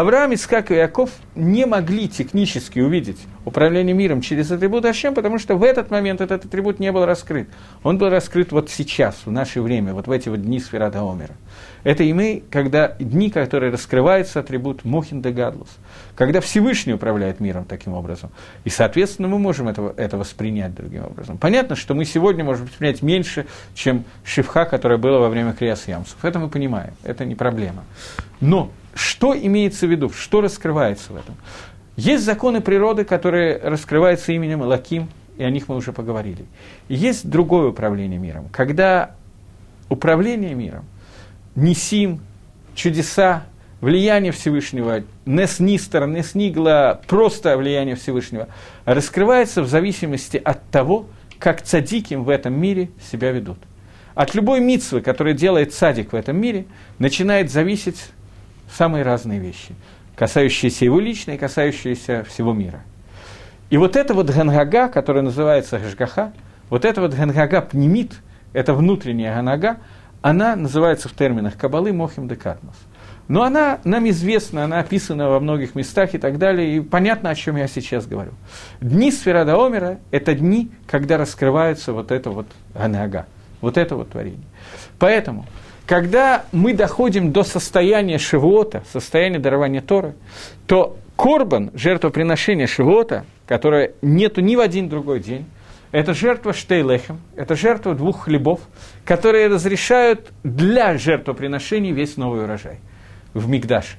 Авраам, 0.00 0.34
Искак 0.34 0.70
и 0.72 0.74
Яков 0.74 1.08
не 1.34 1.64
могли 1.64 2.06
технически 2.06 2.80
увидеть 2.80 3.16
управление 3.46 3.94
миром 3.94 4.20
через 4.20 4.50
атрибут 4.50 4.84
Ашем, 4.84 5.14
потому 5.14 5.38
что 5.38 5.56
в 5.56 5.62
этот 5.62 5.90
момент 5.90 6.20
этот 6.20 6.44
атрибут 6.44 6.78
не 6.78 6.92
был 6.92 7.06
раскрыт. 7.06 7.48
Он 7.82 7.96
был 7.96 8.10
раскрыт 8.10 8.52
вот 8.52 8.68
сейчас, 8.68 9.22
в 9.24 9.30
наше 9.30 9.62
время, 9.62 9.94
вот 9.94 10.06
в 10.06 10.10
эти 10.10 10.28
вот 10.28 10.42
дни 10.42 10.60
Сферата 10.60 11.00
Омера. 11.00 11.32
Это 11.82 12.02
и 12.02 12.12
мы, 12.12 12.42
когда 12.50 12.88
дни, 12.98 13.30
которые 13.30 13.72
раскрывается 13.72 14.40
атрибут 14.40 14.84
Мохин 14.84 15.22
де 15.22 15.30
Гадлус, 15.30 15.70
когда 16.14 16.42
Всевышний 16.42 16.92
управляет 16.92 17.40
миром 17.40 17.64
таким 17.64 17.94
образом. 17.94 18.28
И, 18.64 18.68
соответственно, 18.68 19.28
мы 19.28 19.38
можем 19.38 19.66
это, 19.66 19.94
это 19.96 20.18
воспринять 20.18 20.74
другим 20.74 21.06
образом. 21.06 21.38
Понятно, 21.38 21.74
что 21.74 21.94
мы 21.94 22.04
сегодня 22.04 22.44
можем 22.44 22.66
воспринять 22.66 23.00
меньше, 23.00 23.46
чем 23.74 24.04
Шивха, 24.24 24.66
которая 24.66 24.98
была 24.98 25.20
во 25.20 25.30
время 25.30 25.54
Криас 25.54 25.88
Ямсов. 25.88 26.22
Это 26.22 26.38
мы 26.38 26.50
понимаем, 26.50 26.92
это 27.02 27.24
не 27.24 27.34
проблема. 27.34 27.84
Но 28.42 28.70
что 28.96 29.36
имеется 29.36 29.86
в 29.86 29.90
виду, 29.90 30.10
что 30.10 30.40
раскрывается 30.40 31.12
в 31.12 31.16
этом? 31.16 31.36
Есть 31.96 32.24
законы 32.24 32.60
природы, 32.60 33.04
которые 33.04 33.58
раскрываются 33.58 34.32
именем 34.32 34.62
Лаким, 34.62 35.08
и 35.38 35.44
о 35.44 35.50
них 35.50 35.68
мы 35.68 35.76
уже 35.76 35.92
поговорили. 35.92 36.44
Есть 36.88 37.28
другое 37.28 37.68
управление 37.68 38.18
миром, 38.18 38.48
когда 38.50 39.12
управление 39.88 40.54
миром– 40.54 40.84
Нисим, 41.56 42.20
чудеса, 42.74 43.44
влияние 43.80 44.30
Всевышнего, 44.30 45.04
Неснистер, 45.24 46.06
Неснигла, 46.06 47.00
просто 47.06 47.56
влияние 47.56 47.96
Всевышнего, 47.96 48.48
раскрывается 48.84 49.62
в 49.62 49.68
зависимости 49.68 50.36
от 50.36 50.62
того, 50.68 51.06
как 51.38 51.62
цадиким 51.62 52.24
в 52.24 52.28
этом 52.28 52.52
мире 52.60 52.90
себя 53.10 53.32
ведут. 53.32 53.58
От 54.14 54.34
любой 54.34 54.60
митцвы, 54.60 55.00
которая 55.00 55.34
делает 55.34 55.72
цадик 55.74 56.12
в 56.12 56.16
этом 56.16 56.36
мире, 56.38 56.66
начинает 56.98 57.50
зависеть 57.50 58.10
самые 58.72 59.04
разные 59.04 59.38
вещи, 59.38 59.74
касающиеся 60.16 60.84
его 60.84 61.00
лично 61.00 61.32
и 61.32 61.38
касающиеся 61.38 62.24
всего 62.24 62.52
мира. 62.52 62.82
И 63.70 63.76
вот 63.76 63.96
это 63.96 64.14
вот 64.14 64.30
гангага, 64.30 64.88
которая 64.88 65.22
называется 65.22 65.78
гашгаха, 65.78 66.32
вот 66.70 66.84
это 66.84 67.00
вот 67.00 67.14
гангага 67.14 67.60
пнемит, 67.60 68.20
это 68.52 68.74
внутренняя 68.74 69.34
ганага, 69.34 69.78
она 70.22 70.56
называется 70.56 71.08
в 71.08 71.12
терминах 71.12 71.56
Кабалы 71.56 71.92
Мохим 71.92 72.28
де 72.28 72.36
Катмос. 72.36 72.76
Но 73.28 73.42
она 73.42 73.80
нам 73.84 74.08
известна, 74.08 74.64
она 74.64 74.78
описана 74.78 75.28
во 75.28 75.40
многих 75.40 75.74
местах 75.74 76.14
и 76.14 76.18
так 76.18 76.38
далее, 76.38 76.76
и 76.76 76.80
понятно, 76.80 77.30
о 77.30 77.34
чем 77.34 77.56
я 77.56 77.66
сейчас 77.66 78.06
говорю. 78.06 78.30
Дни 78.80 79.10
Сферада 79.10 79.56
Омера– 79.56 79.98
это 80.12 80.34
дни, 80.34 80.70
когда 80.86 81.18
раскрывается 81.18 81.92
вот 81.92 82.12
это 82.12 82.30
вот 82.30 82.46
Ганага, 82.72 83.26
вот 83.60 83.76
это 83.76 83.96
вот 83.96 84.10
творение. 84.10 84.46
Поэтому, 84.98 85.44
когда 85.86 86.44
мы 86.52 86.74
доходим 86.74 87.32
до 87.32 87.44
состояния 87.44 88.18
Шивота, 88.18 88.82
состояния 88.92 89.38
дарования 89.38 89.80
Торы, 89.80 90.14
то 90.66 90.98
Корбан, 91.16 91.70
жертвоприношение 91.74 92.66
Шивота, 92.66 93.24
которое 93.46 93.92
нету 94.02 94.40
ни 94.40 94.56
в 94.56 94.60
один 94.60 94.88
другой 94.88 95.20
день, 95.20 95.46
это 95.92 96.12
жертва 96.12 96.52
штейлехем, 96.52 97.20
это 97.36 97.54
жертва 97.54 97.94
двух 97.94 98.24
хлебов, 98.24 98.60
которые 99.04 99.46
разрешают 99.46 100.32
для 100.42 100.98
жертвоприношений 100.98 101.92
весь 101.92 102.16
новый 102.16 102.44
урожай 102.44 102.80
в 103.32 103.48
Мигдаше. 103.48 103.96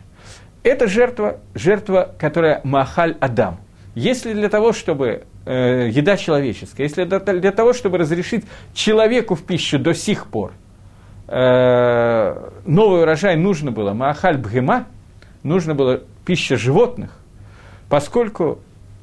Это 0.64 0.88
жертва, 0.88 1.40
жертва, 1.56 2.14
которая 2.20 2.60
Махаль 2.66 3.16
Адам. 3.22 3.60
Если 3.96 4.34
для 4.34 4.50
того, 4.50 4.74
чтобы 4.74 5.24
э, 5.46 5.90
еда 5.90 6.18
человеческая, 6.18 6.84
если 6.84 7.06
для 7.06 7.52
того, 7.52 7.72
чтобы 7.74 7.98
разрешить 7.98 8.44
человеку 8.74 9.34
в 9.36 9.44
пищу 9.44 9.80
до 9.80 9.94
сих 9.94 10.28
пор 10.28 10.52
э, 11.28 12.50
новый 12.66 13.02
урожай 13.02 13.36
нужно 13.36 13.72
было 13.72 13.94
Маахаль 13.94 14.38
Бхема, 14.38 14.86
нужно 15.44 15.76
было 15.76 16.02
пища 16.26 16.58
животных, 16.58 17.18
поскольку 17.90 18.60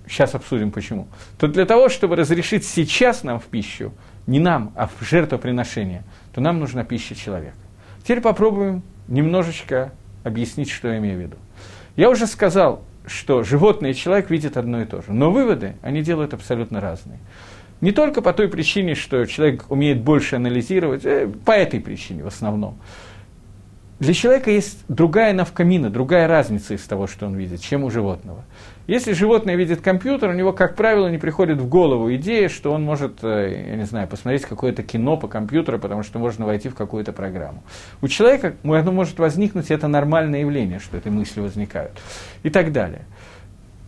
сейчас 0.06 0.34
обсудим 0.34 0.70
почему, 0.70 1.08
то 1.38 1.48
для 1.48 1.64
того, 1.64 1.88
чтобы 1.88 2.16
разрешить 2.16 2.66
сейчас 2.66 3.22
нам 3.22 3.40
в 3.40 3.44
пищу, 3.44 3.92
не 4.26 4.38
нам, 4.38 4.72
а 4.76 4.86
в 4.86 4.92
жертвоприношение, 5.02 6.02
то 6.34 6.40
нам 6.40 6.58
нужна 6.58 6.84
пища 6.84 7.14
человека. 7.14 7.56
Теперь 8.02 8.20
попробуем 8.20 8.82
немножечко 9.08 9.92
объяснить, 10.24 10.70
что 10.70 10.88
я 10.88 10.98
имею 10.98 11.18
в 11.18 11.22
виду. 11.22 11.36
Я 11.96 12.10
уже 12.10 12.26
сказал, 12.26 12.82
что 13.06 13.42
животное 13.42 13.90
и 13.90 13.94
человек 13.94 14.30
видят 14.30 14.56
одно 14.56 14.82
и 14.82 14.84
то 14.84 15.02
же, 15.02 15.12
но 15.12 15.30
выводы 15.30 15.76
они 15.82 16.02
делают 16.02 16.34
абсолютно 16.34 16.80
разные. 16.80 17.18
Не 17.80 17.92
только 17.92 18.22
по 18.22 18.32
той 18.32 18.48
причине, 18.48 18.94
что 18.94 19.24
человек 19.26 19.64
умеет 19.68 20.00
больше 20.00 20.36
анализировать, 20.36 21.04
э, 21.04 21.28
по 21.44 21.52
этой 21.52 21.80
причине 21.80 22.22
в 22.22 22.28
основном. 22.28 22.78
Для 24.00 24.12
человека 24.12 24.50
есть 24.50 24.84
другая 24.88 25.32
навкамина, 25.32 25.88
другая 25.88 26.26
разница 26.26 26.74
из 26.74 26.82
того, 26.82 27.06
что 27.06 27.26
он 27.26 27.36
видит, 27.36 27.60
чем 27.60 27.84
у 27.84 27.90
животного. 27.90 28.44
Если 28.86 29.12
животное 29.12 29.54
видит 29.54 29.80
компьютер, 29.80 30.30
у 30.30 30.32
него, 30.32 30.52
как 30.52 30.74
правило, 30.74 31.08
не 31.08 31.16
приходит 31.16 31.58
в 31.58 31.68
голову 31.68 32.12
идея, 32.16 32.48
что 32.48 32.72
он 32.72 32.82
может, 32.82 33.20
э, 33.22 33.64
я 33.68 33.76
не 33.76 33.84
знаю, 33.84 34.08
посмотреть 34.08 34.42
какое-то 34.42 34.82
кино 34.82 35.16
по 35.16 35.28
компьютеру, 35.28 35.78
потому 35.78 36.02
что 36.02 36.18
можно 36.18 36.44
войти 36.44 36.68
в 36.68 36.74
какую-то 36.74 37.12
программу. 37.12 37.62
У 38.02 38.08
человека 38.08 38.56
оно 38.62 38.92
может 38.92 39.18
возникнуть, 39.18 39.70
это 39.70 39.88
нормальное 39.88 40.40
явление, 40.40 40.80
что 40.80 40.98
эти 40.98 41.08
мысли 41.08 41.40
возникают. 41.40 41.92
И 42.42 42.50
так 42.50 42.72
далее. 42.72 43.06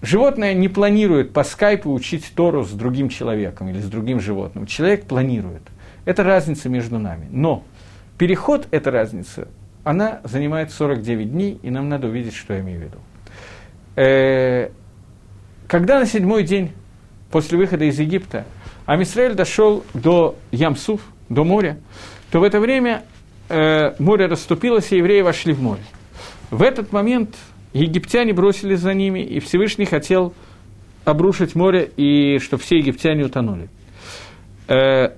Животное 0.07 0.54
не 0.54 0.68
планирует 0.68 1.32
по 1.32 1.42
скайпу 1.42 1.92
учить 1.92 2.30
Тору 2.36 2.62
с 2.62 2.70
другим 2.70 3.09
человеком 3.09 3.68
или 3.70 3.80
с 3.80 3.86
другим 3.86 4.20
животным. 4.20 4.64
Человек 4.66 5.04
планирует. 5.04 5.62
Это 6.04 6.22
разница 6.22 6.68
между 6.68 7.00
нами. 7.00 7.26
Но 7.32 7.64
переход, 8.16 8.68
эта 8.70 8.92
разница, 8.92 9.48
она 9.82 10.20
занимает 10.22 10.70
49 10.70 11.32
дней, 11.32 11.59
и 11.61 11.70
нам 11.70 11.88
надо 11.88 12.07
увидеть, 12.07 12.36
что 12.36 12.54
я 12.54 12.61
имею 12.61 12.78
в 12.78 12.82
виду. 12.84 12.98
Э, 13.96 14.70
когда 15.66 15.98
на 15.98 16.07
седьмой 16.07 16.44
день 16.44 16.70
после 17.32 17.59
выхода 17.59 17.84
из 17.84 17.98
Египта 17.98 18.44
Амисраэль 18.84 19.34
дошел 19.34 19.82
до 19.92 20.36
Ямсуф, 20.52 21.00
до 21.28 21.42
моря, 21.42 21.78
то 22.30 22.38
в 22.38 22.44
это 22.44 22.61
время 22.61 23.02
э, 23.48 23.96
море 23.98 24.26
расступилось, 24.26 24.92
и 24.92 24.98
евреи 24.98 25.22
вошли 25.22 25.52
в 25.52 25.61
море. 25.61 25.82
В 26.52 26.62
этот 26.62 26.92
момент 26.92 27.34
египтяне 27.77 28.33
бросились 28.33 28.81
за 28.81 28.95
ними, 28.95 29.20
и 29.20 29.41
Всевышний 29.41 29.85
хотел 29.85 30.35
обрушить 31.05 31.55
море, 31.55 31.91
и 31.97 32.39
чтобы 32.39 32.62
все 32.62 32.79
египтяне 32.79 33.24
утонули. 33.24 33.68
Э, 34.68 35.11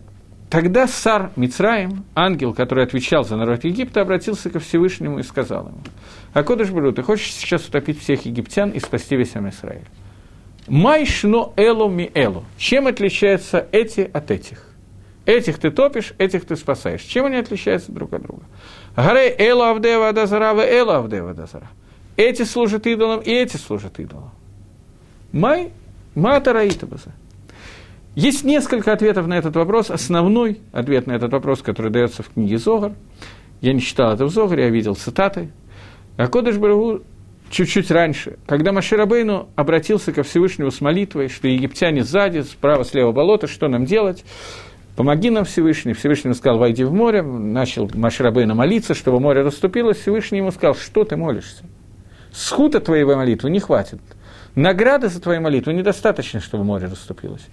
тогда 0.50 0.86
Сар 0.86 1.30
Мицраим, 1.36 2.04
ангел, 2.14 2.52
который 2.52 2.84
отвечал 2.84 3.24
за 3.24 3.36
народ 3.36 3.64
Египта, 3.64 4.00
обратился 4.00 4.50
ко 4.50 4.58
Всевышнему 4.58 5.18
и 5.18 5.22
сказал 5.22 5.68
ему, 5.68 5.78
«Акодыш 6.34 6.70
Бру, 6.70 6.92
ты 6.92 7.02
хочешь 7.02 7.32
сейчас 7.32 7.66
утопить 7.66 8.00
всех 8.00 8.26
египтян 8.26 8.70
и 8.70 8.80
спасти 8.80 9.16
весь 9.16 9.34
Амисраиль?» 9.36 9.86
Майшно 10.68 11.54
эло 11.56 11.88
ми 11.88 12.10
эло. 12.14 12.44
Чем 12.58 12.86
отличаются 12.86 13.66
эти 13.72 14.10
от 14.12 14.30
этих? 14.30 14.64
Этих 15.24 15.58
ты 15.58 15.70
топишь, 15.70 16.12
этих 16.18 16.46
ты 16.46 16.56
спасаешь. 16.56 17.02
Чем 17.02 17.26
они 17.26 17.36
отличаются 17.36 17.92
друг 17.92 18.12
от 18.12 18.22
друга? 18.22 18.42
Гарей 18.96 19.34
эло 19.38 19.70
авдева 19.70 20.12
дазара, 20.12 20.54
в 20.54 20.60
эло 20.60 20.98
авдева 20.98 21.34
дазара. 21.34 21.68
Эти 22.18 22.42
служат 22.42 22.88
идолам, 22.88 23.20
и 23.20 23.30
эти 23.30 23.56
служат 23.56 24.00
идолам. 24.00 24.32
Май 25.30 25.70
матараитабаза. 26.16 27.12
Есть 28.16 28.42
несколько 28.42 28.92
ответов 28.92 29.28
на 29.28 29.38
этот 29.38 29.54
вопрос. 29.54 29.88
Основной 29.88 30.58
ответ 30.72 31.06
на 31.06 31.12
этот 31.12 31.30
вопрос, 31.32 31.62
который 31.62 31.92
дается 31.92 32.24
в 32.24 32.30
книге 32.30 32.58
Зогар, 32.58 32.92
я 33.60 33.72
не 33.72 33.80
читал 33.80 34.12
это 34.12 34.24
в 34.24 34.30
Зогаре, 34.30 34.64
я 34.64 34.68
видел 34.68 34.96
цитаты. 34.96 35.50
А 36.16 36.26
Кодыш 36.26 36.56
Барагу 36.56 37.02
чуть-чуть 37.50 37.88
раньше, 37.92 38.36
когда 38.46 38.72
Маширабейну 38.72 39.48
обратился 39.54 40.10
ко 40.10 40.24
Всевышнему 40.24 40.72
с 40.72 40.80
молитвой, 40.80 41.28
что 41.28 41.46
египтяне 41.46 42.02
сзади, 42.02 42.40
справа, 42.40 42.84
слева 42.84 43.12
болото, 43.12 43.46
что 43.46 43.68
нам 43.68 43.84
делать? 43.84 44.24
Помоги 44.96 45.30
нам, 45.30 45.44
Всевышний. 45.44 45.92
Всевышний 45.92 46.34
сказал, 46.34 46.58
войди 46.58 46.82
в 46.82 46.92
море. 46.92 47.22
Начал 47.22 47.88
Маширабейна 47.94 48.56
молиться, 48.56 48.94
чтобы 48.94 49.20
море 49.20 49.42
расступилось. 49.42 49.98
Всевышний 49.98 50.38
ему 50.38 50.50
сказал, 50.50 50.74
что 50.74 51.04
ты 51.04 51.16
молишься? 51.16 51.62
Схута 52.38 52.78
твоей 52.78 53.04
молитвы 53.04 53.50
не 53.50 53.58
хватит. 53.58 54.00
Награды 54.54 55.08
за 55.08 55.20
твою 55.20 55.40
молитву 55.40 55.72
недостаточно, 55.72 56.38
чтобы 56.38 56.62
море 56.62 56.86
расступилось. 56.86 57.44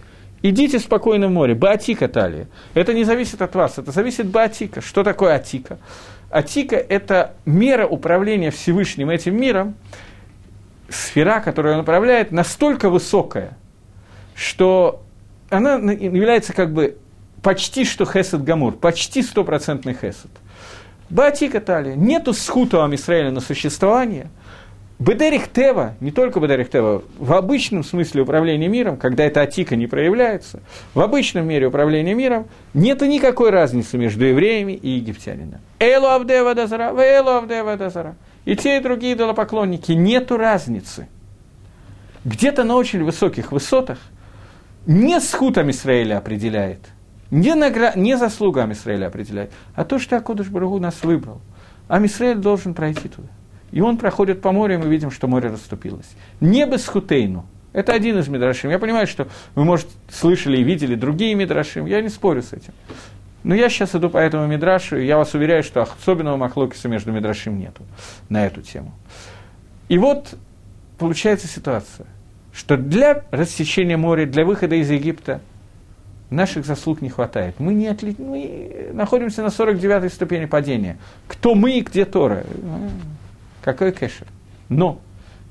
Идите 0.43 0.77
спокойно 0.77 1.27
в 1.27 1.31
море. 1.31 1.55
Баатика 1.55 2.07
талия. 2.07 2.47
Это 2.75 2.93
не 2.93 3.03
зависит 3.03 3.41
от 3.41 3.55
вас, 3.55 3.79
это 3.79 3.91
зависит 3.91 4.27
Баатика. 4.27 4.81
Что 4.81 5.03
такое 5.03 5.33
Атика? 5.33 5.79
Атика– 6.29 6.75
это 6.89 7.33
мера 7.47 7.87
управления 7.87 8.51
Всевышним 8.51 9.09
этим 9.09 9.35
миром, 9.35 9.73
сфера, 10.87 11.39
которую 11.39 11.73
он 11.73 11.79
управляет, 11.79 12.31
настолько 12.31 12.91
высокая, 12.91 13.57
что 14.35 15.01
она 15.49 15.77
является 15.77 16.53
как 16.53 16.71
бы 16.71 16.99
почти 17.41 17.85
что 17.85 18.05
хесед 18.05 18.43
гамур, 18.43 18.75
почти 18.75 19.23
стопроцентный 19.23 19.95
хесед. 19.95 20.29
Баатика 21.09 21.59
талия. 21.59 21.95
Нету 21.95 22.33
схута 22.33 22.85
Амисраэля 22.85 23.31
на 23.31 23.41
существование– 23.41 24.29
Бедерих 24.97 25.49
Тева, 25.51 25.95
не 25.99 26.11
только 26.11 26.39
Бедерих 26.39 26.69
Тева, 26.69 27.03
в 27.19 27.33
обычном 27.33 27.83
смысле 27.83 28.21
управления 28.21 28.69
миром, 28.69 28.95
когда 28.95 29.25
эта 29.25 29.41
атика 29.41 29.75
не 29.75 29.87
проявляется, 29.87 30.61
в 30.93 31.01
обычном 31.01 31.45
мире 31.45 31.67
управления 31.67 32.13
миром 32.13 32.47
нет 32.73 33.01
никакой 33.01 33.49
разницы 33.49 33.97
между 33.97 34.23
евреями 34.23 34.71
и 34.71 34.91
египтянами. 34.91 35.59
Элу 35.79 36.07
Авдева 36.07 36.55
Дазара, 36.55 36.95
Элу 36.97 37.29
Авдева 37.31 37.75
Дазара. 37.75 38.15
И 38.45 38.55
те, 38.55 38.77
и 38.77 38.79
другие 38.79 39.15
идолопоклонники, 39.15 39.91
нету 39.91 40.37
разницы. 40.37 41.07
Где-то 42.23 42.63
на 42.63 42.75
очень 42.75 43.03
высоких 43.03 43.51
высотах 43.51 43.97
не 44.85 45.19
с 45.19 45.33
хутом 45.33 45.71
Израиля 45.71 46.19
определяет, 46.19 46.79
не, 47.31 47.53
награ... 47.53 47.93
не 47.95 48.17
заслугами 48.17 48.73
Израиля 48.73 49.07
определяет, 49.07 49.51
а 49.73 49.83
то, 49.83 49.99
что 49.99 50.15
Акодыш 50.15 50.47
Барагу 50.47 50.79
нас 50.79 51.03
выбрал. 51.03 51.41
А 51.87 52.03
Израиль 52.05 52.37
должен 52.37 52.73
пройти 52.73 53.09
туда. 53.09 53.27
И 53.75 53.81
он 53.81 53.97
проходит 53.97 54.41
по 54.41 54.53
морю, 54.53 54.75
и 54.75 54.77
мы 54.77 54.85
видим, 54.87 55.11
что 55.11 55.27
море 55.27 55.49
расступилось. 55.49 56.09
Не 56.39 56.65
без 56.65 56.87
хутейну. 56.87 57.45
Это 57.73 57.91
один 57.91 58.17
из 58.17 58.29
Мидрашим. 58.29 58.69
Я 58.69 58.79
понимаю, 58.79 59.05
что 59.05 59.27
вы, 59.53 59.65
может, 59.65 59.87
слышали 60.09 60.55
и 60.55 60.63
видели 60.63 60.95
другие 60.95 61.35
Мидрашим. 61.35 61.85
Я 61.85 62.01
не 62.01 62.07
спорю 62.07 62.41
с 62.41 62.53
этим. 62.53 62.71
Но 63.43 63.53
я 63.53 63.67
сейчас 63.67 63.93
иду 63.93 64.09
по 64.09 64.17
этому 64.17 64.47
Мидрашу, 64.47 64.97
и 64.97 65.05
я 65.05 65.17
вас 65.17 65.33
уверяю, 65.33 65.61
что 65.61 65.81
особенного 65.81 66.37
махлокиса 66.37 66.87
между 66.87 67.11
Мидрашим 67.11 67.59
нету 67.59 67.83
на 68.29 68.45
эту 68.45 68.61
тему. 68.61 68.93
И 69.89 69.97
вот 69.97 70.35
получается 70.97 71.49
ситуация, 71.49 72.07
что 72.53 72.77
для 72.77 73.25
рассечения 73.29 73.97
моря, 73.97 74.25
для 74.25 74.45
выхода 74.45 74.75
из 74.75 74.89
Египта 74.89 75.41
наших 76.29 76.65
заслуг 76.65 77.01
не 77.01 77.09
хватает. 77.09 77.55
Мы, 77.59 77.73
не 77.73 77.87
отли... 77.87 78.15
мы 78.17 78.91
находимся 78.93 79.43
на 79.43 79.47
49-й 79.47 80.09
ступени 80.11 80.45
падения. 80.45 80.97
Кто 81.27 81.55
мы 81.55 81.73
и 81.79 81.81
где 81.81 82.05
Тора? 82.05 82.45
Какой 83.65 83.91
кэшер? 83.91 84.27
Но 84.69 85.01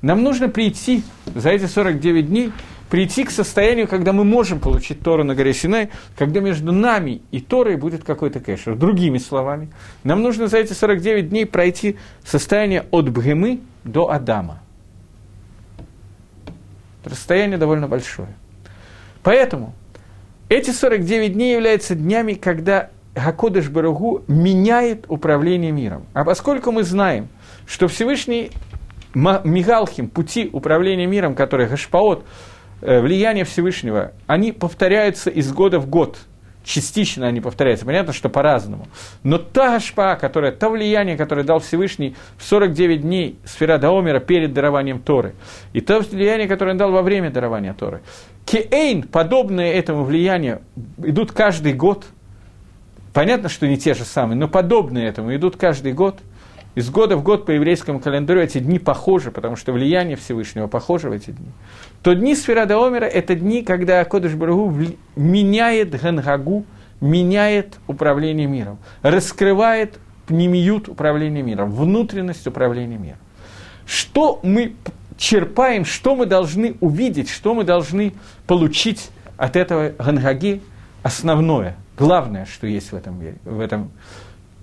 нам 0.01 0.23
нужно 0.23 0.47
прийти 0.47 1.03
за 1.35 1.49
эти 1.49 1.65
49 1.65 2.29
дней, 2.29 2.53
прийти 2.89 3.25
к 3.25 3.29
состоянию, 3.29 3.89
когда 3.89 4.13
мы 4.13 4.23
можем 4.23 4.61
получить 4.61 5.01
Тору 5.01 5.25
на 5.25 5.35
горе 5.35 5.53
Синай, 5.53 5.89
когда 6.17 6.39
между 6.39 6.71
нами 6.71 7.21
и 7.31 7.41
Торой 7.41 7.75
будет 7.75 8.05
какой-то 8.05 8.39
кэшер. 8.39 8.77
Другими 8.77 9.17
словами, 9.17 9.67
нам 10.05 10.21
нужно 10.23 10.47
за 10.47 10.59
эти 10.59 10.71
49 10.71 11.27
дней 11.27 11.45
пройти 11.45 11.97
состояние 12.23 12.85
от 12.89 13.09
Бгемы 13.09 13.59
до 13.83 14.09
Адама. 14.09 14.59
Расстояние 17.03 17.57
довольно 17.57 17.89
большое. 17.89 18.33
Поэтому 19.23 19.73
эти 20.47 20.71
49 20.71 21.33
дней 21.33 21.51
являются 21.51 21.95
днями, 21.95 22.35
когда 22.35 22.91
Гакодыш 23.15 23.69
Баругу 23.69 24.23
меняет 24.27 25.05
управление 25.07 25.71
миром. 25.71 26.05
А 26.13 26.25
поскольку 26.25 26.71
мы 26.71 26.83
знаем, 26.83 27.29
что 27.65 27.87
Всевышний 27.87 28.51
Мигалхим, 29.15 30.09
пути 30.09 30.49
управления 30.51 31.05
миром, 31.05 31.35
которые 31.35 31.69
Гашпаот, 31.69 32.25
э, 32.81 32.99
влияние 32.99 33.45
Всевышнего, 33.45 34.11
они 34.27 34.51
повторяются 34.51 35.29
из 35.29 35.51
года 35.53 35.79
в 35.79 35.87
год. 35.87 36.17
Частично 36.65 37.27
они 37.27 37.39
повторяются. 37.39 37.85
Понятно, 37.85 38.11
что 38.11 38.27
по-разному. 38.27 38.87
Но 39.23 39.37
та 39.37 39.71
Гашпа, 39.71 40.17
которая, 40.19 40.51
то 40.51 40.69
влияние, 40.69 41.15
которое 41.15 41.43
дал 41.43 41.59
Всевышний 41.59 42.15
в 42.37 42.43
49 42.43 43.01
дней 43.01 43.39
сфера 43.45 43.77
Даомера 43.77 44.19
перед 44.19 44.51
дарованием 44.51 44.99
Торы, 44.99 45.35
и 45.71 45.79
то 45.79 45.99
влияние, 45.99 46.49
которое 46.49 46.71
он 46.71 46.77
дал 46.77 46.91
во 46.91 47.03
время 47.03 47.29
дарования 47.29 47.73
Торы, 47.73 48.01
Кеэйн, 48.45 49.03
подобные 49.03 49.73
этому 49.73 50.03
влиянию, 50.03 50.61
идут 50.97 51.31
каждый 51.31 51.73
год. 51.73 52.05
Понятно, 53.15 53.47
что 53.47 53.65
не 53.65 53.77
те 53.77 53.93
же 53.93 54.03
самые, 54.03 54.37
но 54.37 54.49
подобные 54.49 55.07
этому 55.07 55.33
идут 55.33 55.55
каждый 55.55 55.93
год– 55.93 56.19
из 56.75 56.89
года 56.89 57.15
в 57.15 57.23
год 57.23 57.45
по 57.45 57.51
еврейскому 57.51 58.01
календарю 58.01 58.41
эти 58.41 58.57
дни 58.57 58.79
похожи, 58.79 59.31
потому 59.31 59.55
что 59.55 59.71
влияние 59.71 60.17
Всевышнего 60.17 60.67
похоже 60.67 61.09
в 61.09 61.13
эти 61.13 61.31
дни, 61.31 61.47
то 62.03 62.13
дни 62.13 62.35
Сферада 62.35 62.75
Омера– 62.85 63.05
это 63.07 63.33
дни, 63.33 63.63
когда 63.63 64.03
Кодыш 64.03 64.33
Барагу 64.33 64.75
меняет 65.15 65.91
Гангагу, 66.01 66.65
меняет 66.99 67.77
управление 67.87 68.47
миром, 68.47 68.77
раскрывает 69.01 69.97
пнемиют 70.27 70.89
управления 70.89 71.41
миром, 71.41 71.71
внутренность 71.71 72.45
управления 72.45 72.97
миром. 72.97 73.19
Что 73.85 74.41
мы 74.43 74.75
черпаем, 75.17 75.85
что 75.85 76.17
мы 76.17 76.25
должны 76.25 76.75
увидеть, 76.81 77.29
что 77.29 77.53
мы 77.53 77.63
должны 77.63 78.11
получить 78.45 79.09
от 79.37 79.55
этого 79.55 79.93
Гангаги 79.97 80.61
основное, 81.03 81.77
главное, 81.97 82.45
что 82.45 82.67
есть 82.67 82.91
в 82.91 82.95
этом 82.95 83.19
мире, 83.19 83.37
в 83.43 83.59
этом, 83.59 83.91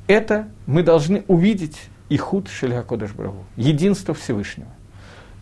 это 0.06 0.48
мы 0.66 0.82
должны 0.82 1.24
увидеть 1.28 1.78
и 2.08 2.16
худ 2.16 2.48
Брагу, 2.60 3.44
единство 3.56 4.14
Всевышнего. 4.14 4.68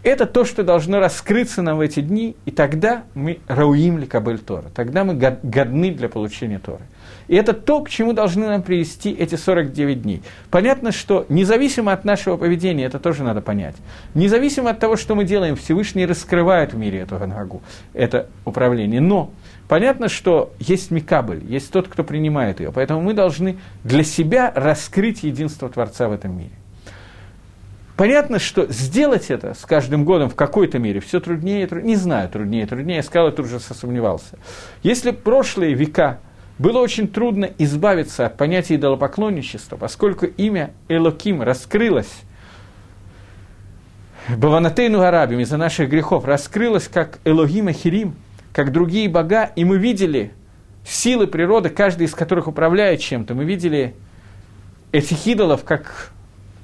Это 0.03 0.25
то, 0.25 0.47
что 0.47 0.63
должно 0.63 0.99
раскрыться 0.99 1.61
нам 1.61 1.77
в 1.77 1.81
эти 1.81 2.01
дни, 2.01 2.35
и 2.47 2.51
тогда 2.51 3.03
мы 3.15 3.41
рауим 3.49 3.99
ли 3.99 4.07
кабель 4.07 4.39
Тора, 4.39 4.71
тогда 4.75 5.05
мы 5.05 5.15
годны 5.15 5.91
для 5.91 6.09
получения 6.09 6.59
Торы. 6.59 6.85
И 7.29 7.37
это 7.37 7.53
то, 7.53 7.83
к 7.83 7.91
чему 7.91 8.15
должны 8.15 8.47
нам 8.47 8.63
привести 8.63 9.13
эти 9.13 9.35
49 9.35 10.03
дней. 10.03 10.23
Понятно, 10.51 10.91
что 10.91 11.27
независимо 11.29 11.93
от 11.93 12.07
нашего 12.07 12.39
поведения, 12.39 12.85
это 12.85 12.99
тоже 12.99 13.25
надо 13.25 13.43
понять, 13.43 13.77
независимо 14.15 14.71
от 14.71 14.79
того, 14.79 14.97
что 14.97 15.15
мы 15.15 15.25
делаем, 15.25 15.55
Всевышний 15.55 16.07
раскрывает 16.07 16.73
в 16.73 16.79
мире 16.79 17.01
эту 17.01 17.19
ганагу, 17.19 17.61
это 17.93 18.27
управление. 18.47 19.03
Но 19.03 19.31
понятно, 19.71 20.09
что 20.09 20.53
есть 20.59 20.91
Микабль, 20.91 21.45
есть 21.45 21.71
тот, 21.71 21.87
кто 21.87 22.03
принимает 22.03 22.59
ее. 22.59 22.73
Поэтому 22.73 23.01
мы 23.03 23.15
должны 23.15 23.57
для 23.85 24.03
себя 24.03 24.53
раскрыть 24.53 25.23
единство 25.23 25.69
Творца 25.69 26.09
в 26.09 26.13
этом 26.13 26.37
мире. 26.37 26.51
Понятно, 27.97 28.41
что 28.41 28.67
сделать 28.73 29.31
это 29.31 29.55
с 29.55 29.65
каждым 29.65 30.05
годом 30.05 30.29
в 30.29 30.35
какой-то 30.35 30.81
мере 30.81 30.99
все 30.99 31.21
труднее 31.21 31.63
и 31.63 31.67
труднее. 31.67 31.91
Не 31.91 31.97
знаю, 31.97 32.29
труднее 32.29 32.65
и 32.65 32.67
труднее. 32.67 32.97
Я 32.97 33.03
сказал, 33.05 33.29
я 33.29 33.33
тут 33.33 33.47
же 33.47 33.61
сомневался. 33.61 34.41
Если 34.83 35.13
прошлые 35.13 35.75
века 35.75 36.19
было 36.59 36.81
очень 36.81 37.07
трудно 37.07 37.49
избавиться 37.59 38.27
от 38.27 38.37
понятия 38.37 38.75
идолопоклонничества, 38.75 39.77
поскольку 39.77 40.27
имя 40.27 40.73
Элоким 40.89 41.43
раскрылось 41.43 42.23
Баванатейну 44.37 45.01
Арабим 45.01 45.39
из-за 45.41 45.57
наших 45.57 45.89
грехов 45.89 46.25
раскрылось 46.25 46.89
как 46.89 47.21
Элогим 47.25 47.69
Ахирим, 47.69 48.17
как 48.53 48.73
другие 48.73 49.09
бога, 49.09 49.51
и 49.57 49.65
мы 49.65 49.79
видели 49.79 50.33
силы 50.85 51.27
природы, 51.27 51.69
каждый 51.69 52.07
из 52.07 52.15
которых 52.15 52.49
управляет 52.49 53.01
чем-то. 53.01 53.35
Мы 53.35 53.45
видели 53.45 53.95
этих 54.93 55.27
идолов 55.27 55.65
как, 55.65 56.11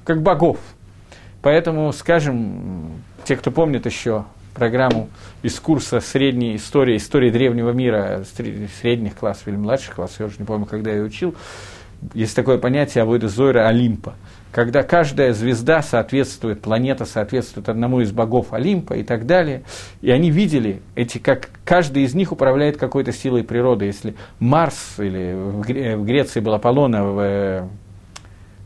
как 0.03 0.21
богов– 0.21 0.59
Поэтому, 1.47 1.93
скажем, 1.93 3.03
те, 3.23 3.37
кто 3.37 3.51
помнит 3.51 3.85
еще 3.85 4.25
программу 4.53 5.09
из 5.43 5.59
курса 5.61 6.01
средней 6.01 6.55
истории, 6.55 6.97
истории 6.97 7.29
древнего 7.29 7.71
мира, 7.71 8.25
средних 8.81 9.15
классов 9.15 9.47
или 9.47 9.55
младших 9.55 9.95
классов, 9.95 10.19
я 10.19 10.25
уже 10.25 10.39
не 10.39 10.45
помню, 10.45 10.65
когда 10.65 10.91
я 10.91 11.01
учил, 11.01 11.35
есть 12.13 12.35
такое 12.35 12.57
понятие 12.57 13.03
Авойда 13.03 13.29
Зойра 13.29 13.67
Олимпа, 13.67 14.15
когда 14.57 14.81
каждая 14.81 15.33
звезда 15.33 15.83
соответствует, 15.83 16.63
планета 16.63 17.05
соответствует 17.05 17.69
одному 17.69 18.01
из 18.01 18.11
богов 18.11 18.53
Олимпа 18.53 18.93
и 18.93 19.03
так 19.03 19.27
далее. 19.27 19.61
И 20.01 20.09
они 20.09 20.31
видели, 20.31 20.81
эти, 20.95 21.19
как 21.19 21.51
каждый 21.63 22.01
из 22.01 22.15
них 22.15 22.31
управляет 22.31 22.75
какой-то 22.75 23.11
силой 23.11 23.43
природы. 23.43 23.85
Если 23.85 24.15
Марс, 24.39 24.95
или 24.97 25.35
в 25.35 26.03
Греции 26.03 26.39
был 26.39 26.55
Аполлон, 26.55 26.95
а 26.95 27.03
в 27.03 27.69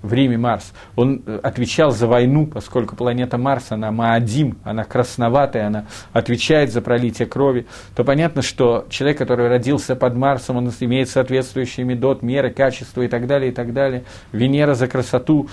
в 0.01 0.13
Риме 0.13 0.37
Марс, 0.37 0.73
он 0.95 1.21
э, 1.25 1.39
отвечал 1.43 1.91
за 1.91 2.07
войну, 2.07 2.47
поскольку 2.47 2.95
планета 2.95 3.37
Марс, 3.37 3.71
она 3.71 3.91
Маадим, 3.91 4.57
она 4.63 4.83
красноватая, 4.83 5.67
она 5.67 5.85
отвечает 6.11 6.71
за 6.71 6.81
пролитие 6.81 7.27
крови, 7.27 7.67
то 7.95 8.03
понятно, 8.03 8.41
что 8.41 8.85
человек, 8.89 9.19
который 9.19 9.47
родился 9.47 9.95
под 9.95 10.15
Марсом, 10.15 10.57
он 10.57 10.71
имеет 10.79 11.09
соответствующие 11.09 11.85
медот, 11.85 12.23
меры, 12.23 12.49
качества 12.51 13.03
и 13.03 13.07
так 13.07 13.27
далее, 13.27 13.51
и 13.51 13.53
так 13.53 13.73
далее, 13.73 14.03
Венера 14.31 14.73
за 14.73 14.87
красоту, 14.87 15.49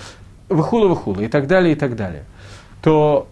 выхула-выхула 0.49 1.21
и 1.21 1.27
так 1.27 1.47
далее, 1.47 1.73
и 1.73 1.75
так 1.75 1.95
далее. 1.95 2.25
То 2.81 3.27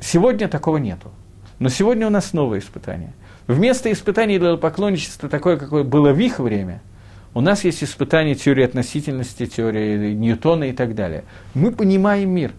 сегодня 0.00 0.48
такого 0.48 0.76
нету. 0.76 1.10
Но 1.58 1.68
сегодня 1.68 2.06
у 2.06 2.10
нас 2.10 2.32
новое 2.32 2.60
испытание. 2.60 3.12
Вместо 3.46 3.90
испытаний 3.90 4.38
для 4.38 4.56
поклонничества 4.56 5.28
такое, 5.28 5.56
какое 5.56 5.84
было 5.84 6.12
в 6.12 6.18
их 6.18 6.38
время– 6.38 6.80
у 7.32 7.40
нас 7.40 7.64
есть 7.64 7.84
испытания 7.84 8.34
теории 8.34 8.64
относительности, 8.64 9.46
теории 9.46 10.14
Ньютона 10.14 10.64
и 10.64 10.72
так 10.72 10.94
далее. 10.94 11.24
Мы 11.54 11.70
понимаем 11.70 12.30
мир. 12.30 12.52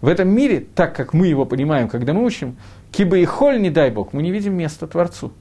В 0.00 0.08
этом 0.08 0.28
мире, 0.28 0.66
так 0.74 0.96
как 0.96 1.14
мы 1.14 1.28
его 1.28 1.44
понимаем, 1.46 1.88
когда 1.88 2.12
мы 2.12 2.24
учим, 2.24 2.56
киба 2.90 3.18
и 3.18 3.24
холь, 3.24 3.60
не 3.60 3.70
дай 3.70 3.90
бог, 3.90 4.12
мы 4.12 4.22
не 4.22 4.32
видим 4.32 4.54
места 4.54 4.86
Творцу. 4.86 5.32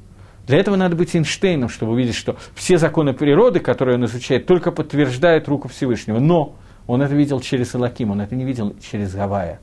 Для 0.48 0.60
этого 0.60 0.76
надо 0.76 0.96
быть 0.96 1.16
Эйнштейном, 1.16 1.70
чтобы 1.70 1.94
увидеть, 1.94 2.16
что 2.16 2.38
все 2.54 2.78
законы 2.78 3.14
природы, 3.14 3.60
которые 3.60 3.96
он 3.96 4.06
изучает, 4.06 4.46
только 4.46 4.72
подтверждают 4.72 5.48
руку 5.48 5.68
Всевышнего. 5.68 6.20
Но 6.20 6.56
он 6.88 7.02
это 7.02 7.16
видел 7.16 7.40
через 7.40 7.76
Элаким, 7.76 8.12
он 8.12 8.22
это 8.22 8.36
не 8.36 8.44
видел 8.44 8.76
через 8.82 9.14
Гавая, 9.14 9.60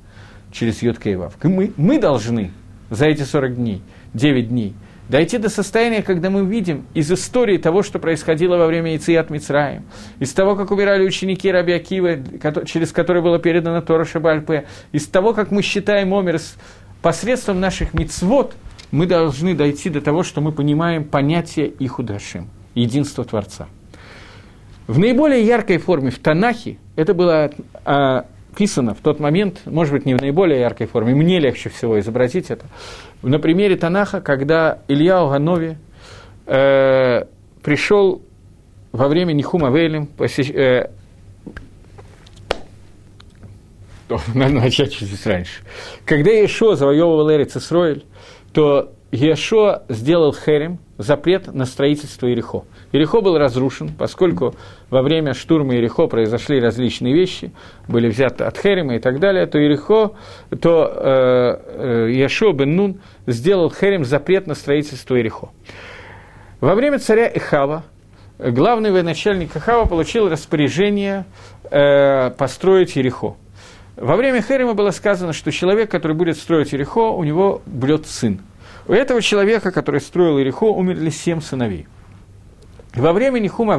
через 0.50 0.82
Йоткейвав. 0.82 1.34
Мы, 1.42 1.72
мы 1.76 1.98
должны 1.98 2.50
за 2.90 3.06
эти 3.06 3.22
40 3.22 3.56
дней, 3.56 3.82
9 4.14 4.48
дней, 4.48 4.74
дойти 5.08 5.38
до 5.38 5.48
состояния, 5.48 6.02
когда 6.02 6.30
мы 6.30 6.44
видим 6.44 6.86
из 6.94 7.10
истории 7.10 7.58
того, 7.58 7.82
что 7.82 7.98
происходило 7.98 8.56
во 8.56 8.66
время 8.66 8.96
Ицият 8.96 9.30
Мицраем, 9.30 9.84
из 10.18 10.32
того, 10.32 10.56
как 10.56 10.70
умирали 10.70 11.06
ученики 11.06 11.50
Раби 11.50 11.72
Акива, 11.72 12.16
через 12.64 12.92
которые 12.92 13.22
было 13.22 13.38
передано 13.38 13.80
Тора 13.82 14.04
Шабальпе, 14.04 14.66
из 14.92 15.06
того, 15.06 15.32
как 15.32 15.50
мы 15.50 15.62
считаем 15.62 16.12
Омер 16.14 16.40
посредством 17.02 17.60
наших 17.60 17.94
мицвод, 17.94 18.54
мы 18.90 19.06
должны 19.06 19.54
дойти 19.54 19.90
до 19.90 20.00
того, 20.00 20.22
что 20.22 20.40
мы 20.40 20.52
понимаем 20.52 21.04
понятие 21.04 21.72
Ихудашим, 21.78 22.48
единство 22.74 23.24
Творца. 23.24 23.68
В 24.86 24.98
наиболее 24.98 25.44
яркой 25.44 25.78
форме 25.78 26.10
в 26.10 26.18
Танахе 26.18 26.78
это 26.96 27.14
было 27.14 27.50
а, 27.84 28.26
описано 28.52 28.94
в 28.94 28.98
тот 28.98 29.18
момент, 29.18 29.62
может 29.64 29.92
быть, 29.92 30.04
не 30.04 30.14
в 30.14 30.20
наиболее 30.20 30.60
яркой 30.60 30.86
форме, 30.86 31.14
мне 31.14 31.40
легче 31.40 31.70
всего 31.70 31.98
изобразить 31.98 32.50
это, 32.50 32.66
на 33.22 33.38
примере 33.38 33.76
Танаха, 33.76 34.20
когда 34.20 34.80
Илья 34.88 35.24
Уганови 35.24 35.78
э, 36.46 37.24
пришел 37.62 38.22
во 38.92 39.08
время 39.08 39.32
Нихума 39.32 39.70
Вейлем, 39.70 40.06
посещ... 40.06 40.50
э, 40.50 40.90
надо 44.34 44.52
начать 44.52 44.92
чуть 44.92 45.26
раньше. 45.26 45.62
Когда 46.04 46.30
Иешуа 46.30 46.76
завоевывал 46.76 47.30
Эрец 47.32 47.56
Исроэль, 47.56 48.04
то 48.52 48.92
Иешуа 49.12 49.84
сделал 49.88 50.34
херем, 50.34 50.78
запрет 50.98 51.52
на 51.54 51.64
строительство 51.64 52.30
Ирихо. 52.30 52.64
Ирихо 52.92 53.22
был 53.22 53.38
разрушен, 53.38 53.90
поскольку 53.96 54.54
во 54.90 55.02
время 55.02 55.32
штурма 55.32 55.76
Ирихо 55.76 56.06
произошли 56.06 56.60
различные 56.60 57.14
вещи, 57.14 57.52
были 57.88 58.08
взяты 58.08 58.44
от 58.44 58.58
Херема 58.58 58.96
и 58.96 58.98
так 58.98 59.18
далее, 59.18 59.46
то 59.46 59.58
Ирихо, 59.58 60.12
то 60.60 60.92
э, 60.94 62.06
э, 62.06 62.52
бен 62.52 62.76
Нун 62.76 63.00
сделал 63.26 63.70
херем 63.72 64.04
запрет 64.04 64.46
на 64.46 64.54
строительство 64.54 65.18
Ирихо. 65.18 65.48
Во 66.60 66.74
время 66.74 66.98
царя 66.98 67.26
Ихава 67.28 67.84
главный 68.38 68.90
военачальник 68.90 69.56
Ихава 69.56 69.86
получил 69.86 70.28
распоряжение 70.28 71.24
э, 71.70 72.30
построить 72.30 72.96
Ерехо. 72.96 73.36
Во 73.96 74.16
время 74.16 74.42
Херема 74.42 74.74
было 74.74 74.90
сказано, 74.90 75.32
что 75.32 75.50
человек, 75.50 75.90
который 75.90 76.16
будет 76.16 76.36
строить 76.36 76.72
Ерехо, 76.72 77.10
у 77.10 77.24
него 77.24 77.62
блет 77.66 78.06
сын. 78.06 78.40
У 78.86 78.92
этого 78.92 79.22
человека, 79.22 79.70
который 79.70 80.00
строил 80.00 80.38
Ерехо, 80.38 80.64
умерли 80.64 81.10
семь 81.10 81.40
сыновей. 81.40 81.86
Во 82.94 83.14
время 83.14 83.38
Нихума 83.38 83.78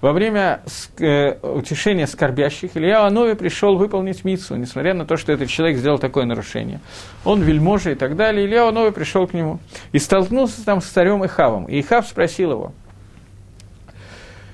во 0.00 0.12
время 0.12 0.62
э, 0.98 1.38
утешения 1.42 2.06
скорбящих, 2.06 2.70
Илья 2.74 3.06
Анови 3.06 3.34
пришел 3.34 3.76
выполнить 3.76 4.24
мицу, 4.24 4.56
несмотря 4.56 4.94
на 4.94 5.04
то, 5.04 5.18
что 5.18 5.32
этот 5.32 5.50
человек 5.50 5.76
сделал 5.76 5.98
такое 5.98 6.24
нарушение. 6.24 6.80
Он 7.26 7.42
вельможа 7.42 7.90
и 7.90 7.94
так 7.94 8.16
далее. 8.16 8.46
Илья 8.46 8.66
Анови 8.66 8.90
пришел 8.92 9.26
к 9.26 9.34
нему 9.34 9.58
и 9.92 9.98
столкнулся 9.98 10.64
там 10.64 10.80
с 10.80 10.86
царем 10.86 11.24
Ихавом. 11.24 11.66
И 11.66 11.80
Ихав 11.80 12.06
спросил 12.06 12.52
его, 12.52 12.72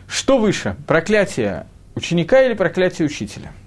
что 0.08 0.38
выше, 0.38 0.74
проклятие 0.88 1.66
ученика 1.94 2.42
или 2.42 2.54
проклятие 2.54 3.06
учителя– 3.06 3.52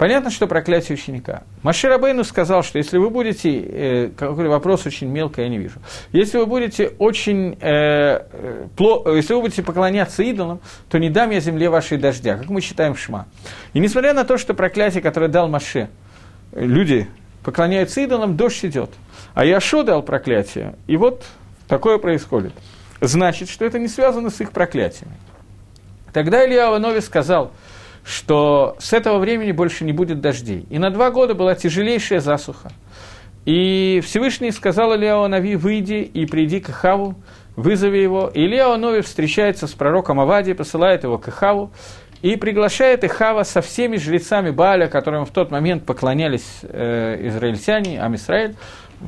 Понятно, 0.00 0.30
что 0.30 0.46
проклятие 0.46 0.96
ученика. 0.96 1.42
Машир 1.62 1.92
Абейну 1.92 2.24
сказал, 2.24 2.62
что 2.62 2.78
если 2.78 2.96
вы 2.96 3.10
будете, 3.10 3.60
э, 3.60 4.10
какой 4.16 4.48
вопрос 4.48 4.86
очень 4.86 5.08
мелко, 5.08 5.42
я 5.42 5.50
не 5.50 5.58
вижу, 5.58 5.78
если 6.10 6.38
вы 6.38 6.46
будете 6.46 6.94
очень, 6.98 7.58
э, 7.60 8.22
пло, 8.78 9.04
если 9.14 9.34
вы 9.34 9.42
будете 9.42 9.62
поклоняться 9.62 10.22
идолам, 10.22 10.60
то 10.88 10.96
не 10.96 11.10
дам 11.10 11.28
я 11.28 11.40
земле 11.40 11.68
вашей 11.68 11.98
дождя, 11.98 12.38
как 12.38 12.48
мы 12.48 12.62
читаем 12.62 12.96
Шма. 12.96 13.26
И 13.74 13.78
несмотря 13.78 14.14
на 14.14 14.24
то, 14.24 14.38
что 14.38 14.54
проклятие, 14.54 15.02
которое 15.02 15.28
дал 15.28 15.48
Маше, 15.50 15.90
люди 16.54 17.06
поклоняются 17.44 18.00
идолам, 18.00 18.38
дождь 18.38 18.64
идет. 18.64 18.88
А 19.34 19.44
Яшо 19.44 19.82
дал 19.82 20.02
проклятие, 20.02 20.76
и 20.86 20.96
вот 20.96 21.26
такое 21.68 21.98
происходит. 21.98 22.54
Значит, 23.02 23.50
что 23.50 23.66
это 23.66 23.78
не 23.78 23.88
связано 23.88 24.30
с 24.30 24.40
их 24.40 24.52
проклятиями. 24.52 25.12
Тогда 26.14 26.46
Илья 26.46 26.78
Нови 26.78 27.00
сказал– 27.00 27.52
что 28.04 28.76
с 28.78 28.92
этого 28.92 29.18
времени 29.18 29.52
больше 29.52 29.84
не 29.84 29.92
будет 29.92 30.20
дождей. 30.20 30.66
И 30.70 30.78
на 30.78 30.90
два 30.90 31.10
года 31.10 31.34
была 31.34 31.54
тяжелейшая 31.54 32.20
засуха. 32.20 32.72
И 33.46 34.00
Всевышний 34.04 34.50
сказал 34.50 34.94
Ильяу 34.94 35.26
Нави, 35.28 35.56
выйди 35.56 36.02
и 36.02 36.26
приди 36.26 36.60
к 36.60 36.70
Хаву, 36.70 37.14
вызови 37.56 37.98
его. 37.98 38.30
И 38.32 38.40
Ильяу 38.40 38.76
Нови 38.76 39.00
встречается 39.00 39.66
с 39.66 39.72
пророком 39.72 40.20
Авади, 40.20 40.52
посылает 40.52 41.04
его 41.04 41.18
к 41.18 41.30
Хаву 41.30 41.70
и 42.22 42.36
приглашает 42.36 43.02
Ихава 43.02 43.44
со 43.44 43.62
всеми 43.62 43.96
жрецами 43.96 44.50
Бааля, 44.50 44.88
которым 44.88 45.24
в 45.24 45.30
тот 45.30 45.50
момент 45.50 45.86
поклонялись 45.86 46.60
э, 46.62 47.26
израильтяне, 47.28 48.02
Амисраэль, 48.02 48.56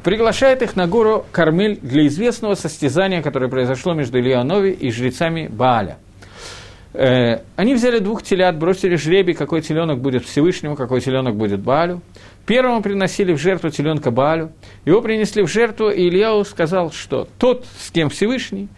приглашает 0.03 0.63
их 0.63 0.77
на 0.77 0.87
гору 0.87 1.27
Кармель 1.31 1.79
для 1.83 2.07
известного 2.07 2.55
состязания, 2.55 3.21
которое 3.21 3.51
произошло 3.51 3.93
между 3.93 4.19
Ильянови 4.19 4.71
и 4.71 4.91
жрецами 4.91 5.49
Бааля– 5.49 5.99
они 6.95 7.75
взяли 7.75 7.99
двух 7.99 8.23
телят, 8.23 8.59
бросили 8.59 8.97
жребий, 8.97 9.35
какой 9.35 9.63
теленок 9.63 10.01
будет 10.01 10.25
Всевышнему, 10.25 10.77
какой 10.77 11.01
теленок 11.01 11.37
будет 11.37 11.61
Баалю. 11.61 12.03
Первому 12.47 12.83
приносили 12.83 13.33
в 13.33 13.39
жертву 13.39 13.71
теленка 13.71 14.11
Баалю. 14.11 14.53
Его 14.85 15.01
принесли 15.01 15.43
в 15.43 15.49
жертву, 15.49 15.91
и 15.91 16.09
Ильяу 16.09 16.45
сказал, 16.45 16.91
что 16.91 17.29
тот, 17.39 17.65
с 17.79 17.91
кем 17.91 18.11
Всевышний, 18.11 18.69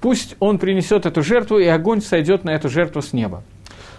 пусть 0.00 0.34
он 0.40 0.58
принесет 0.58 1.06
эту 1.06 1.22
жертву, 1.22 1.58
и 1.58 1.66
огонь 1.66 2.00
сойдет 2.00 2.44
на 2.44 2.50
эту 2.50 2.68
жертву 2.68 3.02
с 3.02 3.12
неба. 3.12 3.42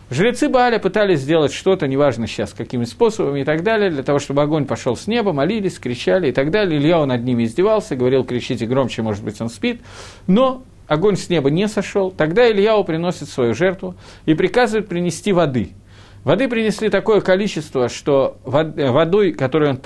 Жрецы 0.10 0.50
Бааля 0.50 0.80
пытались 0.80 1.22
сделать 1.22 1.54
что-то, 1.54 1.88
неважно 1.88 2.28
сейчас, 2.28 2.54
какими 2.54 2.84
способами 2.84 3.42
и 3.42 3.44
так 3.44 3.64
далее, 3.64 3.90
для 3.90 4.04
того, 4.04 4.20
чтобы 4.20 4.42
огонь 4.42 4.66
пошел 4.66 4.96
с 4.96 5.08
неба, 5.08 5.32
молились, 5.32 5.80
кричали 5.80 6.30
и 6.30 6.32
так 6.32 6.52
далее. 6.52 6.80
Илья 6.80 7.04
над 7.06 7.24
ними 7.24 7.46
издевался, 7.46 7.96
говорил, 7.96 8.24
кричите 8.24 8.66
громче, 8.66 9.02
может 9.02 9.24
быть, 9.24 9.40
он 9.42 9.50
спит. 9.50 9.82
Но 10.28 10.64
огонь 10.88 11.16
с 11.16 11.30
неба 11.30 11.50
не 11.50 11.68
сошел, 11.68 12.12
тогда 12.12 12.50
Ильяу 12.50 12.84
приносит 12.84 13.30
свою 13.30 13.54
жертву 13.54 13.96
и 14.26 14.34
приказывает 14.34 14.88
принести 14.88 15.34
воды. 15.34 15.74
Воды 16.24 16.48
принесли 16.48 16.90
такое 16.90 17.22
количество, 17.22 17.90
что 17.90 18.38
э, 18.46 18.92
водой, 18.92 19.34
которой 19.34 19.70
он 19.70 19.78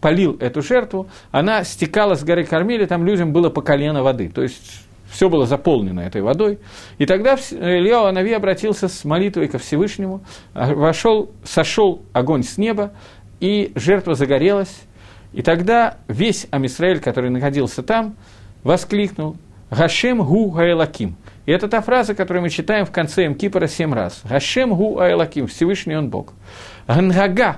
полил 0.00 0.36
эту 0.40 0.62
жертву, 0.62 1.08
она 1.30 1.62
стекала 1.64 2.14
с 2.14 2.24
горы 2.24 2.44
Кормили, 2.44 2.86
там 2.86 3.04
людям 3.04 3.32
было 3.32 3.50
по 3.50 3.60
колено 3.60 4.02
воды. 4.02 4.30
То 4.30 4.42
есть 4.42 4.84
все 5.14 5.28
было 5.28 5.46
заполнено 5.46 6.00
этой 6.00 6.22
водой. 6.22 6.58
И 6.98 7.06
тогда 7.06 7.36
Илья 7.36 8.08
Анави 8.08 8.32
обратился 8.32 8.88
с 8.88 9.04
молитвой 9.04 9.48
ко 9.48 9.58
Всевышнему, 9.58 10.22
а, 10.54 10.74
вошел, 10.74 11.30
сошел 11.44 12.02
огонь 12.12 12.42
с 12.42 12.58
неба, 12.58 12.92
и 13.40 13.72
жертва 13.74 14.14
загорелась. 14.14 14.82
И 15.32 15.42
тогда 15.42 15.98
весь 16.08 16.46
Амисраэль, 16.50 17.00
который 17.00 17.30
находился 17.30 17.82
там, 17.82 18.16
воскликнул 18.62 19.36
Гашем 19.74 20.22
гу 20.22 20.50
гаэлаким. 20.50 21.16
И 21.46 21.52
это 21.52 21.68
та 21.68 21.80
фраза, 21.82 22.14
которую 22.14 22.42
мы 22.42 22.50
читаем 22.50 22.86
в 22.86 22.90
конце 22.90 23.28
Мкипора 23.28 23.66
семь 23.66 23.92
раз. 23.92 24.20
Гашем 24.24 24.74
гу 24.74 24.94
гаэлаким. 24.94 25.46
Всевышний 25.46 25.96
он 25.96 26.08
Бог. 26.08 26.32
Гангага. 26.86 27.56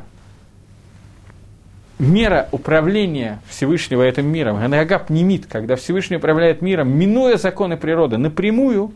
Мера 1.98 2.48
управления 2.52 3.40
Всевышнего 3.48 4.02
этим 4.02 4.26
миром, 4.26 4.60
Ганага 4.60 4.98
пнемит, 4.98 5.46
когда 5.46 5.76
Всевышний 5.76 6.18
управляет 6.18 6.60
миром, 6.60 6.90
минуя 6.90 7.38
законы 7.38 7.78
природы 7.78 8.18
напрямую, 8.18 8.92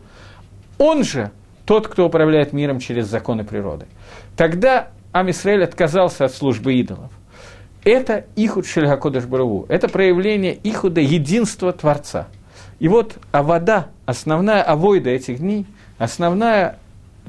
он 0.77 1.03
же 1.03 1.31
тот, 1.65 1.87
кто 1.87 2.05
управляет 2.05 2.53
миром 2.53 2.79
через 2.79 3.07
законы 3.07 3.43
природы. 3.43 3.87
Тогда 4.37 4.89
Амисраэль 5.13 5.63
отказался 5.63 6.25
от 6.25 6.31
службы 6.31 6.75
идолов. 6.75 7.11
Это 7.83 8.25
Ихуд 8.35 8.67
Шельгакодыш 8.67 9.25
Бараву, 9.25 9.65
это 9.67 9.87
проявление 9.87 10.55
Ихуда 10.63 11.01
единства 11.01 11.73
Творца– 11.73 12.27
и 12.81 12.87
вот 12.87 13.19
а 13.31 13.43
вода, 13.43 13.89
основная 14.07 14.63
авойда 14.63 15.11
этих 15.11 15.37
дней, 15.37 15.67
основная 15.99 16.79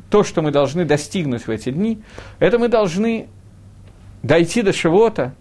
то, 0.08 0.24
что 0.24 0.40
мы 0.40 0.50
должны 0.50 0.86
достигнуть 0.86 1.46
в 1.46 1.50
эти 1.50 1.68
дни, 1.68 2.00
это 2.38 2.58
мы 2.58 2.68
должны 2.68 3.28
дойти 4.22 4.62
до 4.62 4.72
чего-то 4.72 5.34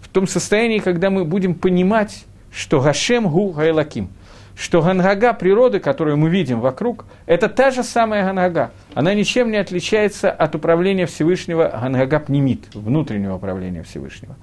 в 0.00 0.08
том 0.08 0.26
состоянии, 0.26 0.78
когда 0.78 1.10
мы 1.10 1.26
будем 1.26 1.54
понимать, 1.54 2.24
что 2.50 2.80
Гашем 2.80 3.28
Гу 3.28 3.50
Гайлаким, 3.50 4.08
что 4.56 4.80
Гангага 4.80 5.34
природы, 5.34 5.80
которую 5.80 6.16
мы 6.16 6.30
видим 6.30 6.60
вокруг, 6.60 7.04
это 7.26 7.50
та 7.50 7.70
же 7.70 7.82
самая 7.82 8.24
Гангага. 8.24 8.70
Она 8.94 9.12
ничем 9.12 9.50
не 9.50 9.58
отличается 9.58 10.30
от 10.30 10.54
управления 10.54 11.04
Всевышнего 11.04 11.68
Гангага 11.68 12.20
Пнемит, 12.20 12.74
внутреннего 12.74 13.34
управления 13.34 13.82
Всевышнего. 13.82 14.34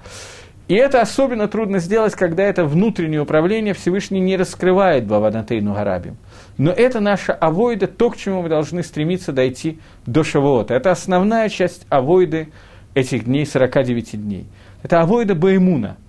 И 0.68 0.74
это 0.74 1.02
особенно 1.02 1.48
трудно 1.48 1.80
сделать, 1.80 2.16
когда 2.16 2.44
это 2.44 2.66
внутреннее 2.66 3.22
управление 3.22 3.74
Всевышний 3.74 4.20
не 4.20 4.36
раскрывает 4.36 5.06
Баванатейну 5.06 5.74
Гарабим. 5.74 6.18
Но 6.58 6.72
это 6.72 7.00
наша 7.00 7.34
авойда, 7.34 7.88
то, 7.88 8.10
к 8.10 8.18
чему 8.18 8.42
мы 8.42 8.50
должны 8.50 8.82
стремиться 8.82 9.32
дойти 9.32 9.80
до 10.08 10.24
Шавуота. 10.24 10.74
Это 10.74 10.92
основная 10.92 11.50
часть 11.50 11.86
авойды 11.90 12.50
этих 12.96 13.26
дней, 13.26 13.46
49 13.46 14.24
дней. 14.24 14.48
Это 14.82 15.02
авойда 15.02 15.36
Баймуна– 15.36 15.98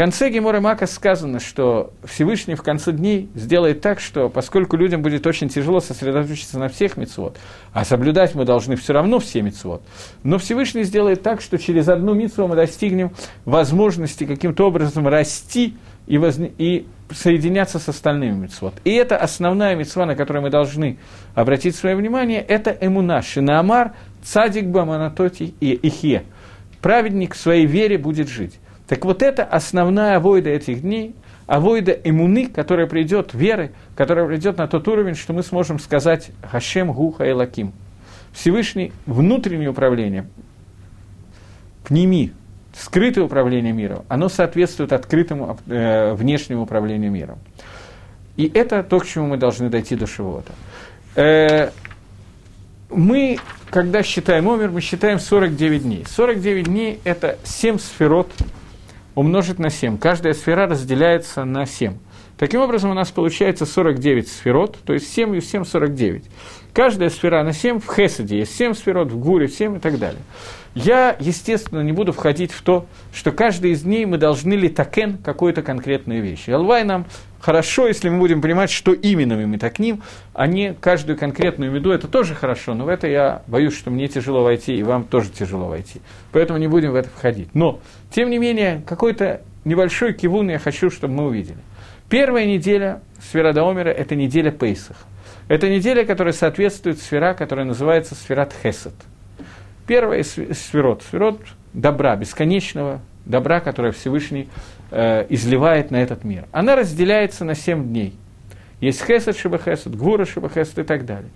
конце 0.00 0.30
Гемора 0.30 0.62
Мака 0.62 0.86
сказано, 0.86 1.40
что 1.40 1.92
Всевышний 2.04 2.54
в 2.54 2.62
конце 2.62 2.90
дней 2.90 3.28
сделает 3.34 3.82
так, 3.82 4.00
что 4.00 4.30
поскольку 4.30 4.78
людям 4.78 5.02
будет 5.02 5.26
очень 5.26 5.50
тяжело 5.50 5.80
сосредоточиться 5.80 6.58
на 6.58 6.70
всех 6.70 6.96
мецвод, 6.96 7.36
а 7.74 7.84
соблюдать 7.84 8.34
мы 8.34 8.46
должны 8.46 8.76
все 8.76 8.94
равно 8.94 9.18
все 9.18 9.42
мецвод, 9.42 9.82
но 10.22 10.38
Всевышний 10.38 10.84
сделает 10.84 11.22
так, 11.22 11.42
что 11.42 11.58
через 11.58 11.90
одну 11.90 12.14
мецву 12.14 12.48
мы 12.48 12.56
достигнем 12.56 13.10
возможности 13.44 14.24
каким-то 14.24 14.68
образом 14.68 15.06
расти 15.06 15.76
и, 16.06 16.16
возне... 16.16 16.50
и 16.56 16.86
соединяться 17.10 17.78
с 17.78 17.86
остальными 17.86 18.44
мецвод. 18.44 18.72
И 18.84 18.94
это 18.94 19.18
основная 19.18 19.76
мецва, 19.76 20.06
на 20.06 20.16
которую 20.16 20.44
мы 20.44 20.48
должны 20.48 20.96
обратить 21.34 21.76
свое 21.76 21.94
внимание, 21.94 22.40
это 22.40 22.74
эмуна, 22.80 23.20
шинаамар, 23.20 23.92
цадик 24.22 24.64
баманатоти 24.64 25.52
и 25.60 25.74
ихе. 25.74 26.22
Праведник 26.80 27.34
в 27.34 27.38
своей 27.38 27.66
вере 27.66 27.98
будет 27.98 28.30
жить. 28.30 28.58
Так 28.90 29.04
вот 29.04 29.22
это 29.22 29.44
основная 29.44 30.16
авойда 30.16 30.50
этих 30.50 30.82
дней, 30.82 31.14
авойда 31.46 31.92
иммуны, 31.92 32.48
которая 32.48 32.88
придет, 32.88 33.34
веры, 33.34 33.70
которая 33.94 34.26
придет 34.26 34.58
на 34.58 34.66
тот 34.66 34.88
уровень, 34.88 35.14
что 35.14 35.32
мы 35.32 35.44
сможем 35.44 35.78
сказать 35.78 36.32
«Хашем 36.42 36.92
Гуха 36.92 37.30
Элаким». 37.30 37.72
Всевышний 38.32 38.92
внутреннее 39.06 39.70
управление. 39.70 40.26
пними, 41.84 42.32
скрытое 42.76 43.22
управление 43.22 43.72
миром, 43.72 44.04
оно 44.08 44.28
соответствует 44.28 44.92
открытому 44.92 45.56
э, 45.68 46.12
внешнему 46.14 46.62
управлению 46.62 47.12
миром. 47.12 47.38
И 48.36 48.50
это 48.52 48.82
то, 48.82 48.98
к 48.98 49.06
чему 49.06 49.28
мы 49.28 49.36
должны 49.36 49.68
дойти 49.68 49.94
до 49.94 50.08
Шивота. 50.08 50.52
Э, 51.14 51.70
мы, 52.88 53.38
когда 53.70 54.02
считаем 54.02 54.48
Омер, 54.48 54.72
мы 54.72 54.80
считаем 54.80 55.20
49 55.20 55.82
дней. 55.84 56.04
49 56.08 56.64
дней– 56.64 56.98
это 57.04 57.38
7 57.44 57.78
сферот 57.78 58.32
умножить 59.20 59.58
на 59.58 59.68
7. 59.68 59.98
Каждая 59.98 60.32
сфера 60.32 60.66
разделяется 60.66 61.44
на 61.44 61.66
7. 61.66 61.98
Таким 62.38 62.62
образом, 62.62 62.90
у 62.90 62.94
нас 62.94 63.10
получается 63.10 63.66
49 63.66 64.26
сферот, 64.26 64.78
то 64.84 64.94
есть 64.94 65.12
7 65.12 65.36
и 65.36 65.40
7– 65.42 65.64
49. 65.66 66.24
Каждая 66.72 67.10
сфера 67.10 67.42
на 67.42 67.52
7 67.52 67.80
в 67.80 67.86
Хесаде 67.92 68.38
есть 68.38 68.56
7 68.56 68.74
сферот, 68.74 69.10
в 69.10 69.18
Гуре 69.18 69.48
7 69.48 69.76
и 69.76 69.78
так 69.80 69.98
далее. 69.98 70.22
Я, 70.74 71.16
естественно, 71.18 71.80
не 71.80 71.92
буду 71.92 72.12
входить 72.12 72.52
в 72.52 72.62
то, 72.62 72.86
что 73.12 73.32
каждый 73.32 73.72
из 73.72 73.82
дней 73.82 74.06
мы 74.06 74.18
должны 74.18 74.54
ли 74.54 74.68
такен 74.68 75.18
какую-то 75.18 75.62
конкретную 75.62 76.22
вещь. 76.22 76.48
Алвай 76.48 76.84
нам 76.84 77.06
хорошо, 77.40 77.88
если 77.88 78.08
мы 78.08 78.18
будем 78.18 78.40
понимать, 78.40 78.70
что 78.70 78.92
именно 78.92 79.34
мы 79.34 79.46
метакним, 79.46 80.02
а 80.32 80.46
не 80.46 80.74
каждую 80.74 81.18
конкретную 81.18 81.72
меду, 81.72 81.90
это 81.90 82.06
тоже 82.06 82.36
хорошо, 82.36 82.74
но 82.74 82.84
в 82.84 82.88
это 82.88 83.08
я 83.08 83.42
боюсь, 83.48 83.76
что 83.76 83.90
мне 83.90 84.06
тяжело 84.06 84.44
войти, 84.44 84.76
и 84.76 84.84
вам 84.84 85.04
тоже 85.04 85.30
тяжело 85.30 85.66
войти. 85.66 86.00
Поэтому 86.30 86.58
не 86.60 86.68
будем 86.68 86.92
в 86.92 86.94
это 86.94 87.08
входить. 87.08 87.48
Но, 87.52 87.80
тем 88.14 88.30
не 88.30 88.38
менее, 88.38 88.82
какой-то 88.86 89.40
небольшой 89.64 90.12
кивун 90.12 90.50
я 90.50 90.60
хочу, 90.60 90.88
чтобы 90.90 91.14
мы 91.14 91.26
увидели. 91.26 91.58
Первая 92.08 92.46
неделя 92.46 93.02
сфера 93.20 93.52
Даомера– 93.52 93.88
это 93.90 94.14
неделя 94.14 94.50
Пейсах. 94.52 94.96
Это 95.50 95.68
неделя, 95.68 96.06
которая 96.06 96.32
соответствует 96.32 96.98
сфера, 96.98 97.34
которая 97.34 97.66
называется 97.66 98.14
сферат 98.14 98.54
Хесед– 98.62 98.94
Первое– 99.90 100.22
сферот. 100.22 101.02
Сферот 101.02 101.40
добра, 101.72 102.14
бесконечного 102.14 103.00
добра, 103.24 103.58
которое 103.58 103.90
Всевышний 103.90 104.48
э, 104.92 105.26
изливает 105.30 105.90
на 105.90 105.96
этот 105.96 106.22
мир. 106.22 106.44
Она 106.52 106.76
разделяется 106.76 107.44
на 107.44 107.56
семь 107.56 107.88
дней. 107.88 108.14
Есть 108.80 109.04
хесед, 109.04 109.36
шибахесед, 109.36 109.96
гвура, 109.96 110.26
шибахесед 110.26 110.78
и 110.78 110.82
так 110.84 111.04
далее. 111.06 111.30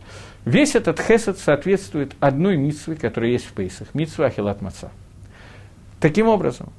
Весь 0.45 0.77
этот 0.77 1.01
хесед 1.01 1.37
соответствует 1.41 2.15
одной 2.21 2.57
митсве, 2.57 2.95
которая 2.95 3.33
есть 3.33 3.47
в 3.47 3.55
Пейсах, 3.55 3.89
митсва 3.93 4.27
Ахилат 4.27 4.63
Маца. 4.63 4.93
Таким 5.99 6.29
образом, 6.29 6.73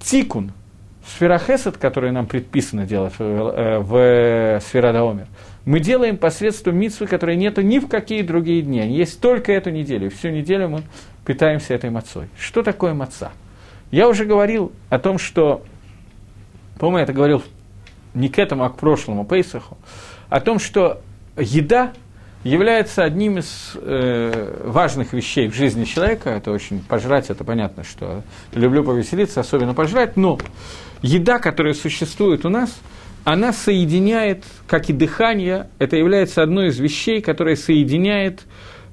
тикун, 0.00 0.52
сфера 1.06 1.38
хесед, 1.38 1.78
которую 1.78 2.12
нам 2.12 2.26
предписано 2.26 2.84
делать 2.84 3.14
в, 3.18 3.22
э, 3.22 3.78
в, 3.78 3.88
в 3.88 4.60
сфера 4.60 4.92
Даомер, 4.92 5.28
мы 5.66 5.80
делаем 5.80 6.16
посредством 6.16 6.78
митсвы, 6.78 7.08
которой 7.08 7.36
нету 7.36 7.60
ни 7.60 7.80
в 7.80 7.88
какие 7.88 8.22
другие 8.22 8.62
дни. 8.62 8.86
Есть 8.96 9.20
только 9.20 9.52
эту 9.52 9.70
неделю. 9.70 10.10
Всю 10.10 10.30
неделю 10.30 10.68
мы 10.68 10.82
питаемся 11.26 11.74
этой 11.74 11.90
мацой. 11.90 12.28
Что 12.38 12.62
такое 12.62 12.94
маца? 12.94 13.32
Я 13.90 14.08
уже 14.08 14.24
говорил 14.24 14.72
о 14.90 15.00
том, 15.00 15.18
что, 15.18 15.64
по-моему, 16.78 16.98
я 16.98 17.04
это 17.04 17.12
говорил 17.12 17.42
не 18.14 18.28
к 18.28 18.38
этому, 18.38 18.64
а 18.64 18.70
к 18.70 18.76
прошлому 18.76 19.24
Пейсаху, 19.26 19.76
о 20.28 20.40
том, 20.40 20.60
что 20.60 21.02
еда 21.36 21.92
является 22.44 23.02
одним 23.02 23.38
из 23.38 23.72
э, 23.74 24.62
важных 24.66 25.12
вещей 25.12 25.48
в 25.48 25.54
жизни 25.54 25.84
человека. 25.84 26.30
Это 26.30 26.52
очень 26.52 26.80
пожрать, 26.80 27.28
это 27.28 27.42
понятно, 27.42 27.82
что 27.82 28.22
люблю 28.52 28.84
повеселиться, 28.84 29.40
особенно 29.40 29.74
пожрать, 29.74 30.16
но 30.16 30.38
еда, 31.02 31.40
которая 31.40 31.74
существует 31.74 32.46
у 32.46 32.50
нас– 32.50 32.78
она 33.26 33.52
соединяет, 33.52 34.44
как 34.68 34.88
и 34.88 34.92
дыхание, 34.92 35.68
это 35.80 35.96
является 35.96 36.44
одной 36.44 36.68
из 36.68 36.78
вещей, 36.78 37.20
которая 37.20 37.56
соединяет 37.56 38.44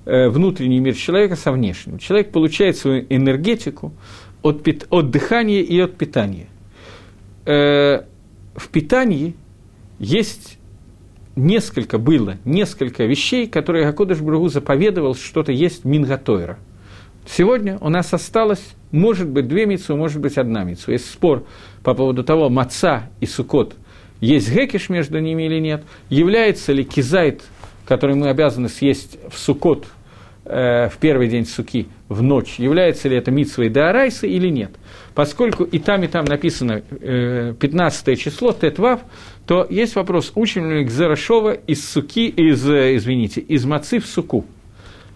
э, 0.05 0.27
внутренний 0.27 0.79
мир 0.79 0.95
человека 0.95 1.35
со 1.35 1.51
внешним. 1.51 1.99
Человек 1.99 2.31
получает 2.31 2.75
свою 2.75 3.05
энергетику 3.11 3.93
от, 4.41 4.67
от 4.89 5.11
дыхания 5.11 5.61
и 5.61 5.79
от 5.79 5.97
питания. 5.97 6.47
Э, 7.45 8.05
в 8.55 8.69
питании 8.69 9.35
есть 9.99 10.57
несколько 11.35 11.99
было, 11.99 12.37
несколько 12.43 13.05
вещей, 13.05 13.45
которые 13.45 13.87
Акодыш 13.87 14.19
Бругу 14.19 14.49
заповедовал, 14.49 15.13
что-то 15.13 15.51
есть 15.51 15.85
Мингатойра. 15.85 16.57
Сегодня 17.27 17.77
у 17.81 17.89
нас 17.89 18.11
осталось, 18.15 18.73
может 18.91 19.29
быть, 19.29 19.47
две 19.47 19.67
мицу, 19.67 19.95
может 19.95 20.19
быть, 20.19 20.39
одна 20.39 20.63
мицу. 20.63 20.91
Есть 20.91 21.11
спор 21.11 21.45
по 21.83 21.93
поводу 21.93 22.23
того, 22.23 22.49
маца 22.49 23.11
и 23.19 23.27
сукот 23.27 23.75
есть 24.23 24.53
гекиш 24.53 24.87
между 24.87 25.19
ними 25.19 25.43
или 25.43 25.59
нет, 25.59 25.83
является 26.09 26.71
ли 26.71 26.85
кизайт, 26.85 27.43
который 27.85 28.15
мы 28.15 28.29
обязаны 28.29 28.69
съесть 28.69 29.17
в 29.29 29.37
сукот, 29.37 29.85
э, 30.45 30.87
в 30.87 30.97
первый 30.97 31.27
день 31.27 31.45
суки, 31.45 31.87
в 32.07 32.21
ночь, 32.21 32.57
является 32.57 33.09
ли 33.09 33.17
это 33.17 33.31
митсвой 33.31 33.67
Даарайса 33.67 34.25
или 34.25 34.47
нет. 34.47 34.71
Поскольку 35.13 35.65
и 35.65 35.77
там, 35.77 36.03
и 36.03 36.07
там 36.07 36.23
написано 36.23 36.83
э, 36.89 37.53
15 37.59 38.17
число, 38.17 38.53
Тетвав, 38.53 39.01
то 39.45 39.67
есть 39.69 39.95
вопрос, 39.95 40.31
учим 40.35 40.71
ли 40.71 40.85
Гзарашова 40.85 41.51
из 41.51 41.85
суки, 41.85 42.29
из, 42.29 42.65
э, 42.69 42.95
извините, 42.95 43.41
из 43.41 43.65
мацы 43.65 43.99
в 43.99 44.05
суку. 44.05 44.45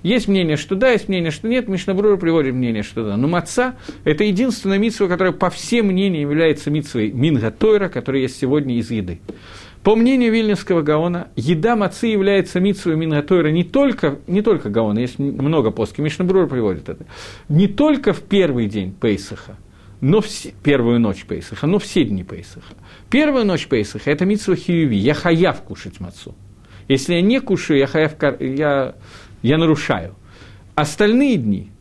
Есть 0.04 0.28
мнение, 0.28 0.58
что 0.58 0.76
да, 0.76 0.92
есть 0.92 1.08
мнение, 1.08 1.32
что 1.32 1.48
нет. 1.48 1.68
Мишнабрура 1.68 2.18
приводит 2.18 2.54
мнение, 2.54 2.84
что 2.84 3.04
да. 3.04 3.18
Но 3.18 3.28
маца– 3.28 3.76
это 4.04 4.24
единственная 4.24 4.78
митсва, 4.78 5.08
которая 5.08 5.34
по 5.34 5.50
всем 5.50 5.88
мнениям 5.88 6.30
является 6.30 6.70
митсвой 6.70 7.12
Минга 7.12 7.52
Тойра, 7.52 7.90
которая 7.90 8.22
есть 8.22 8.40
сегодня 8.40 8.78
из 8.78 8.92
еды. 8.92 9.20
По 9.84 9.96
мнению 9.96 10.34
Вильнюсского 10.34 10.82
Гаона, 10.82 11.30
еда 11.36 11.76
мацы 11.76 12.08
является 12.08 12.60
митсвой 12.60 12.98
Минга 12.98 13.22
Тойра 13.22 13.50
не 13.50 13.64
только, 13.64 14.20
не 14.28 14.42
только 14.42 14.70
Гаона, 14.70 15.00
есть 15.00 15.18
много 15.18 15.72
постки, 15.72 16.02
Мишнабрура 16.02 16.46
приводит 16.46 16.90
это, 16.90 17.06
не 17.48 17.68
только 17.68 18.12
в 18.12 18.22
первый 18.22 18.68
день 18.68 18.92
Пейсаха, 18.92 19.56
но 20.02 20.20
все, 20.20 20.54
первую 20.62 21.00
ночь 21.00 21.24
Пейсаха, 21.26 21.68
но 21.68 21.80
все 21.80 22.04
дни 22.04 22.24
Пейсаха. 22.24 22.74
Первую 23.10 23.46
ночь 23.46 23.68
Пейсаха– 23.68 24.12
это 24.12 24.26
митсва 24.26 24.56
Хиюви, 24.56 24.98
я 24.98 25.14
хаяв 25.14 25.62
кушать 25.62 26.02
мацу. 26.02 26.36
Если 26.90 27.16
я 27.16 27.22
не 27.22 27.40
кушаю, 27.40 27.80
я 27.80 27.88
хаяв, 27.88 28.14
я 28.42 28.96
я 29.42 29.58
нарушаю. 29.58 30.16
Остальные 30.76 31.38
дни, 31.38 31.72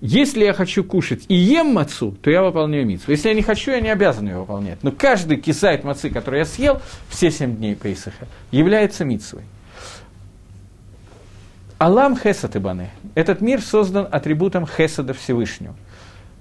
если 0.00 0.44
я 0.44 0.52
хочу 0.52 0.84
кушать 0.84 1.24
и 1.28 1.34
ем 1.34 1.74
мацу, 1.74 2.12
то 2.12 2.30
я 2.30 2.42
выполняю 2.42 2.86
мицу. 2.86 3.10
Если 3.10 3.28
я 3.28 3.34
не 3.34 3.42
хочу, 3.42 3.70
я 3.70 3.80
не 3.80 3.90
обязан 3.90 4.26
ее 4.26 4.38
выполнять. 4.38 4.82
Но 4.82 4.92
каждый 4.92 5.36
кисайт 5.38 5.84
мацы, 5.84 6.10
который 6.10 6.38
я 6.38 6.44
съел 6.44 6.80
все 7.08 7.30
семь 7.30 7.56
дней 7.56 7.74
Пейсаха, 7.74 8.26
является 8.50 9.04
мицвой. 9.04 9.42
Алам 11.78 12.16
Хесад 12.16 12.56
Ибане. 12.56 12.90
Этот 13.14 13.40
мир 13.40 13.62
создан 13.62 14.06
атрибутом 14.10 14.66
Хесада 14.66 15.14
Всевышнего– 15.14 15.74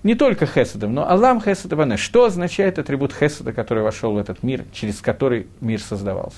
не 0.04 0.16
только 0.16 0.46
хесадом, 0.46 0.94
но 0.94 1.10
Аллам 1.10 1.42
хесад 1.42 1.74
Ибане. 1.74 1.98
Что 1.98 2.26
означает 2.26 2.80
атрибут 2.80 3.14
хесада, 3.14 3.52
который 3.52 3.84
вошел 3.84 4.14
в 4.14 4.18
этот 4.18 4.44
мир, 4.44 4.64
через 4.72 5.02
который 5.02 5.48
мир 5.60 5.82
создавался? 5.82 6.38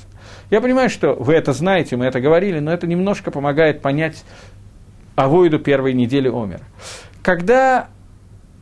Я 0.50 0.62
понимаю, 0.62 0.90
что 0.90 1.14
вы 1.14 1.34
это 1.34 1.54
знаете, 1.54 1.96
мы 1.96 2.06
это 2.06 2.20
говорили, 2.20 2.60
но 2.60 2.72
это 2.72 2.88
немножко 2.88 3.30
помогает 3.30 3.82
понять 3.82 4.24
Авоиду 5.16 5.60
первой 5.60 5.94
недели 5.94 6.28
Омера. 6.28 6.64
Когда 7.22 7.90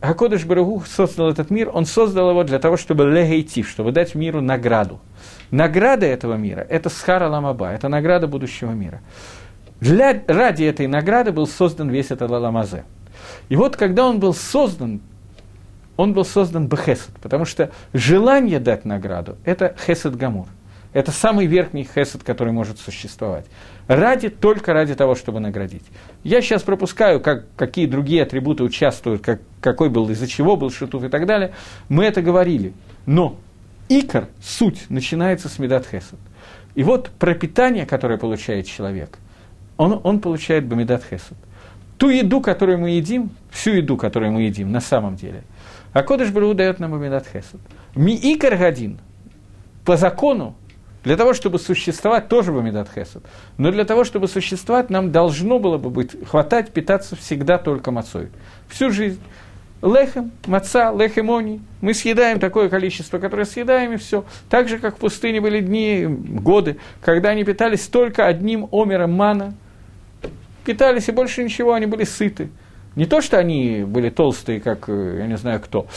Хакодыш 0.02 0.45
Барагу 0.45 0.84
создал 0.88 1.30
этот 1.30 1.50
мир, 1.50 1.70
он 1.74 1.86
создал 1.86 2.32
его 2.32 2.43
для 2.43 2.60
того, 2.60 2.78
чтобы 2.78 3.06
легейтив, 3.06 3.70
чтобы 3.70 3.91
дать 3.91 4.16
миру 4.16 4.41
награду. 4.41 5.00
Награда 5.52 6.06
этого 6.06 6.36
мира– 6.36 6.66
это 6.70 6.89
схара 6.89 7.28
ламаба, 7.28 7.72
это 7.72 7.89
награда 7.89 8.28
будущего 8.28 8.72
мира. 8.72 9.02
Для, 9.82 10.22
ради 10.28 10.64
этой 10.64 10.88
награды 10.88 11.32
был 11.32 11.47
создан 11.47 11.89
весь 11.89 12.12
этот 12.12 12.30
ламазе. 12.30 12.84
И 13.50 13.56
вот 13.56 13.76
когда 13.76 14.08
он 14.08 14.20
был 14.20 14.34
создан, 14.34 15.02
он 15.97 16.14
был 16.14 16.24
создан 16.24 16.68
бехесед, 16.68 17.12
потому 17.22 17.45
что 17.45 17.72
желание 17.93 18.60
дать 18.60 18.86
награду– 18.86 19.38
это 19.43 19.76
хесед 19.86 20.16
гамур. 20.16 20.47
Это 20.91 21.12
самый 21.12 21.45
верхний 21.45 21.84
хесед, 21.84 22.24
который 22.24 22.52
может 22.52 22.80
существовать. 22.80 23.45
Ради, 23.88 24.30
только 24.30 24.74
ради 24.74 24.95
того, 24.95 25.14
чтобы 25.14 25.39
наградить. 25.39 25.84
Я 26.24 26.41
сейчас 26.41 26.64
пропускаю, 26.64 27.20
как, 27.20 27.45
какие 27.56 27.86
другие 27.86 28.24
атрибуты 28.24 28.64
участвуют, 28.64 29.22
как, 29.22 29.41
какой 29.62 29.89
был, 29.89 30.10
из-за 30.10 30.26
чего 30.26 30.56
был 30.56 30.72
шутуф 30.72 31.04
и 31.04 31.10
так 31.10 31.28
далее. 31.28 31.54
Мы 31.89 32.06
это 32.06 32.24
говорили. 32.24 32.74
Но 33.06 33.38
икор, 33.88 34.30
суть, 34.41 34.89
начинается 34.89 35.47
с 35.47 35.60
медат 35.60 35.86
хесед. 35.86 36.18
И 36.74 36.82
вот 36.82 37.12
пропитание, 37.20 37.86
которое 37.86 38.18
получает 38.18 38.66
человек, 38.66 39.20
он, 39.78 40.02
он 40.04 40.20
получает 40.20 40.66
бамедат 40.66 41.04
хесед 41.04 41.38
ту 42.00 42.10
еду, 42.10 42.41
которую 42.41 42.80
мы 42.80 42.91
едим, 42.91 43.30
всю 43.52 43.72
еду, 43.72 43.97
которую 43.97 44.32
мы 44.32 44.43
едим 44.43 44.72
на 44.72 44.80
самом 44.80 45.16
деле. 45.16 45.43
А 45.93 46.02
Кодыш 46.02 46.32
Бару 46.32 46.54
дает 46.54 46.80
нам 46.80 46.95
Аминат 46.95 47.28
Хесед. 47.28 47.60
Миикар 47.93 48.56
Гадин, 48.56 49.00
по 49.86 49.97
закону, 49.97 50.56
для 51.04 51.18
того, 51.18 51.34
чтобы 51.34 51.60
существовать, 51.60 52.30
тоже 52.30 52.52
в 52.52 52.58
Амидат 52.58 52.89
Хесед. 52.93 53.24
Но 53.58 53.72
для 53.72 53.84
того, 53.84 54.06
чтобы 54.06 54.28
существовать, 54.28 54.89
нам 54.89 55.12
должно 55.12 55.60
было 55.60 55.78
бы 55.78 55.89
быть, 55.89 56.12
хватать 56.28 56.72
питаться 56.72 57.16
всегда 57.16 57.58
только 57.58 57.91
мацой. 57.91 58.30
Всю 58.70 58.91
жизнь. 58.91 59.20
Лехем, 59.82 60.32
маца, 60.45 60.93
лехемони. 60.93 61.62
Мы 61.82 61.93
съедаем 61.93 62.39
такое 62.39 62.70
количество, 62.70 63.18
которое 63.18 63.45
съедаем, 63.45 63.93
и 63.93 63.97
все. 63.97 64.26
Так 64.50 64.68
же, 64.68 64.78
как 64.78 64.97
в 64.97 65.00
пустыне 65.00 65.39
были 65.39 65.62
дни, 65.62 66.06
годы, 66.06 66.78
когда 67.02 67.30
они 67.30 67.45
питались 67.45 67.88
только 67.88 68.26
одним 68.26 68.70
омером 68.72 69.12
мана– 69.14 69.54
питались, 70.70 71.09
и 71.09 71.11
больше 71.11 71.43
ничего, 71.43 71.74
они 71.74 71.88
были 71.88 72.03
сыты. 72.03 72.49
Не 72.95 73.07
то, 73.07 73.22
что 73.22 73.39
они 73.39 73.84
были 73.88 74.11
толстые, 74.11 74.61
как 74.61 74.88
э, 74.88 75.15
я 75.17 75.26
не 75.26 75.36
знаю 75.36 75.59
кто. 75.59 75.88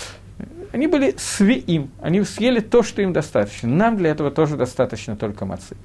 Они 0.73 0.87
были 0.87 1.15
свиим, 1.19 1.91
они 2.01 2.23
съели 2.23 2.61
то, 2.61 2.83
что 2.83 3.03
им 3.03 3.13
достаточно. 3.13 3.69
Нам 3.69 3.99
для 3.99 4.11
этого 4.11 4.31
тоже 4.31 4.57
достаточно 4.57 5.15
только 5.15 5.45
мацы. 5.45 5.77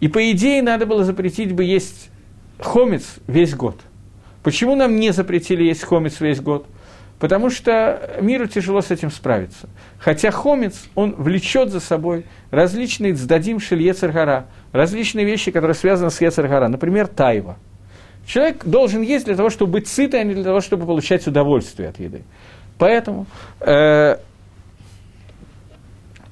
И 0.00 0.08
по 0.08 0.30
идее 0.30 0.62
надо 0.62 0.86
было 0.86 1.04
запретить 1.04 1.52
бы 1.52 1.64
есть 1.64 2.08
хомец 2.58 3.16
весь 3.26 3.54
год. 3.54 3.78
Почему 4.42 4.74
нам 4.74 4.96
не 4.96 5.12
запретили 5.12 5.64
есть 5.64 5.84
хомец 5.84 6.20
весь 6.20 6.40
год? 6.40 6.66
Потому 7.18 7.50
что 7.50 8.18
миру 8.22 8.46
тяжело 8.46 8.80
с 8.80 8.90
этим 8.90 9.10
справиться. 9.10 9.68
Хотя 9.98 10.30
хомец, 10.30 10.82
он 10.94 11.14
влечет 11.14 11.70
за 11.70 11.80
собой 11.80 12.24
различные 12.50 13.12
цдадим 13.12 13.60
шельецергара, 13.60 14.46
различные 14.72 15.26
вещи, 15.26 15.50
которые 15.50 15.74
связаны 15.74 16.10
с 16.10 16.22
ецергара, 16.22 16.68
например, 16.68 17.06
тайва. 17.06 17.58
Человек 18.26 18.64
должен 18.64 19.02
есть 19.02 19.26
для 19.26 19.36
того, 19.36 19.50
чтобы 19.50 19.72
быть 19.72 19.88
сытым, 19.88 20.20
а 20.20 20.24
не 20.24 20.34
для 20.34 20.44
того, 20.44 20.60
чтобы 20.60 20.86
получать 20.86 21.26
удовольствие 21.26 21.90
от 21.90 21.98
еды. 21.98 22.22
Поэтому 22.78 23.26
э, 23.60 24.16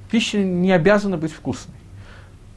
пища 0.09 0.39
не 0.39 0.71
обязана 0.71 1.17
быть 1.17 1.31
вкусной. 1.31 1.75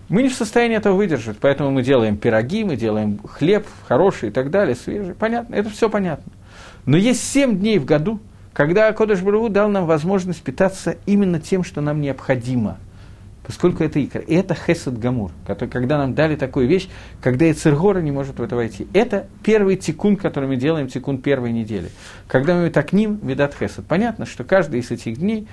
Мы 0.08 0.22
не 0.22 0.28
в 0.28 0.34
состоянии 0.34 0.76
этого 0.76 0.94
выдержать, 0.94 1.38
поэтому 1.40 1.70
мы 1.70 1.82
делаем 1.82 2.16
пироги, 2.16 2.62
мы 2.64 2.76
делаем 2.76 3.18
хлеб 3.26 3.66
хороший 3.86 4.28
и 4.28 4.32
так 4.32 4.50
далее, 4.50 4.76
свежий. 4.76 5.14
Понятно, 5.14 5.54
это 5.54 5.68
все 5.68 5.90
понятно. 5.90 6.32
Но 6.84 6.96
есть 6.96 7.24
семь 7.24 7.58
дней 7.58 7.78
в 7.78 7.84
году, 7.84 8.20
когда 8.52 8.92
Кодыш 8.92 9.20
Бару 9.20 9.48
дал 9.48 9.68
нам 9.68 9.84
возможность 9.86 10.42
питаться 10.42 10.96
именно 11.06 11.40
тем, 11.40 11.64
что 11.64 11.80
нам 11.80 12.00
необходимо. 12.00 12.78
Поскольку 13.46 13.84
это 13.84 14.04
икра. 14.04 14.20
И 14.20 14.34
это 14.34 14.54
Хесед 14.54 14.98
Гамур, 14.98 15.30
который, 15.46 15.68
когда 15.68 15.98
нам 15.98 16.14
дали 16.14 16.34
такую 16.34 16.66
вещь, 16.66 16.88
когда 17.20 17.46
и 17.46 17.52
не 18.02 18.10
может 18.10 18.38
в 18.38 18.42
это 18.42 18.56
войти. 18.56 18.88
Это 18.92 19.28
первый 19.44 19.76
тикун, 19.76 20.16
который 20.16 20.48
мы 20.48 20.56
делаем, 20.56 20.88
тикун 20.88 21.18
первой 21.18 21.52
недели. 21.52 21.90
Когда 22.26 22.56
мы 22.56 22.70
так 22.70 22.92
ним, 22.92 23.20
видат 23.22 23.54
Хесед. 23.54 23.86
Понятно, 23.86 24.26
что 24.26 24.42
каждый 24.42 24.80
из 24.80 24.90
этих 24.90 25.18
дней 25.18 25.46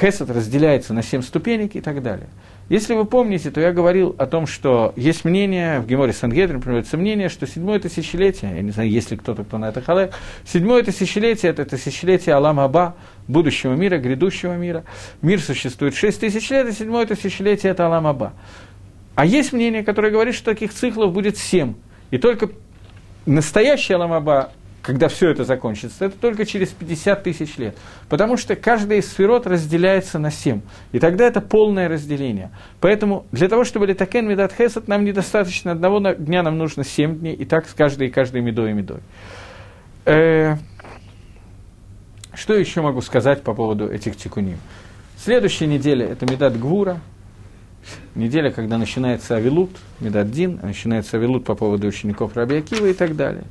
Хесед 0.00 0.28
разделяется 0.28 0.92
на 0.92 1.02
семь 1.02 1.22
ступенек 1.22 1.76
и 1.76 1.80
так 1.80 2.02
далее. 2.02 2.26
Если 2.70 2.94
вы 2.94 3.04
помните, 3.04 3.50
то 3.50 3.60
я 3.60 3.72
говорил 3.72 4.16
о 4.18 4.24
том, 4.24 4.46
что 4.46 4.94
есть 4.96 5.26
мнение, 5.26 5.80
в 5.80 5.86
Геморе 5.86 6.14
Сангедрин 6.14 6.62
приводится 6.62 6.96
мнение, 6.96 7.28
что 7.28 7.46
седьмое 7.46 7.78
тысячелетие, 7.78 8.56
я 8.56 8.62
не 8.62 8.70
знаю, 8.70 8.88
есть 8.88 9.10
ли 9.10 9.18
кто-то, 9.18 9.44
кто 9.44 9.58
на 9.58 9.68
это 9.68 9.82
халек, 9.82 10.14
седьмое 10.46 10.82
тысячелетие– 10.82 11.50
это 11.52 11.66
тысячелетие 11.66 12.34
Алам 12.34 12.60
Аба, 12.60 12.96
будущего 13.28 13.74
мира, 13.74 13.98
грядущего 13.98 14.56
мира. 14.56 14.84
Мир 15.20 15.40
существует 15.40 15.94
шесть 15.94 16.20
тысяч 16.20 16.48
лет, 16.48 16.66
и 16.66 16.72
седьмое 16.72 17.04
тысячелетие– 17.04 17.72
это 17.72 17.84
Алам 17.84 18.06
Аба. 18.06 18.32
А 19.14 19.26
есть 19.26 19.52
мнение, 19.52 19.84
которое 19.84 20.10
говорит, 20.10 20.34
что 20.34 20.46
таких 20.46 20.72
циклов 20.72 21.12
будет 21.12 21.36
семь. 21.36 21.74
И 22.10 22.16
только 22.16 22.48
настоящий 23.26 23.92
Алам 23.92 24.14
Аба 24.14 24.52
когда 24.84 25.08
все 25.08 25.30
это 25.30 25.44
закончится, 25.44 26.04
это 26.04 26.16
только 26.18 26.44
через 26.44 26.68
50 26.68 27.22
тысяч 27.22 27.56
лет. 27.56 27.74
Потому 28.10 28.36
что 28.36 28.54
каждая 28.54 28.98
из 28.98 29.10
сферот 29.10 29.46
разделяется 29.46 30.18
на 30.18 30.30
7. 30.30 30.60
И 30.92 30.98
тогда 30.98 31.26
это 31.26 31.40
полное 31.40 31.88
разделение. 31.88 32.50
Поэтому 32.80 33.24
для 33.32 33.48
того, 33.48 33.64
чтобы 33.64 33.86
литакен 33.86 34.28
медат 34.28 34.52
хесед, 34.52 34.86
нам 34.86 35.04
недостаточно 35.04 35.72
одного 35.72 36.00
дня, 36.00 36.42
нам 36.42 36.58
нужно 36.58 36.84
7 36.84 37.18
дней, 37.18 37.34
и 37.34 37.46
так 37.46 37.66
с 37.66 37.72
каждой 37.72 38.08
и 38.08 38.10
каждой 38.10 38.42
медой 38.42 38.72
и 38.72 38.74
медой. 38.74 39.00
Э, 40.04 40.56
что 42.34 42.52
еще 42.52 42.82
могу 42.82 43.00
сказать 43.00 43.42
по 43.42 43.54
поводу 43.54 43.88
этих 43.88 44.16
тикуним? 44.16 44.58
Следующая 45.16 45.66
неделя– 45.66 46.06
это 46.10 46.30
медат 46.30 46.60
гвура, 46.60 47.00
неделя, 48.14 48.50
когда 48.50 48.78
начинается 48.78 49.36
Авилут, 49.36 49.70
Медаддин, 50.00 50.60
начинается 50.62 51.16
Авилут 51.16 51.44
по 51.44 51.54
поводу 51.54 51.86
учеников 51.86 52.36
Раби 52.36 52.56
Акива 52.56 52.86
и 52.86 52.94
так 52.94 53.16
далее. 53.16 53.44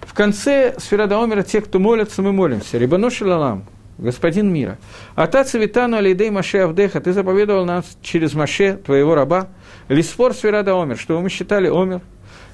В 0.00 0.14
конце 0.14 0.74
Сферада 0.78 1.22
Омера 1.22 1.42
те, 1.42 1.60
кто 1.60 1.78
молятся, 1.78 2.22
мы 2.22 2.32
молимся. 2.32 2.78
Рибану 2.78 3.10
Шалалам, 3.10 3.64
Господин 3.98 4.52
мира. 4.52 4.78
Ата 5.14 5.44
цветану 5.44 5.96
алейдей 5.96 6.30
Маше 6.30 6.58
Авдеха, 6.58 7.00
ты 7.00 7.12
заповедовал 7.12 7.64
нас 7.64 7.96
через 8.02 8.34
Маше, 8.34 8.76
твоего 8.76 9.14
раба, 9.14 9.48
Лисфор 9.88 10.34
Сферада 10.34 10.80
Омер, 10.80 10.98
чтобы 10.98 11.20
мы 11.22 11.28
считали 11.28 11.68
Омер, 11.68 12.00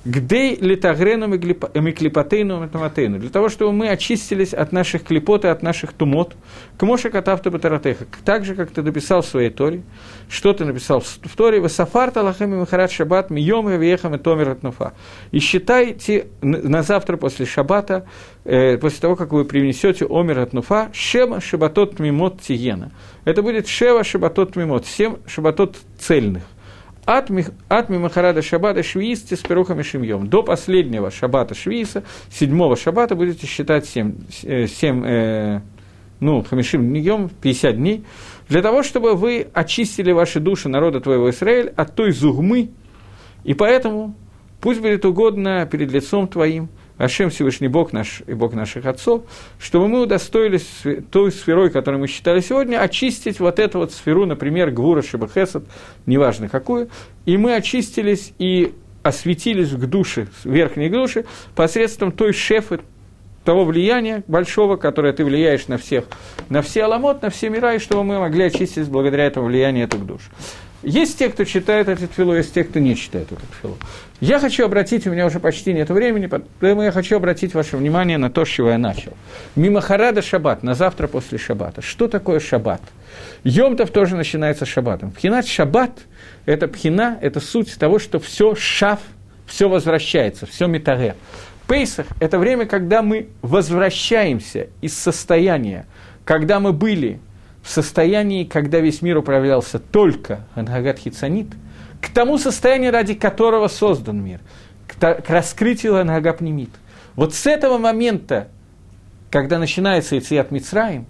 Гдей 0.09 0.57
литагрену 0.59 1.27
миклипатейну 1.27 2.61
метаматейну. 2.61 3.19
Для 3.19 3.29
того, 3.29 3.51
чтобы 3.51 3.73
мы 3.73 3.91
очистились 3.91 4.55
от 4.55 4.73
наших 4.73 5.05
клипот 5.05 5.45
и 5.45 5.49
от 5.49 5.63
наших 5.63 5.93
тумот. 5.93 6.35
К 6.79 6.83
Моше 6.85 7.11
катавту 7.11 7.51
батаратеха. 7.51 8.07
Так 8.25 8.47
же, 8.47 8.55
как 8.55 8.71
ты 8.71 8.81
написал 8.81 9.21
в 9.21 9.27
своей 9.27 9.51
Торе. 9.51 9.83
Что 10.31 10.55
ты 10.55 10.65
написал 10.65 11.01
в 11.01 11.37
Торе? 11.37 11.61
Васафарта 11.61 12.23
лахами 12.23 12.57
махарат 12.57 12.91
шаббат 12.91 13.29
мием 13.29 13.69
и 13.69 13.77
веехам 13.77 14.15
и 14.15 14.19
томер 14.19 14.57
от 14.65 14.95
И 15.31 15.41
считайте 15.41 16.29
на 16.41 16.83
завтра 16.83 17.19
после 17.19 17.45
шаббата, 17.45 18.07
э, 18.47 18.79
после 18.79 19.01
того, 19.01 19.15
как 19.15 19.33
вы 19.33 19.45
принесете 19.45 20.07
омер 20.09 20.39
от 20.39 20.55
нуфа, 20.55 20.89
шема 20.95 21.43
шабатот 21.43 21.99
мимот 21.99 22.41
тиена. 22.41 22.93
Это 23.27 23.43
будет 23.43 23.69
шева 23.69 24.05
шабатот 24.05 24.57
мимот, 24.57 24.87
семь 24.87 25.17
шабатот 25.27 25.77
цельных. 25.99 26.45
От, 27.09 27.31
от 27.71 27.89
Мимахарада 27.89 28.43
Шабата 28.43 28.83
Швиисти 28.83 29.33
с 29.33 29.39
Перухами 29.39 29.81
Шимьем. 29.81 30.27
До 30.27 30.43
последнего 30.43 31.11
Шабата 31.11 31.55
Швииса, 31.55 32.03
седьмого 32.31 32.77
Шабата, 32.77 33.15
будете 33.15 33.47
считать 33.47 33.87
7, 33.87 34.15
7 34.67 35.05
э, 35.07 35.09
э, 35.09 35.61
ну, 36.21 36.43
Хамишим 36.43 36.93
Ньем, 36.93 37.31
50 37.41 37.77
дней, 37.79 38.05
для 38.51 38.61
того, 38.61 38.83
чтобы 38.83 39.15
вы 39.15 39.47
очистили 39.55 40.13
ваши 40.13 40.39
души 40.39 40.69
народа 40.69 41.01
твоего 41.01 41.31
Израиля 41.31 41.73
от 41.77 41.95
той 41.95 42.13
зугмы, 42.13 42.73
и 43.43 43.55
поэтому 43.55 44.15
пусть 44.61 44.83
будет 44.83 45.07
угодно 45.07 45.65
перед 45.65 45.91
лицом 45.91 46.29
твоим, 46.29 46.69
Ашем 46.99 47.31
Всевышний 47.31 47.69
Бог 47.69 47.93
наш 47.93 48.23
и 48.27 48.35
Бог 48.35 48.53
наших 48.55 48.85
отцов, 48.85 49.23
чтобы 49.59 49.89
мы 49.89 50.03
удостоились 50.03 50.69
той 51.11 51.33
сферой, 51.33 51.71
которую 51.71 52.01
мы 52.01 52.09
считали 52.09 52.41
сегодня, 52.41 52.79
очистить 52.81 53.41
вот 53.41 53.59
эту 53.59 53.79
вот 53.79 53.93
сферу, 53.93 54.27
например, 54.27 54.73
Гвура 54.73 55.01
Шибахесад, 55.01 55.63
неважно 56.07 56.49
какую, 56.49 56.91
и 57.25 57.37
мы 57.37 57.55
очистились 57.55 58.33
и 58.39 58.75
осветились 59.05 59.71
к 59.71 59.87
душе, 59.87 60.27
верхней 60.45 60.91
душе, 60.91 61.25
посредством 61.55 62.13
той 62.13 62.33
шефы, 62.33 62.81
того 63.45 63.65
влияния 63.65 64.25
большого, 64.27 64.77
которое 64.77 65.15
ты 65.15 65.25
влияешь 65.25 65.69
на 65.69 65.79
всех, 65.79 66.05
на 66.51 66.61
все 66.61 66.85
аламот, 66.85 67.23
на 67.23 67.31
все 67.31 67.49
мира, 67.49 67.75
и 67.75 67.79
чтобы 67.79 68.05
мы 68.05 68.19
могли 68.19 68.45
очиститься 68.45 68.91
благодаря 68.91 69.25
этому 69.25 69.47
влиянию 69.47 69.87
этих 69.87 70.05
душ. 70.05 70.29
Есть 70.83 71.19
те, 71.19 71.29
кто 71.29 71.45
читает 71.45 71.89
этот 71.89 72.13
филу, 72.13 72.35
есть 72.35 72.55
те, 72.55 72.63
кто 72.63 72.79
не 72.79 72.95
читает 72.95 73.33
этот 73.33 73.49
филу. 73.61 73.77
Я 74.21 74.39
хочу 74.39 74.65
обратить, 74.65 75.07
у 75.09 75.11
меня 75.11 75.27
уже 75.27 75.41
почти 75.41 75.73
нет 75.73 75.91
времени, 75.91 76.27
поэтому 76.27 76.83
я 76.83 76.93
хочу 76.93 77.17
обратить 77.17 77.53
ваше 77.55 77.77
внимание 77.77 78.17
на 78.17 78.31
то, 78.31 78.45
с 78.45 78.49
чего 78.49 78.71
я 78.71 78.79
начал. 78.79 79.13
Мимо 79.57 79.81
Харада 79.81 80.23
шаббат, 80.23 80.63
на 80.63 80.75
завтра 80.75 81.09
после 81.09 81.37
шаббата. 81.37 81.83
Что 81.83 82.07
такое 82.07 82.39
шаббат? 82.39 82.81
Йомтов 83.43 83.91
тоже 83.91 84.15
начинается 84.15 84.67
шаббатом. 84.67 85.11
Пхинат 85.11 85.49
шаббат– 85.49 85.99
это 86.47 86.69
пхина, 86.69 87.19
это 87.21 87.41
суть 87.41 87.77
того, 87.77 87.99
что 87.99 88.21
все 88.21 88.55
шав, 88.55 89.01
все 89.47 89.69
возвращается, 89.69 90.47
все 90.47 90.69
метаге. 90.69 91.17
Пейсах– 91.67 92.07
это 92.21 92.39
время, 92.39 92.67
когда 92.67 93.03
мы 93.03 93.29
возвращаемся 93.43 94.69
из 94.81 94.97
состояния, 94.97 95.87
когда 96.25 96.61
мы 96.61 96.73
были 96.73 97.21
в 97.69 97.71
состоянии, 97.71 98.45
когда 98.45 98.81
весь 98.81 99.03
мир 99.03 99.19
управлялся 99.19 99.79
только 99.79 100.47
Ангагат 100.55 101.01
Хицанит, 101.01 101.49
к 102.01 102.09
тому 102.09 102.39
состоянию, 102.39 102.91
ради 102.91 103.13
которого 103.13 103.69
создан 103.69 104.25
мир, 104.25 104.41
к, 104.87 105.29
раскрытию 105.29 106.01
Ангагат 106.01 106.41
Немит. 106.41 106.71
Вот 107.15 107.35
с 107.35 107.47
этого 107.47 107.77
момента, 107.77 108.49
когда 109.29 109.59
начинается 109.59 110.19
Ицият 110.19 110.51
Мицраим, 110.51 111.05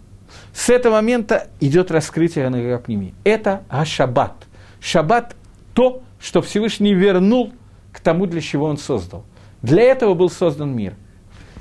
с 0.52 0.68
этого 0.68 0.94
момента 0.94 1.46
идет 1.60 1.92
раскрытие 1.92 2.48
Ангагат 2.48 2.88
Немит. 2.88 3.14
Это 3.22 3.62
Ашабат. 3.68 4.34
Шаббат– 4.80 5.36
то, 5.74 6.02
что 6.18 6.42
Всевышний 6.42 6.92
вернул 6.92 7.52
к 7.92 8.00
тому, 8.00 8.26
для 8.26 8.40
чего 8.40 8.66
он 8.66 8.78
создал. 8.78 9.24
Для 9.62 9.84
этого 9.84 10.14
был 10.14 10.28
создан 10.28 10.74
мир– 10.74 10.94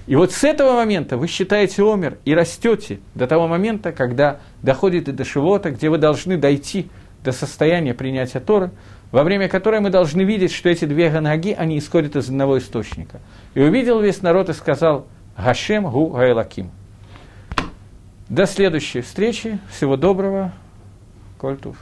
и 0.08 0.16
вот 0.16 0.32
с 0.32 0.44
этого 0.44 0.74
момента 0.74 1.18
вы 1.18 1.28
считаете 1.28 1.84
омер 1.84 2.18
и 2.24 2.34
растете 2.34 3.00
до 3.14 3.28
того 3.28 3.48
момента, 3.48 3.92
когда 3.92 4.40
доходит 4.62 5.10
и 5.10 5.12
до 5.12 5.26
шивота, 5.26 5.72
где 5.72 5.90
вы 5.90 5.98
должны 5.98 6.38
дойти 6.38 6.90
до 7.24 7.34
состояния 7.34 7.94
принятия 7.94 8.40
Торы, 8.40 8.72
во 9.12 9.24
время 9.24 9.50
которой 9.50 9.82
мы 9.82 9.90
должны 9.90 10.22
видеть, 10.22 10.54
что 10.54 10.70
эти 10.70 10.86
две 10.86 11.10
ганаги, 11.10 11.56
они 11.58 11.78
исходят 11.78 12.16
из 12.16 12.30
одного 12.30 12.58
источника. 12.58 13.20
И 13.54 13.62
увидел 13.62 14.00
весь 14.00 14.22
народ 14.22 14.50
и 14.50 14.54
сказал 14.54 15.08
«Гашем 15.38 15.90
гу 15.90 16.08
гайлаким». 16.08 16.72
До 18.30 18.46
следующей 18.46 19.02
встречи. 19.02 19.60
Всего 19.70 19.96
доброго. 19.96 20.54
Кольтув. 21.38 21.78